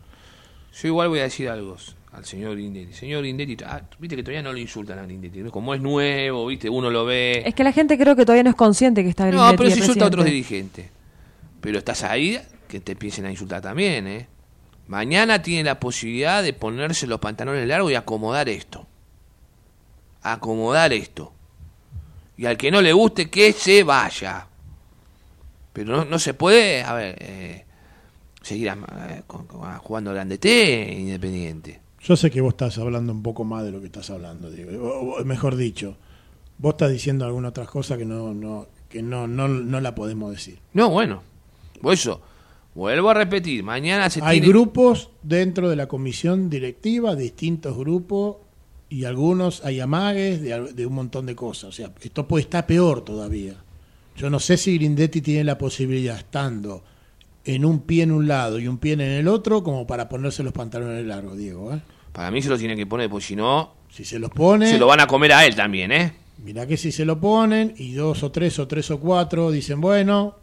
Yo 0.75 0.89
igual 0.89 1.09
voy 1.09 1.21
a 1.21 1.25
decir 1.25 1.49
algo 1.49 1.77
al 2.13 2.25
señor 2.25 2.55
Grindetti. 2.55 2.93
Señor 2.93 3.21
Grindetti, 3.21 3.57
ah, 3.65 3.83
viste 3.99 4.17
que 4.17 4.23
todavía 4.23 4.43
no 4.43 4.53
lo 4.53 4.59
insultan 4.59 4.99
a 4.99 5.03
Grindetti. 5.03 5.41
¿no? 5.41 5.51
Como 5.51 5.75
es 5.75 5.81
nuevo, 5.81 6.47
viste, 6.47 6.69
uno 6.69 6.91
lo 6.91 7.05
ve. 7.05 7.43
Es 7.47 7.55
que 7.55 7.65
la 7.65 7.73
gente 7.73 7.97
creo 7.97 8.17
que 8.17 8.25
todavía 8.25 8.43
no 8.43 8.51
es 8.51 8.57
consciente 8.57 9.03
que 9.03 9.09
está 9.09 9.25
No, 9.27 9.31
Grindetti 9.31 9.57
pero 9.57 9.69
de 9.69 9.75
se 9.75 9.81
insulta 9.81 10.05
a 10.05 10.09
otros 10.09 10.25
dirigentes. 10.25 10.87
Pero 11.61 11.79
estás 11.79 12.03
ahí, 12.03 12.41
que 12.69 12.81
te 12.81 12.93
empiecen 12.93 13.27
a 13.27 13.31
insultar 13.31 13.63
también, 13.63 14.07
¿eh? 14.07 14.27
Mañana 14.87 15.41
tiene 15.41 15.65
la 15.65 15.81
posibilidad 15.81 16.43
de 16.43 16.53
ponerse 16.53 17.07
los 17.07 17.19
pantalones 17.21 17.67
largos 17.67 17.91
y 17.91 17.95
acomodar 17.95 18.49
esto. 18.49 18.87
Acomodar 20.23 20.93
esto. 20.93 21.33
Y 22.37 22.47
al 22.47 22.57
que 22.57 22.71
no 22.71 22.83
le 22.83 22.93
guste, 22.93 23.31
que 23.31 23.53
se 23.53 23.83
vaya. 23.83 24.47
Pero 25.73 25.97
no, 25.97 26.05
no 26.05 26.19
se 26.19 26.35
puede, 26.35 26.83
a 26.83 26.93
ver, 26.93 27.17
eh, 27.21 27.65
seguir 28.45 28.71
am- 28.71 28.85
eh, 29.09 29.23
jugando 29.83 30.13
grande 30.13 30.39
T 30.39 30.97
independiente. 31.01 31.81
Yo 32.01 32.17
sé 32.17 32.31
que 32.31 32.41
vos 32.41 32.53
estás 32.53 32.77
hablando 32.79 33.13
un 33.13 33.23
poco 33.23 33.45
más 33.45 33.65
de 33.65 33.73
lo 33.73 33.81
que 33.81 33.87
estás 33.87 34.11
hablando, 34.11 34.51
digo. 34.51 34.71
O- 34.83 35.21
o 35.21 35.25
mejor 35.25 35.57
dicho, 35.57 35.97
vos 36.59 36.75
estás 36.75 36.93
diciendo 36.93 37.25
alguna 37.25 37.49
otra 37.49 37.67
cosa 37.67 37.97
que 37.97 38.05
no, 38.05 38.33
no, 38.35 38.67
que 38.89 39.03
no, 39.03 39.27
no, 39.27 39.49
no 39.49 39.81
la 39.81 39.95
podemos 39.95 40.31
decir. 40.31 40.59
No, 40.75 40.91
bueno. 40.91 41.23
Por 41.81 41.95
eso, 41.95 42.21
vuelvo 42.75 43.11
a 43.11 43.15
repetir, 43.15 43.63
mañana 43.65 44.09
se 44.11 44.21
Hay 44.23 44.41
tiene... 44.41 44.53
grupos 44.53 45.11
dentro 45.23 45.69
de 45.71 45.77
la 45.77 45.87
comisión 45.89 46.49
directiva, 46.51 47.15
distintos 47.17 47.77
grupos, 47.77 48.37
y 48.91 49.05
algunos 49.07 49.65
hay 49.65 49.81
amagues 49.81 50.41
de, 50.43 50.73
de 50.73 50.87
un 50.87 50.95
montón 50.95 51.27
de 51.27 51.35
cosas. 51.35 51.65
O 51.71 51.73
sea, 51.73 51.91
esto 52.03 52.29
puede 52.29 52.43
estar 52.43 52.67
peor 52.67 53.03
todavía. 53.03 53.55
Yo 54.17 54.31
no 54.31 54.39
sé 54.39 54.57
si 54.57 54.77
Grindetti 54.77 55.21
tiene 55.23 55.43
la 55.45 55.59
posibilidad, 55.59 56.17
estando 56.19 56.85
en 57.45 57.65
un 57.65 57.81
pie 57.81 58.05
en 58.05 58.13
un 58.13 58.27
lado 58.27 58.59
y 58.59 58.69
un 58.69 58.79
pie 58.79 58.95
en 58.95 59.01
el 59.01 59.29
otro, 59.29 59.63
como 59.63 59.87
para 59.87 60.09
ponerse 60.09 60.43
los 60.43 60.53
pantalones 60.53 61.05
largos, 61.05 61.37
Diego. 61.37 61.75
¿eh? 61.75 61.81
Para 62.13 62.31
mí 62.31 62.41
se 62.43 62.49
lo 62.49 62.59
tiene 62.59 62.77
que 62.77 62.87
poner, 62.87 63.11
porque 63.11 63.27
si 63.27 63.37
no, 63.37 63.73
Si 63.91 64.05
se 64.05 64.19
los 64.19 64.31
pone, 64.31 64.71
se 64.71 64.79
lo 64.79 64.87
van 64.87 65.01
a 65.01 65.07
comer 65.07 65.33
a 65.33 65.45
él 65.47 65.55
también, 65.55 65.93
¿eh? 65.93 66.13
mirá 66.45 66.67
que 66.67 66.77
si 66.77 66.93
se 66.93 67.05
lo 67.05 67.19
ponen 67.19 67.75
y 67.79 67.93
dos 67.95 68.23
o 68.23 68.31
tres 68.31 68.59
o 68.59 68.69
tres 68.69 68.91
o 68.91 69.01
cuatro 69.01 69.51
dicen, 69.51 69.81
bueno, 69.81 70.37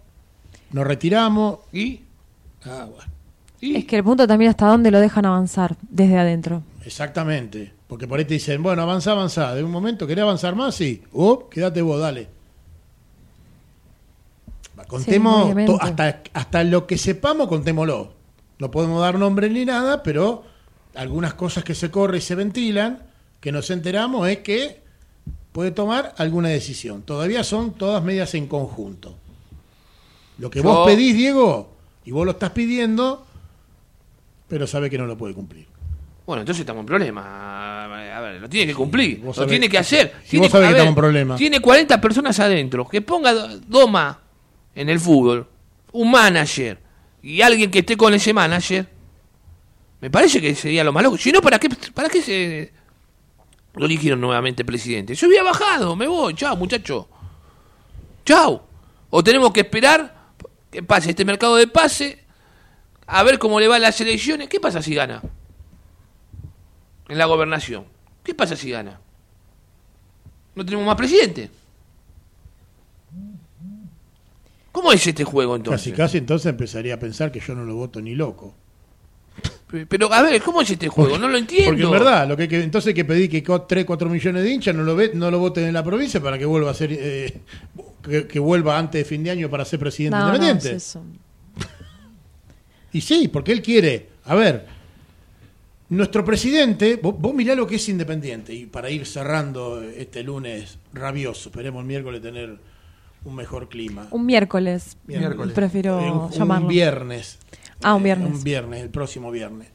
nos 0.72 0.86
retiramos. 0.88 1.60
¿Y? 1.72 2.02
Ah, 2.66 2.88
bueno. 2.90 3.12
Es 3.62 3.86
que 3.86 3.98
el 3.98 4.04
punto 4.04 4.26
también 4.26 4.50
hasta 4.50 4.66
dónde 4.66 4.90
lo 4.90 5.00
dejan 5.00 5.26
avanzar 5.26 5.78
desde 5.82 6.18
adentro. 6.18 6.64
Exactamente. 6.84 7.72
Porque 7.88 8.08
por 8.08 8.18
ahí 8.18 8.26
te 8.26 8.34
dicen, 8.36 8.64
bueno, 8.64 8.82
avanza, 8.82 9.12
avanza. 9.12 9.54
De 9.54 9.64
un 9.64 9.70
momento, 9.70 10.08
¿querés 10.08 10.24
avanzar 10.24 10.56
más? 10.56 10.74
Sí. 10.74 11.04
Oh, 11.14 11.48
quédate 11.50 11.82
vos, 11.82 12.00
dale. 12.00 12.28
Contemos, 14.92 15.54
hasta, 15.82 16.22
hasta 16.34 16.64
lo 16.64 16.86
que 16.86 16.98
sepamos, 16.98 17.48
contémoslo. 17.48 18.14
No 18.60 18.70
podemos 18.70 19.02
dar 19.02 19.18
nombre 19.18 19.50
ni 19.50 19.66
nada, 19.66 20.04
pero 20.04 20.44
algunas 20.96 21.34
cosas 21.34 21.64
que 21.64 21.74
se 21.74 21.90
corren 21.90 22.18
y 22.18 22.22
se 22.22 22.36
ventilan, 22.36 23.02
que 23.40 23.52
nos 23.52 23.70
enteramos, 23.72 24.28
es 24.28 24.40
que 24.40 24.82
puede 25.52 25.72
tomar 25.72 26.14
alguna 26.18 26.50
decisión. 26.50 27.02
Todavía 27.04 27.44
son 27.44 27.74
todas 27.74 28.04
medias 28.04 28.34
en 28.36 28.48
conjunto. 28.48 29.16
Lo 30.38 30.50
que 30.50 30.60
Yo- 30.62 30.64
vos 30.64 30.88
pedís, 30.88 31.16
Diego, 31.16 31.74
y 32.06 32.12
vos 32.12 32.26
lo 32.26 32.32
estás 32.32 32.52
pidiendo, 32.52 33.26
pero 34.48 34.68
sabe 34.68 34.90
que 34.90 34.98
no 34.98 35.06
lo 35.06 35.18
puede 35.18 35.34
cumplir. 35.34 35.66
Bueno, 36.26 36.42
entonces 36.42 36.62
estamos 36.62 36.82
en 36.82 36.86
problema. 36.86 37.86
A 37.86 38.20
ver, 38.22 38.42
lo 38.42 38.48
tiene 38.50 38.72
que 38.72 38.76
cumplir, 38.76 39.22
lo 39.24 39.34
sabés- 39.34 39.50
tiene 39.50 39.68
que 39.70 39.78
hacer. 39.78 40.14
si 40.24 40.32
Tiene- 40.32 40.46
vos 40.46 40.52
sabés 40.52 40.68
que 40.68 40.74
ver, 40.74 40.82
estamos 40.82 40.92
en 40.92 41.02
problema. 41.02 41.36
Tiene 41.36 41.60
40 41.60 42.00
personas 42.00 42.40
adentro. 42.40 42.88
Que 42.88 43.02
ponga 43.02 43.34
do- 43.34 43.60
Doma 43.68 44.20
en 44.76 44.90
el 44.90 45.00
fútbol, 45.00 45.48
un 45.92 46.12
manager 46.12 46.80
y 47.22 47.42
alguien 47.42 47.70
que 47.70 47.80
esté 47.80 47.98
con 47.98 48.14
ese 48.14 48.34
manager. 48.34 48.88
Me 50.00 50.10
parece 50.10 50.42
que 50.42 50.56
sería 50.56 50.84
lo 50.84 50.92
malo. 50.92 51.16
Si 51.18 51.32
no, 51.32 51.42
¿para 51.42 51.60
qué, 51.60 51.70
¿para 51.94 52.10
qué 52.10 52.22
se 52.22 52.72
lo 53.76 53.86
eligieron 53.86 54.20
nuevamente 54.20 54.66
presidente? 54.66 55.14
Yo 55.14 55.28
había 55.28 55.44
bajado, 55.44 55.96
me 55.96 56.08
voy, 56.08 56.34
chao, 56.34 56.56
muchacho. 56.56 57.08
Chao. 58.26 58.68
O 59.10 59.24
tenemos 59.24 59.52
que 59.52 59.62
esperar 59.62 60.34
que 60.72 60.82
pase 60.82 61.12
este 61.12 61.26
mercado 61.26 61.58
de 61.58 61.68
pase, 61.68 62.24
a 63.06 63.24
ver 63.24 63.38
cómo 63.38 63.60
le 63.60 63.68
van 63.68 63.82
las 63.82 64.00
elecciones. 64.02 64.48
¿Qué 64.48 64.60
pasa 64.60 64.82
si 64.82 64.96
gana? 64.96 65.22
En 67.10 67.18
la 67.18 67.26
gobernación. 67.26 67.86
¿Qué 68.24 68.34
pasa 68.34 68.56
si 68.56 68.72
gana? 68.72 69.00
No 70.56 70.66
tenemos 70.66 70.86
más 70.86 70.96
presidente. 70.96 71.52
¿Cómo 74.72 74.92
es 74.94 75.06
este 75.06 75.24
juego 75.24 75.56
entonces? 75.56 75.92
Casi, 75.92 75.98
casi 75.98 76.18
entonces 76.20 76.46
empezaría 76.48 76.94
a 76.94 77.00
pensar 77.00 77.32
que 77.32 77.40
yo 77.40 77.54
no 77.56 77.64
lo 77.66 77.76
voto 77.76 78.02
ni 78.02 78.16
loco. 78.16 78.56
Pero 79.88 80.12
a 80.14 80.22
ver, 80.22 80.42
¿cómo 80.42 80.62
es 80.62 80.70
este 80.70 80.90
juego? 80.90 81.18
No 81.18 81.30
lo 81.30 81.38
entiendo. 81.38 81.70
Porque 81.72 81.84
en 81.84 81.92
verdad, 81.92 82.28
lo 82.28 82.36
que, 82.36 82.44
hay 82.44 82.48
que- 82.50 82.62
entonces 82.64 82.90
hay 82.90 82.94
que 82.94 83.06
pedir 83.06 83.30
que 83.30 83.42
3, 83.42 83.86
4 83.86 84.10
millones 84.10 84.44
de 84.44 84.52
hinchas 84.52 84.76
no 84.76 84.84
lo, 84.84 84.96
ve, 84.96 85.12
no 85.14 85.32
lo 85.32 85.40
voten 85.40 85.66
en 85.66 85.74
la 85.74 85.84
provincia 85.84 86.22
para 86.22 86.38
que 86.38 86.46
vuelva 86.46 86.72
a 86.72 86.74
ser 86.74 86.90
eh, 86.92 87.40
que, 88.04 88.28
que 88.28 88.40
vuelva 88.40 88.78
antes 88.78 89.00
de 89.00 89.06
fin 89.06 89.24
de 89.24 89.32
año 89.32 89.50
para 89.50 89.64
ser 89.64 89.80
presidente 89.80 90.18
No, 90.18 90.24
no, 90.28 90.36
independiente. 90.36 90.70
es 90.76 90.84
eso. 90.88 91.02
Y 92.94 93.00
sí, 93.02 93.30
porque 93.30 93.54
él 93.54 93.62
quiere, 93.62 94.08
a 94.26 94.36
ver, 94.36 94.66
nuestro 95.90 96.26
presidente, 96.26 97.00
vos, 97.02 97.16
vos 97.18 97.34
mirá 97.34 97.56
lo 97.56 97.66
que 97.66 97.76
es 97.76 97.88
independiente, 97.90 98.54
y 98.54 98.66
para 98.66 98.90
ir 98.90 99.06
cerrando 99.06 99.82
este 99.82 100.24
lunes 100.24 100.78
rabioso, 100.94 101.48
esperemos 101.50 101.80
el 101.82 101.88
miércoles 101.88 102.22
tener 102.22 102.58
un 103.24 103.36
mejor 103.36 103.70
clima. 103.70 104.08
Un 104.12 104.26
miércoles. 104.26 104.98
Miércoles. 105.06 105.54
Prefiero 105.54 106.00
Eh, 106.00 106.12
un, 106.12 106.32
llamarlo. 106.32 106.66
un 106.68 106.70
viernes. 106.72 107.38
Ah, 107.84 107.94
un 107.96 108.02
Eh, 108.02 108.06
viernes. 108.06 108.32
un 108.34 108.44
viernes, 108.44 108.82
el 108.82 108.90
próximo 108.90 109.32
viernes. 109.32 109.68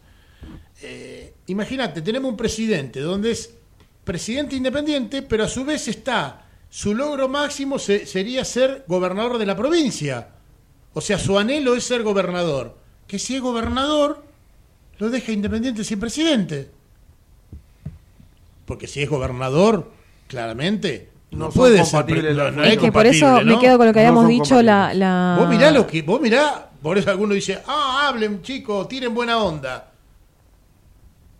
Eh, 0.82 1.32
Imagínate, 1.48 2.02
tenemos 2.02 2.28
un 2.30 2.36
presidente 2.36 2.98
donde 3.00 3.30
es 3.30 3.54
presidente 4.02 4.56
independiente, 4.56 5.22
pero 5.22 5.44
a 5.44 5.48
su 5.48 5.64
vez 5.64 5.86
está, 5.86 6.44
su 6.68 6.92
logro 6.92 7.28
máximo 7.28 7.78
se- 7.78 8.04
sería 8.04 8.44
ser 8.44 8.84
gobernador 8.88 9.38
de 9.38 9.46
la 9.46 9.56
provincia. 9.56 10.28
O 10.92 11.00
sea, 11.00 11.18
su 11.18 11.38
anhelo 11.38 11.76
es 11.76 11.84
ser 11.84 12.02
gobernador. 12.02 12.76
Que 13.06 13.18
si 13.20 13.36
es 13.36 13.40
gobernador, 13.42 14.24
lo 14.98 15.08
deja 15.08 15.30
independiente 15.30 15.84
sin 15.84 16.00
presidente. 16.00 16.68
Porque 18.64 18.88
si 18.88 19.02
es 19.02 19.08
gobernador, 19.08 19.92
claramente, 20.26 21.10
no, 21.30 21.50
puede 21.50 21.84
ser. 21.84 22.34
no, 22.34 22.50
no 22.50 22.64
Es 22.64 22.72
es 22.74 22.78
que 22.78 22.92
por 22.92 23.06
eso 23.06 23.40
me 23.42 23.58
quedo 23.58 23.76
con 23.78 23.86
lo 23.86 23.92
que 23.92 24.00
habíamos 24.00 24.28
dicho, 24.28 24.62
la, 24.62 24.94
la... 24.94 25.36
Vos 25.38 25.48
mirá 25.48 25.70
lo 25.70 25.86
que, 25.86 26.02
vos 26.02 26.20
mirá, 26.20 26.70
por 26.82 26.96
eso 26.98 27.10
alguno 27.10 27.34
dice, 27.34 27.60
ah, 27.66 28.06
hablen 28.08 28.42
chicos, 28.42 28.88
tiren 28.88 29.14
buena 29.14 29.38
onda. 29.38 29.90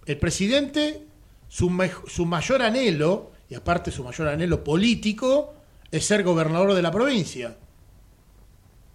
El 0.04 0.18
presidente, 0.18 1.02
su, 1.48 1.68
mej- 1.70 2.06
su 2.08 2.26
mayor 2.26 2.62
anhelo, 2.62 3.30
y 3.48 3.54
aparte 3.54 3.90
su 3.90 4.04
mayor 4.04 4.28
anhelo 4.28 4.62
político, 4.62 5.54
es 5.90 6.04
ser 6.04 6.22
gobernador 6.22 6.74
de 6.74 6.82
la 6.82 6.90
provincia. 6.90 7.56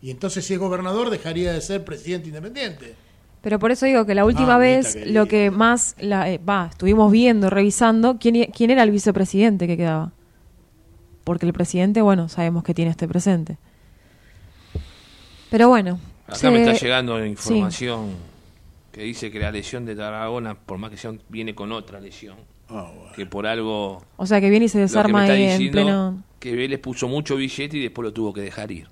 Y 0.01 0.09
entonces 0.11 0.45
si 0.45 0.53
es 0.53 0.59
gobernador 0.59 1.09
dejaría 1.09 1.53
de 1.53 1.61
ser 1.61 1.83
presidente 1.83 2.27
independiente. 2.29 2.95
Pero 3.41 3.59
por 3.59 3.71
eso 3.71 3.85
digo 3.85 4.05
que 4.05 4.13
la 4.15 4.25
última 4.25 4.55
Ah, 4.55 4.59
vez 4.59 4.95
Anita, 4.95 5.11
lo 5.11 5.25
que 5.27 5.51
más 5.51 5.95
la, 5.99 6.29
eh, 6.29 6.37
va, 6.37 6.67
estuvimos 6.71 7.11
viendo, 7.11 7.49
revisando 7.49 8.17
quién, 8.19 8.51
quién 8.51 8.69
era 8.71 8.83
el 8.83 8.91
vicepresidente 8.91 9.67
que 9.67 9.77
quedaba. 9.77 10.11
Porque 11.24 11.45
el 11.45 11.53
presidente, 11.53 12.01
bueno, 12.01 12.30
sabemos 12.30 12.63
que 12.63 12.74
tiene 12.74 12.91
este 12.91 13.07
presente. 13.07 13.57
Pero 15.49 15.67
bueno. 15.69 15.99
Acá 16.28 16.36
se- 16.36 16.49
me 16.49 16.59
está 16.63 16.74
llegando 16.74 17.19
sí. 17.19 17.26
información 17.26 18.11
que 18.91 19.03
dice 19.03 19.32
que 19.32 19.39
la 19.39 19.51
lesión 19.51 19.86
de 19.86 19.95
Tarragona, 19.95 20.55
por 20.55 20.78
más 20.78 20.91
que 20.91 20.97
sea, 20.97 21.13
viene 21.30 21.53
con 21.55 21.72
otra 21.72 21.99
lesión. 21.99 22.38
Que 23.15 23.26
por 23.26 23.45
algo. 23.47 24.01
O 24.15 24.26
sea, 24.26 24.39
que 24.39 24.49
viene 24.49 24.65
y 24.65 24.69
se 24.69 24.78
lo 24.78 24.84
que 24.86 24.88
desarma 24.88 25.19
me 25.19 25.26
está 25.26 25.34
ahí 25.34 25.65
en 25.65 25.72
pleno... 25.72 26.24
Que 26.39 26.55
Vélez 26.55 26.80
puso 26.80 27.07
mucho 27.09 27.36
billete 27.36 27.78
y 27.78 27.82
después 27.82 28.03
lo 28.05 28.13
tuvo 28.13 28.34
que 28.34 28.41
dejar 28.41 28.72
ir. 28.72 28.88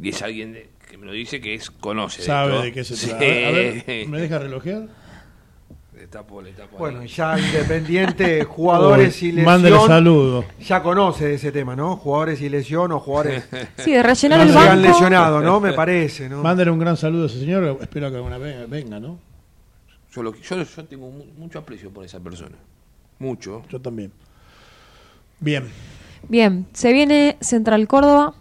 Y 0.00 0.08
es 0.10 0.22
alguien 0.22 0.52
de- 0.52 0.70
que 0.88 0.96
me 0.96 1.04
lo 1.06 1.12
dice 1.12 1.40
que 1.40 1.54
es 1.54 1.70
conoce. 1.70 2.22
¿Sabe 2.22 2.52
esto. 2.52 2.62
de 2.64 2.72
qué 2.72 2.84
se 2.84 2.94
trata? 3.08 3.16
A 3.24 3.50
ver, 3.50 4.08
¿me 4.08 4.20
deja 4.20 4.38
relojear? 4.38 4.86
Le 5.96 6.06
tapo, 6.08 6.42
le 6.42 6.52
tapo 6.52 6.76
Bueno, 6.76 7.00
ahí. 7.00 7.08
ya 7.08 7.38
Independiente, 7.38 8.44
jugadores 8.48 9.20
Uy, 9.22 9.28
y 9.28 9.32
lesión. 9.32 9.44
mándale 9.46 9.78
saludo. 9.86 10.44
Ya 10.60 10.82
conoce 10.82 11.26
de 11.28 11.34
ese 11.34 11.50
tema, 11.52 11.74
¿no? 11.74 11.96
Jugadores 11.96 12.40
y 12.42 12.48
lesión 12.50 12.92
o 12.92 13.00
jugadores. 13.00 13.48
Sí, 13.78 13.92
de 13.92 14.02
rellenar 14.02 14.40
el 14.40 14.50
se 14.52 14.58
han 14.58 14.66
banco. 14.82 14.82
lesionado, 14.88 15.40
¿no? 15.40 15.58
Me 15.60 15.72
parece, 15.72 16.28
¿no? 16.28 16.42
Mándale 16.42 16.70
un 16.70 16.78
gran 16.78 16.96
saludo 16.98 17.24
a 17.24 17.26
ese 17.26 17.40
señor, 17.40 17.78
espero 17.80 18.10
que 18.10 18.16
alguna 18.16 18.36
vez 18.38 18.68
venga, 18.68 19.00
¿no? 19.00 19.18
Yo, 20.12 20.22
lo- 20.22 20.34
yo, 20.34 20.62
yo 20.62 20.84
tengo 20.84 21.10
mu- 21.10 21.24
mucho 21.38 21.58
aprecio 21.58 21.90
por 21.90 22.04
esa 22.04 22.20
persona. 22.20 22.56
Mucho. 23.18 23.62
Yo 23.70 23.80
también. 23.80 24.12
Bien. 25.40 25.64
Bien, 26.28 26.66
se 26.72 26.92
viene 26.92 27.36
Central 27.40 27.86
Córdoba 27.88 28.34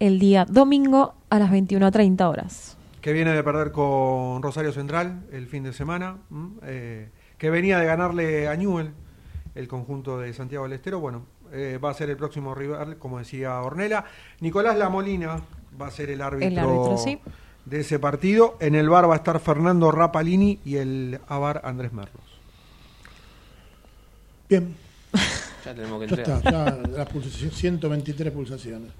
el 0.00 0.18
día 0.18 0.44
domingo 0.48 1.14
a 1.30 1.38
las 1.38 1.50
21.30 1.50 2.28
horas. 2.28 2.76
Que 3.02 3.12
viene 3.12 3.32
de 3.32 3.42
perder 3.42 3.72
con 3.72 4.42
Rosario 4.42 4.72
Central 4.72 5.24
el 5.32 5.46
fin 5.48 5.64
de 5.64 5.72
semana, 5.72 6.18
eh, 6.62 7.10
que 7.36 7.50
venía 7.50 7.78
de 7.78 7.84
ganarle 7.84 8.46
a 8.48 8.54
Newell, 8.56 8.92
el 9.54 9.68
conjunto 9.68 10.18
de 10.18 10.32
Santiago 10.32 10.64
del 10.64 10.74
Estero. 10.74 11.00
Bueno, 11.00 11.26
eh, 11.52 11.78
va 11.82 11.90
a 11.90 11.94
ser 11.94 12.08
el 12.10 12.16
próximo 12.16 12.54
rival, 12.54 12.96
como 12.98 13.18
decía 13.18 13.60
Ornela. 13.60 14.04
Nicolás 14.40 14.78
Lamolina 14.78 15.42
va 15.78 15.88
a 15.88 15.90
ser 15.90 16.10
el 16.10 16.22
árbitro, 16.22 16.48
El 16.48 16.58
árbitro, 16.58 16.96
sí. 16.96 17.18
de 17.64 17.80
ese 17.80 17.98
partido. 17.98 18.56
En 18.60 18.76
el 18.76 18.88
bar 18.88 19.10
va 19.10 19.14
a 19.14 19.16
estar 19.16 19.38
Fernando 19.40 19.90
Rapalini 19.90 20.60
y 20.64 20.76
el 20.76 21.20
avar 21.26 21.60
Andrés 21.64 21.92
Merlos. 21.92 22.22
Bien. 24.48 24.74
Ya 25.64 25.74
tenemos 25.74 26.00
que 26.00 26.06
Ya 26.06 26.14
entregar. 26.22 26.38
está, 26.38 26.50
ya 26.50 26.88
las 26.98 27.08
pulsaciones, 27.08 27.56
123 27.56 28.32
pulsaciones. 28.32 28.92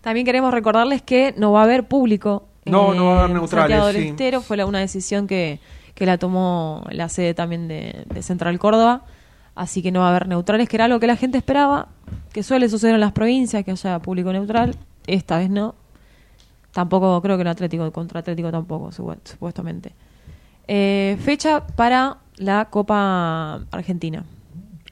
También 0.00 0.24
queremos 0.26 0.52
recordarles 0.52 1.02
que 1.02 1.34
no 1.36 1.52
va 1.52 1.60
a 1.60 1.64
haber 1.64 1.88
público. 1.88 2.46
No, 2.64 2.94
no 2.94 3.06
va 3.06 3.12
a 3.16 3.18
haber 3.24 3.30
neutrales, 3.36 3.50
Santiago 3.70 3.86
del 3.86 3.96
sí. 3.96 4.08
Estero 4.10 4.40
fue 4.42 4.56
la- 4.56 4.66
una 4.66 4.78
decisión 4.80 5.26
que, 5.26 5.60
que 5.94 6.06
la 6.06 6.18
tomó 6.18 6.84
la 6.90 7.08
sede 7.08 7.34
también 7.34 7.68
de, 7.68 8.04
de 8.12 8.22
Central 8.22 8.58
Córdoba. 8.58 9.02
Así 9.54 9.82
que 9.82 9.90
no 9.92 10.00
va 10.00 10.06
a 10.06 10.10
haber 10.10 10.28
neutrales, 10.28 10.68
que 10.68 10.76
era 10.76 10.84
algo 10.86 11.00
que 11.00 11.06
la 11.06 11.16
gente 11.16 11.36
esperaba, 11.36 11.88
que 12.32 12.42
suele 12.42 12.68
suceder 12.68 12.94
en 12.94 13.00
las 13.00 13.12
provincias, 13.12 13.64
que 13.64 13.70
haya 13.72 13.98
público 13.98 14.32
neutral. 14.32 14.76
Esta 15.06 15.38
vez 15.38 15.50
no. 15.50 15.74
Tampoco 16.72 17.20
creo 17.20 17.36
que 17.36 17.42
el 17.42 17.48
Atlético 17.48 17.90
contra 17.92 18.20
Atlético 18.20 18.50
tampoco, 18.50 18.90
supu- 18.90 19.18
supuestamente. 19.24 19.92
Eh, 20.68 21.18
fecha 21.20 21.66
para 21.66 22.18
la 22.36 22.66
Copa 22.66 23.60
Argentina. 23.72 24.24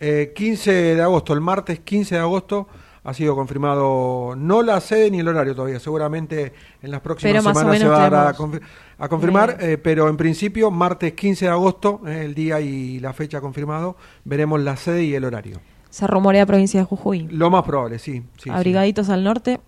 Eh, 0.01 0.33
15 0.35 0.73
de 0.97 1.03
agosto, 1.03 1.33
el 1.35 1.41
martes 1.41 1.79
15 1.81 2.17
de 2.17 2.21
agosto 2.21 2.67
ha 3.09 3.15
sido 3.15 3.35
confirmado 3.35 4.35
no 4.37 4.63
la 4.63 4.81
sede 4.81 5.11
ni 5.11 5.21
el 5.21 5.29
horario 5.29 5.55
todavía, 5.55 5.81
seguramente 5.81 6.53
en 6.83 6.91
las 6.91 7.01
próximas 7.01 7.43
semanas 7.43 7.79
se 7.79 7.89
va 7.89 7.97
a, 8.07 8.11
dar 8.11 8.27
a, 8.29 8.33
tenemos- 8.35 8.37
confir- 8.59 8.63
a 8.99 9.09
confirmar, 9.09 9.57
eh, 9.61 9.79
pero 9.79 10.09
en 10.09 10.17
principio 10.17 10.71
martes 10.71 11.15
15 11.15 11.47
de 11.47 11.51
agosto, 11.51 12.03
eh, 12.07 12.25
el 12.27 12.35
día 12.35 12.61
y 12.61 13.01
la 13.01 13.13
fecha 13.13 13.41
confirmado, 13.41 13.97
veremos 14.25 14.61
la 14.61 14.77
sede 14.77 15.05
y 15.05 15.15
el 15.15 15.25
horario. 15.25 15.59
Se 15.91 16.07
rumorea 16.07 16.45
provincia 16.45 16.81
de 16.81 16.85
Jujuy. 16.87 17.29
Lo 17.31 17.49
más 17.49 17.63
probable, 17.63 17.99
sí. 17.99 18.21
sí, 18.37 18.45
sí. 18.45 18.51
Abrigaditos 18.51 19.09
al 19.09 19.25
norte. 19.25 19.59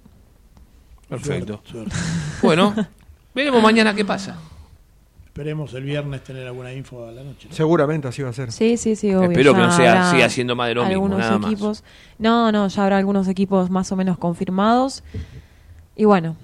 Perfecto. 1.09 1.61
Suerte. 1.65 1.95
Bueno, 2.43 2.75
veremos 3.35 3.63
mañana 3.63 3.95
qué 3.95 4.05
pasa. 4.05 4.37
Esperemos 5.31 5.73
el 5.75 5.85
viernes 5.85 6.25
tener 6.25 6.45
alguna 6.45 6.73
info 6.73 7.07
a 7.07 7.13
la 7.13 7.23
noche. 7.23 7.47
¿no? 7.49 7.55
Seguramente 7.55 8.09
así 8.09 8.21
va 8.21 8.31
a 8.31 8.33
ser. 8.33 8.51
Sí, 8.51 8.77
sí, 8.77 8.97
sí, 8.97 9.15
obvio. 9.15 9.31
Espero 9.31 9.55
que 9.55 9.61
no 9.61 9.71
sea- 9.71 10.11
siga 10.11 10.29
siendo 10.29 10.57
más 10.57 10.67
de 10.67 10.75
lo 10.75 10.83
mismo, 10.83 11.05
algunos 11.05 11.19
nada 11.21 11.39
más. 11.39 11.53
equipos. 11.53 11.85
No, 12.19 12.51
no, 12.51 12.67
ya 12.67 12.83
habrá 12.83 12.99
algunos 12.99 13.29
equipos 13.29 13.71
más 13.71 13.93
o 13.93 13.97
menos 13.97 14.19
confirmados. 14.19 15.05
Y 15.95 16.05
bueno, 16.05 16.35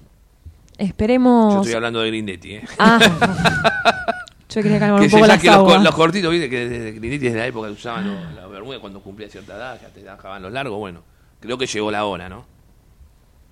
esperemos. 0.77 1.53
Yo 1.55 1.59
estoy 1.63 1.73
hablando 1.75 1.99
de 1.99 2.07
Grindetti, 2.07 2.53
¿eh? 2.55 2.63
Ah. 2.79 2.97
Yo 4.49 4.63
quería 4.63 4.79
calmar 4.79 5.01
que 5.01 5.05
un 5.07 5.11
poco 5.11 5.27
las 5.27 5.83
los, 5.83 5.93
cortitos, 5.93 6.31
viste, 6.31 6.49
que 6.49 6.69
desde 6.69 6.91
Grindetti 6.93 7.27
es 7.27 7.33
de 7.33 7.39
la 7.39 7.47
época 7.47 7.67
que 7.67 7.73
usaban 7.73 8.07
los, 8.07 8.33
la 8.35 8.47
bermuda 8.47 8.79
cuando 8.79 9.01
cumplía 9.01 9.27
cierta 9.27 9.57
edad, 9.57 9.77
ya 9.81 9.89
te 9.89 10.01
dejaban 10.01 10.41
los 10.41 10.53
largos. 10.53 10.79
Bueno, 10.79 11.01
creo 11.41 11.57
que 11.57 11.65
llegó 11.65 11.91
la 11.91 12.05
hora, 12.05 12.29
¿no? 12.29 12.45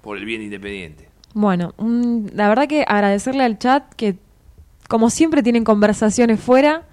Por 0.02 0.18
el 0.18 0.24
bien 0.24 0.42
independiente. 0.42 1.10
Bueno, 1.34 1.74
mm, 1.78 2.28
la 2.34 2.48
verdad 2.48 2.70
que 2.70 2.86
agradecerle 2.88 3.44
al 3.44 3.60
chat 3.60 3.84
que, 3.96 4.16
como 4.88 5.10
siempre, 5.10 5.44
tienen 5.44 5.64
conversaciones 5.64 6.40
fuera, 6.40 6.84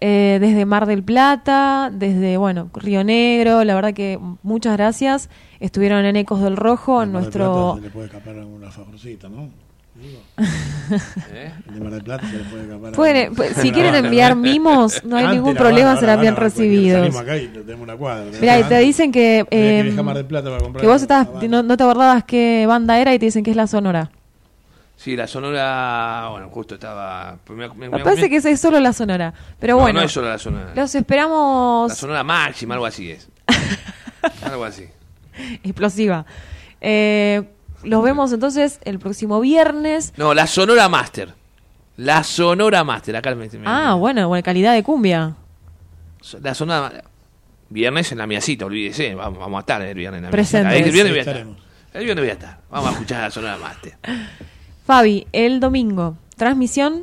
eh, 0.00 0.38
desde 0.40 0.64
Mar 0.64 0.86
del 0.86 1.02
Plata, 1.02 1.90
desde, 1.92 2.36
bueno, 2.36 2.70
Río 2.74 3.02
Negro, 3.02 3.64
la 3.64 3.74
verdad 3.74 3.94
que 3.94 4.18
muchas 4.42 4.76
gracias. 4.76 5.28
Estuvieron 5.60 6.04
en 6.04 6.14
Ecos 6.16 6.40
del 6.40 6.56
Rojo, 6.56 7.02
en 7.02 7.10
Mar 7.12 7.22
del 7.22 7.22
nuestro... 7.22 7.52
Plata 7.52 7.76
se 7.76 7.80
le 7.82 7.90
puede 7.90 8.06
escapar 8.06 8.36
alguna 8.36 8.70
favorcita, 8.70 9.28
¿no? 9.28 9.48
Digo. 10.00 10.20
¿Eh? 11.32 11.52
De 11.74 11.80
Mar 11.80 11.92
del 11.92 12.04
Plata 12.04 12.30
se 12.30 12.38
le 12.38 12.44
puede 12.44 12.62
escapar. 12.62 12.92
Pueden- 12.92 13.34
pues, 13.34 13.56
si 13.56 13.70
quieren 13.72 13.96
enviar 13.96 14.36
¿no? 14.36 14.42
mimos, 14.42 15.02
no 15.04 15.16
hay 15.16 15.24
Antes 15.24 15.36
ningún 15.40 15.56
problema, 15.56 15.94
ahora 15.94 16.14
bien 16.14 16.34
banda, 16.34 16.40
cualquiera, 16.40 16.70
recibidos. 16.70 16.98
Salimos 17.00 17.20
acá 17.22 17.36
y 17.36 17.48
tenemos 17.48 17.82
una 17.82 17.96
cuadra. 17.96 18.24
Mira, 18.40 18.60
y 18.60 18.62
te 18.64 18.78
dicen 18.78 19.10
que, 19.10 19.44
que 19.50 19.80
eh, 19.80 19.82
viajar 19.82 19.98
a 19.98 20.02
Mar 20.04 20.16
del 20.16 20.26
Plata 20.26 20.48
para 20.50 20.62
comprar 20.62 20.80
que 20.80 20.86
vos 20.86 21.02
una 21.02 21.22
estás, 21.22 21.48
no, 21.48 21.62
no 21.64 21.76
te 21.76 21.82
acordabas 21.82 22.22
qué 22.22 22.66
banda 22.68 23.00
era 23.00 23.12
y 23.14 23.18
te 23.18 23.24
dicen 23.26 23.42
que 23.42 23.50
es 23.50 23.56
la 23.56 23.66
Sonora. 23.66 24.12
Sí, 25.00 25.14
la 25.14 25.28
sonora, 25.28 26.26
bueno, 26.32 26.48
justo 26.50 26.74
estaba. 26.74 27.38
Me, 27.50 27.68
me- 27.68 27.88
Me 27.88 28.00
parece 28.02 28.28
que 28.28 28.36
es 28.36 28.60
solo 28.60 28.80
la 28.80 28.92
Sonora. 28.92 29.32
Pero 29.60 29.76
No, 29.76 29.82
bueno, 29.82 30.00
no 30.00 30.06
es 30.06 30.10
solo 30.10 30.28
la 30.28 30.38
sonora. 30.38 30.72
los 30.74 30.92
esperamos 30.92 31.88
La 31.88 31.94
sonora 31.94 32.24
máxima, 32.24 32.74
algo 32.74 32.84
así 32.84 33.12
es. 33.12 33.28
algo 34.42 34.64
así. 34.64 34.86
explosiva. 35.62 36.26
Eh, 36.80 37.44
los 37.84 38.02
vemos 38.02 38.32
entonces 38.32 38.80
el 38.84 38.98
próximo 38.98 39.40
viernes. 39.40 40.12
No, 40.16 40.34
la 40.34 40.48
sonora 40.48 40.88
master. 40.88 41.32
La 41.96 42.24
sonora 42.24 42.82
master. 42.82 43.14
Acá 43.16 43.32
me, 43.36 43.48
me- 43.48 43.60
Ah, 43.66 43.94
bueno, 43.94 44.26
buena 44.26 44.42
calidad 44.42 44.74
de 44.74 44.82
cumbia. 44.82 45.36
La 46.42 46.54
sonora. 46.56 47.04
Viernes 47.70 48.10
en 48.10 48.18
la 48.18 48.26
miacita, 48.26 48.66
olvídese. 48.66 49.14
Vamos, 49.14 49.38
vamos 49.38 49.58
a 49.58 49.60
estar 49.60 49.80
el 49.82 49.94
viernes 49.94 50.18
en 50.24 50.62
la. 50.64 50.70
Ahí 50.70 50.82
el 50.82 50.90
viernes 50.90 51.12
voy 51.12 51.18
a 51.18 51.22
estar. 51.22 51.36
El 51.94 52.04
viernes 52.04 52.22
voy 52.24 52.30
a 52.30 52.32
estar. 52.32 52.58
Vamos 52.68 52.88
a 52.88 52.92
escuchar 52.94 53.24
a 53.24 53.30
Sonora 53.30 53.58
Master. 53.58 53.94
Fabi, 54.88 55.26
el 55.32 55.60
domingo, 55.60 56.16
transmisión. 56.38 57.02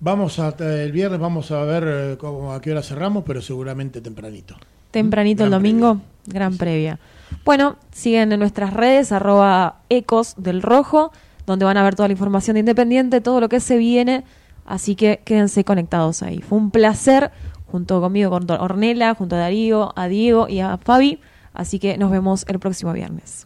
Vamos 0.00 0.40
a, 0.40 0.48
el 0.58 0.90
viernes 0.90 1.20
vamos 1.20 1.52
a 1.52 1.62
ver 1.62 1.84
eh, 1.86 2.16
cómo, 2.18 2.52
a 2.52 2.60
qué 2.60 2.72
hora 2.72 2.82
cerramos, 2.82 3.22
pero 3.24 3.40
seguramente 3.40 4.00
tempranito. 4.00 4.56
Tempranito 4.90 5.44
el 5.44 5.52
domingo, 5.52 6.00
gran 6.26 6.56
previa. 6.56 6.98
Bueno, 7.44 7.76
siguen 7.92 8.32
en 8.32 8.40
nuestras 8.40 8.74
redes, 8.74 9.12
arroba 9.12 9.82
ecos 9.88 10.34
del 10.36 10.62
rojo, 10.62 11.12
donde 11.46 11.64
van 11.64 11.76
a 11.76 11.84
ver 11.84 11.94
toda 11.94 12.08
la 12.08 12.12
información 12.12 12.54
de 12.54 12.60
Independiente, 12.60 13.20
todo 13.20 13.40
lo 13.40 13.48
que 13.48 13.60
se 13.60 13.76
viene, 13.76 14.24
así 14.64 14.96
que 14.96 15.20
quédense 15.24 15.62
conectados 15.62 16.24
ahí. 16.24 16.40
Fue 16.40 16.58
un 16.58 16.72
placer, 16.72 17.30
junto 17.70 18.00
conmigo, 18.00 18.30
con 18.30 18.50
Ornela, 18.50 19.14
junto 19.14 19.36
a 19.36 19.38
Darío, 19.38 19.92
a 19.94 20.08
Diego 20.08 20.48
y 20.48 20.58
a 20.58 20.76
Fabi, 20.76 21.20
así 21.54 21.78
que 21.78 21.98
nos 21.98 22.10
vemos 22.10 22.44
el 22.48 22.58
próximo 22.58 22.92
viernes. 22.92 23.45